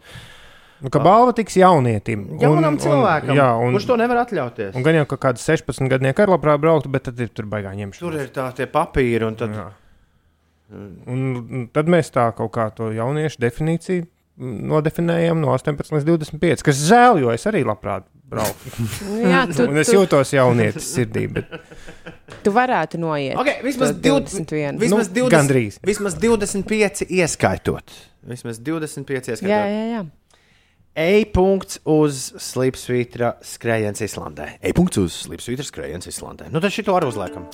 [0.80, 2.22] Nu, ka balva tiks jaunietim.
[2.40, 4.72] Jaunam cilvēkam, jā, un, kurš to nevar atļauties.
[4.78, 7.74] un gan jau ka kāds 16 gadnieks arī labprāt brauktu, bet tad ir tur baigā
[7.76, 8.00] ņemšana.
[8.00, 9.68] Tur ir tā, tie papīri, un tad Jā.
[10.70, 14.04] Un, un tad mēs tā kaut kā to jauniešu definīciju
[14.70, 16.62] nodefinējam no 18 līdz 25.
[16.64, 18.70] Kas žēl, jo es arī labprāt brauktu.
[19.32, 21.26] Jā, tu, Un es tu, jūtos jaunietis sirdī.
[21.34, 21.50] Bet,
[22.46, 23.34] tu varētu noiet.
[23.40, 24.78] okay, vismaz, to 21.
[24.78, 24.80] 21.
[24.84, 25.80] Vismaz, Nu, 20, gandrīz.
[25.90, 27.96] vismaz 25 ieskaitot.
[28.30, 29.50] Vismaz 25 ieskaitot.
[29.50, 30.06] Jā, jā, jā.
[30.98, 34.56] E-punkts uz slīpsvītra skrējiens Islandē.
[34.66, 36.48] E-punkts uz slīpsvītra skrējiens Islandē.
[36.50, 37.46] Nu, tad šito arī uzliekam.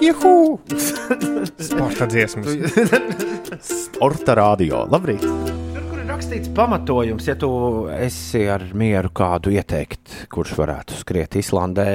[0.00, 0.60] Juhu!
[1.68, 2.48] Sporta dziesmas.
[4.00, 4.86] Orta radio.
[4.88, 5.26] Labrīt!
[5.26, 7.50] Tur, kur ir rakstīts pamatojums, ja tu
[7.92, 11.86] esi ar mieru kādu ieteikt, kurš varētu skriet Islandē,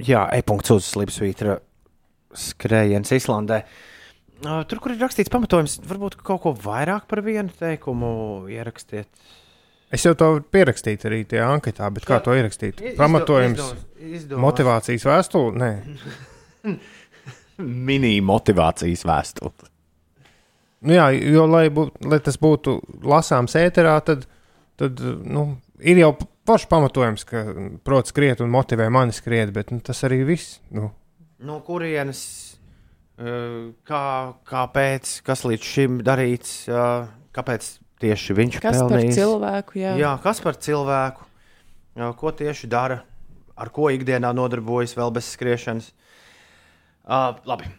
[0.00, 1.58] jā, e-punkts uz slīpsvītra
[2.36, 3.60] skrējiens Islandē.
[3.62, 3.92] Ā,
[4.42, 8.10] Tur, kur ir rakstīts pamatojums, varbūt kaut ko vairāk par vienu teikumu
[8.52, 9.08] ierakstiet.
[9.94, 12.82] Es jau to pierakstīju arī tajā anketā, bet kā to ierakstīt?
[12.98, 13.62] Pamatojums,
[14.02, 14.42] Izdomās.
[14.42, 15.54] motivācijas vēstule?
[15.62, 16.74] Nē.
[17.88, 19.70] Mini motivācijas vēstule.
[20.86, 22.76] Nu, jā, jo, lai, būt, lai tas būtu
[23.08, 24.26] lasāms ēterā, tad,
[24.78, 25.48] tad nu,
[25.80, 26.12] ir jau
[26.46, 27.46] pašs pamatojums, ka
[27.86, 30.58] protams skriet un motivē mani skriet, bet nu, tas arī viss.
[30.76, 30.92] Nu,
[31.36, 32.20] No kurienes,
[33.16, 34.02] kā,
[34.50, 36.50] kāpēc, kas līdz šim darīts,
[37.36, 37.68] kāpēc
[38.02, 39.16] tieši viņš Kas par pelnījis?
[39.16, 39.78] cilvēku?
[39.80, 39.94] Jā.
[39.96, 41.24] Jā, kas par cilvēku,
[42.20, 43.00] ko tieši dara,
[43.56, 45.88] ar ko ikdienā nodarbojas vēl bez skriešanas.
[47.06, 47.70] Uh, labi.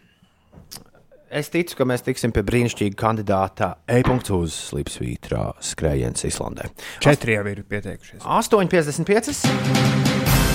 [1.27, 6.69] Es ticu, ka mēs tiksim pie brīnišķīga kandidāta e-punkts uz slīpsvītra skrējiens Islandē.
[7.03, 8.23] četri jau ir pieteikušies.
[8.23, 10.46] 8,55.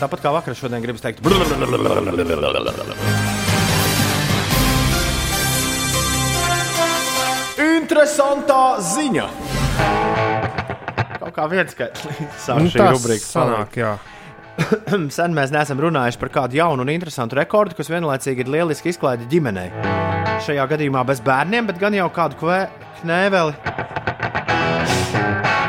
[0.00, 1.24] Tāpat kā vakar, šodien gribas teikt.
[7.64, 9.28] Interesantā ziņa.
[11.20, 13.94] Kaut kā viens, ka Nu, sāk šī tas rubrika sanāk, jā.
[15.16, 19.26] Sen mēs neesam runājuši par kādu jaunu un interesantu rekordu, kas vienlaicīgi ir lieliski izklaide
[19.32, 19.70] ģimenei.
[20.44, 22.60] Šajā gadījumā bez bērniem, bet gan jau kādu kvē,
[23.00, 23.52] knēveli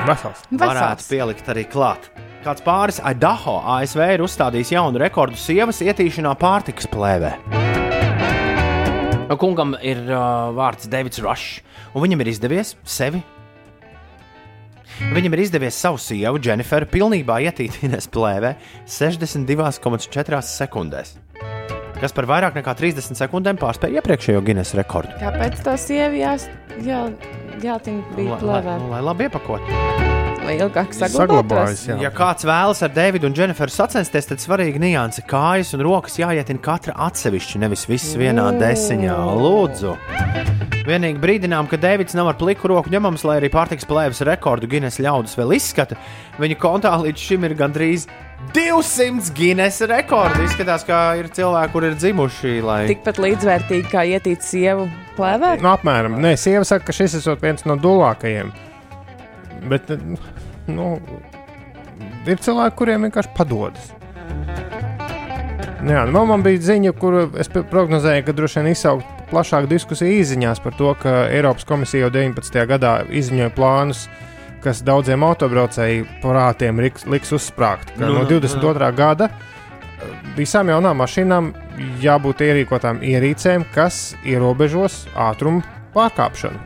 [0.10, 0.41] Vesels.
[0.52, 2.10] varētu pielikt arī klāt.
[2.45, 7.32] Kāds pāris Idaho ASV ir uzstādījis jaunu rekordu sievas ietīšanā pārtikas plēvē.
[9.41, 11.64] Kungam ir uh, vārds Davids Rush,
[11.95, 13.23] un viņam ir izdevies sevi.
[14.95, 18.53] Viņam ir izdevies savu sievu, Jenniferu, pilnībā ietīt Ines plēvē
[18.88, 21.18] 62,4 sekundēs.
[21.99, 25.15] Kas par vairāk nekā 30 sekundēm pārspēja iepriekšējo Guinness rekordu.
[25.19, 26.48] Kāpēc tā sieva jās,
[26.86, 27.06] jā,
[27.64, 28.76] jātiņa bija Lai, lai, plēvē?
[28.82, 29.72] nu, lai labi iepakot.
[30.45, 31.15] Lai ilgāk Saglabājas,
[31.82, 32.03] saglabātos?
[32.03, 36.61] Ja kāds vēlas ar Davidu un Jenniferu sacensties, tad svarīgi nianse kājas un rokas jāietina
[36.61, 39.15] katra atsevišķi, nevis viss vienā desiņā.
[39.41, 39.95] Lūdzu!
[40.86, 45.02] Vienīgi brīdinām, ka Deivids nav ar pliku roku ņemams, lai arī pārtiks plēves rekordu Guinness
[45.02, 45.98] ļaudis vēl izskata.
[46.38, 48.06] Viņa kontā līdz šim ir gandrīz
[48.56, 50.45] 200 Guinness rekordi.
[50.45, 54.88] Izskatās, ka ir cilvēki, kur ir dzimuši, lai Tikpat līdzvērtīgi kā ietīt sievu
[55.18, 55.56] plēvē.
[55.64, 56.20] Nu, apmēram.
[56.24, 58.53] Nē, sieva saka, ka šis ir viens no dūlākajiem.
[59.72, 59.90] Bet
[60.70, 60.95] nu,
[62.28, 63.91] ir cilvēki, kuriem vienkārši padodas.
[65.86, 70.62] Jā, nu, man bija ziņa, kuru es prognozēju, ka droši vien izsaukt plašāku diskusiju īsiņās
[70.64, 72.57] par to, ka Eiropas komisija jau 19.
[72.70, 74.07] gadā izziņoja plānus,
[74.66, 77.94] kas daudziem autobraucēju prātiem liks, liks uzsprāgt.
[77.94, 78.90] Ka Nu, no nu, 22.
[78.98, 81.52] gada eh, visām jaunām mašīnām
[82.02, 85.64] jābūt ierīkotām ierīcēm, kas ierobežos ātrumu
[85.96, 86.60] pārkāpšanu.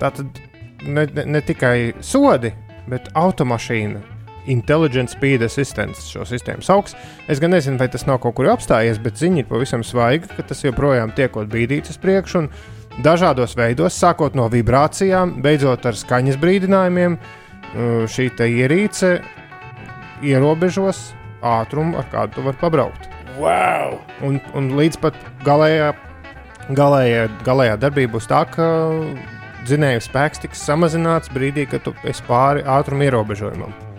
[0.00, 0.40] Tātad
[0.84, 2.54] ne, ne, ne tikai sodi,
[2.90, 4.18] bet automašīna.
[4.50, 6.94] Intelligent Speed Assistance šo sistēmu sauc.
[7.30, 10.46] Es gan nezinu, vai tas nav kaut kur apstājies, bet ziņa ir pavisam svaiga, ka
[10.48, 12.48] tas joprojām tiek bīdīts uz priekšu un
[13.04, 17.16] dažādos veidos, sākot no vibrācijām, beidzot ar skaņas brīdinājumiem.
[17.16, 19.18] uh, Šī ierīce
[20.22, 21.10] ierobežos
[21.42, 23.08] ātrumu, ar kādu tu vari pabraukt.
[23.40, 24.00] Wow!
[24.26, 25.16] Un, un līdz pat
[25.46, 25.92] galējā,
[26.76, 28.66] galējā, galējā darbība būs tā, ka
[29.64, 33.89] dzinēju spēks tiks samazināts brīdī, kad tu esi pāri ātruma ierobežojumam.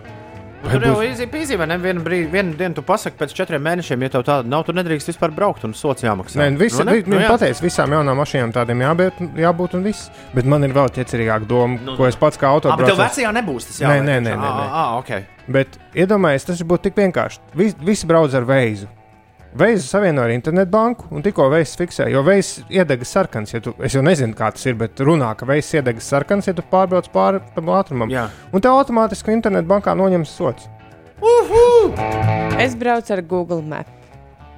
[0.61, 3.63] Vai Tur jau būs- ir izīmē, ne vienu, brīdi, vienu dienu tu pasaki, pēc četriem
[3.65, 6.37] mēnešiem, ja tev tāda nav, tu nedrīkst vispār braukt un sots jāmaksā.
[6.37, 7.01] Nē, visi, Nu, ne?
[7.07, 7.27] nu, jā.
[7.33, 10.11] pateicis, visām jaunām mašīnām tādiem jābūt, jābūt un viss.
[10.35, 13.33] Bet man ir vēl ķecerīgāka doma, Nu, ko es pats kā Ah, bet tev vecajā
[13.41, 14.21] nebūs tas Nē, jāliek nē, iekšā.
[14.21, 14.67] nē, nē, nē.
[14.69, 15.25] Ah, ah, ok.
[15.49, 17.39] Bet iedomājieties, tas būtu tik vienkārši.
[17.55, 18.87] Vis, visi brauc ar veizu.
[19.51, 23.51] Veizu savieno ar internetbanku, un tikko veizs fiksē, jo veizs iedegas sarkans.
[23.51, 26.53] Ja tu, es jau nezinu, kā tas ir, bet runā, ka veizs iedegas sarkans, ja
[26.55, 28.07] tu pārbrauc pāri tam ātrumam.
[28.13, 28.29] Jā.
[28.55, 30.69] Un tev automātiski internetbankā noņems sots.
[32.63, 33.87] Es braucu ar Google Map.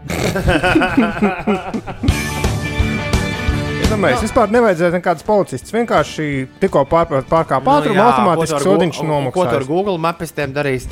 [3.84, 5.74] Iedomājieties, vispār nevajadzēja nekādas policistas.
[5.74, 6.26] Vienkārši
[6.62, 9.68] tikko pārbrauc pārkāpj ātrumu, Nu automātiski sodiņš Google- Ko tu ar nomaksā.
[9.68, 10.88] Google mapistiem darīs?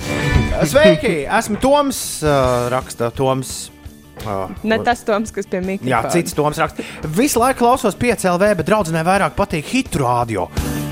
[0.68, 1.14] Sveiki!
[1.38, 3.71] Esmu Toms, uh, raksta Toms.
[4.22, 5.96] Uh, Ne tas Toms, kas pie mikrofona.
[5.96, 6.86] Jā, cits Toms raksta.
[7.18, 10.48] Visu laiku klausos 5LV, bet draudzenei vairāk patīk hitu radio.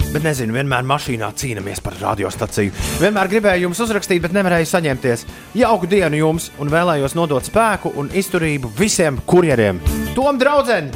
[0.09, 2.73] Bet nezinu, vienmēr mašīnā cīnāmies par radiostaciju.
[2.97, 5.25] Vienmēr gribēju jums uzrakstīt, bet nevarēju saņemties.
[5.61, 9.81] Jauku dienu jums un vēlējos nodot spēku un izturību visiem kurjeriem.
[10.17, 10.89] Tom draudzeni!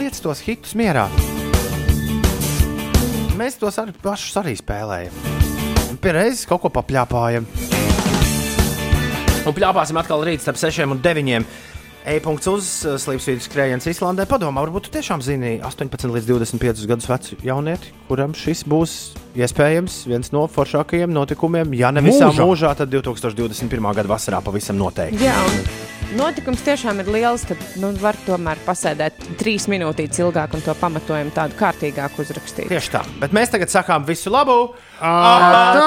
[0.00, 1.06] Liec tos hitus mierā!
[3.38, 5.14] Mēs tos ar, pašus arī spēlējam.
[6.02, 7.46] Pierreiz kaut ko papļāpājam.
[9.46, 11.44] Un plāpāsim atkal rīt starp 6 un 9.
[12.08, 12.64] E-punkts uz
[13.02, 14.24] slīpsvītas skrējiens Islandē.
[14.30, 18.92] Padomā, varbūt tu tiešām zini 18 līdz 25 gadus vecu jaunieti, kuram šis būs
[19.36, 21.74] iespējams viens no foršākajiem notikumiem.
[21.76, 22.46] Ja ne visā Mūžā.
[22.48, 23.90] mūžā, tad 2021.
[23.98, 25.20] gada vasarā pavisam noteikti.
[25.26, 25.36] Jā,
[26.16, 29.12] notikums tiešām ir liels, tad nu, var tomēr pasēdēt
[29.42, 32.72] trīs minūtītes ilgāk un to pamatojumu tādu kārtīgāku uzrakstīt.
[32.72, 33.04] Tieši tā.
[33.20, 34.58] Bet mēs tagad sakām visu labu!
[35.02, 35.84] Atā!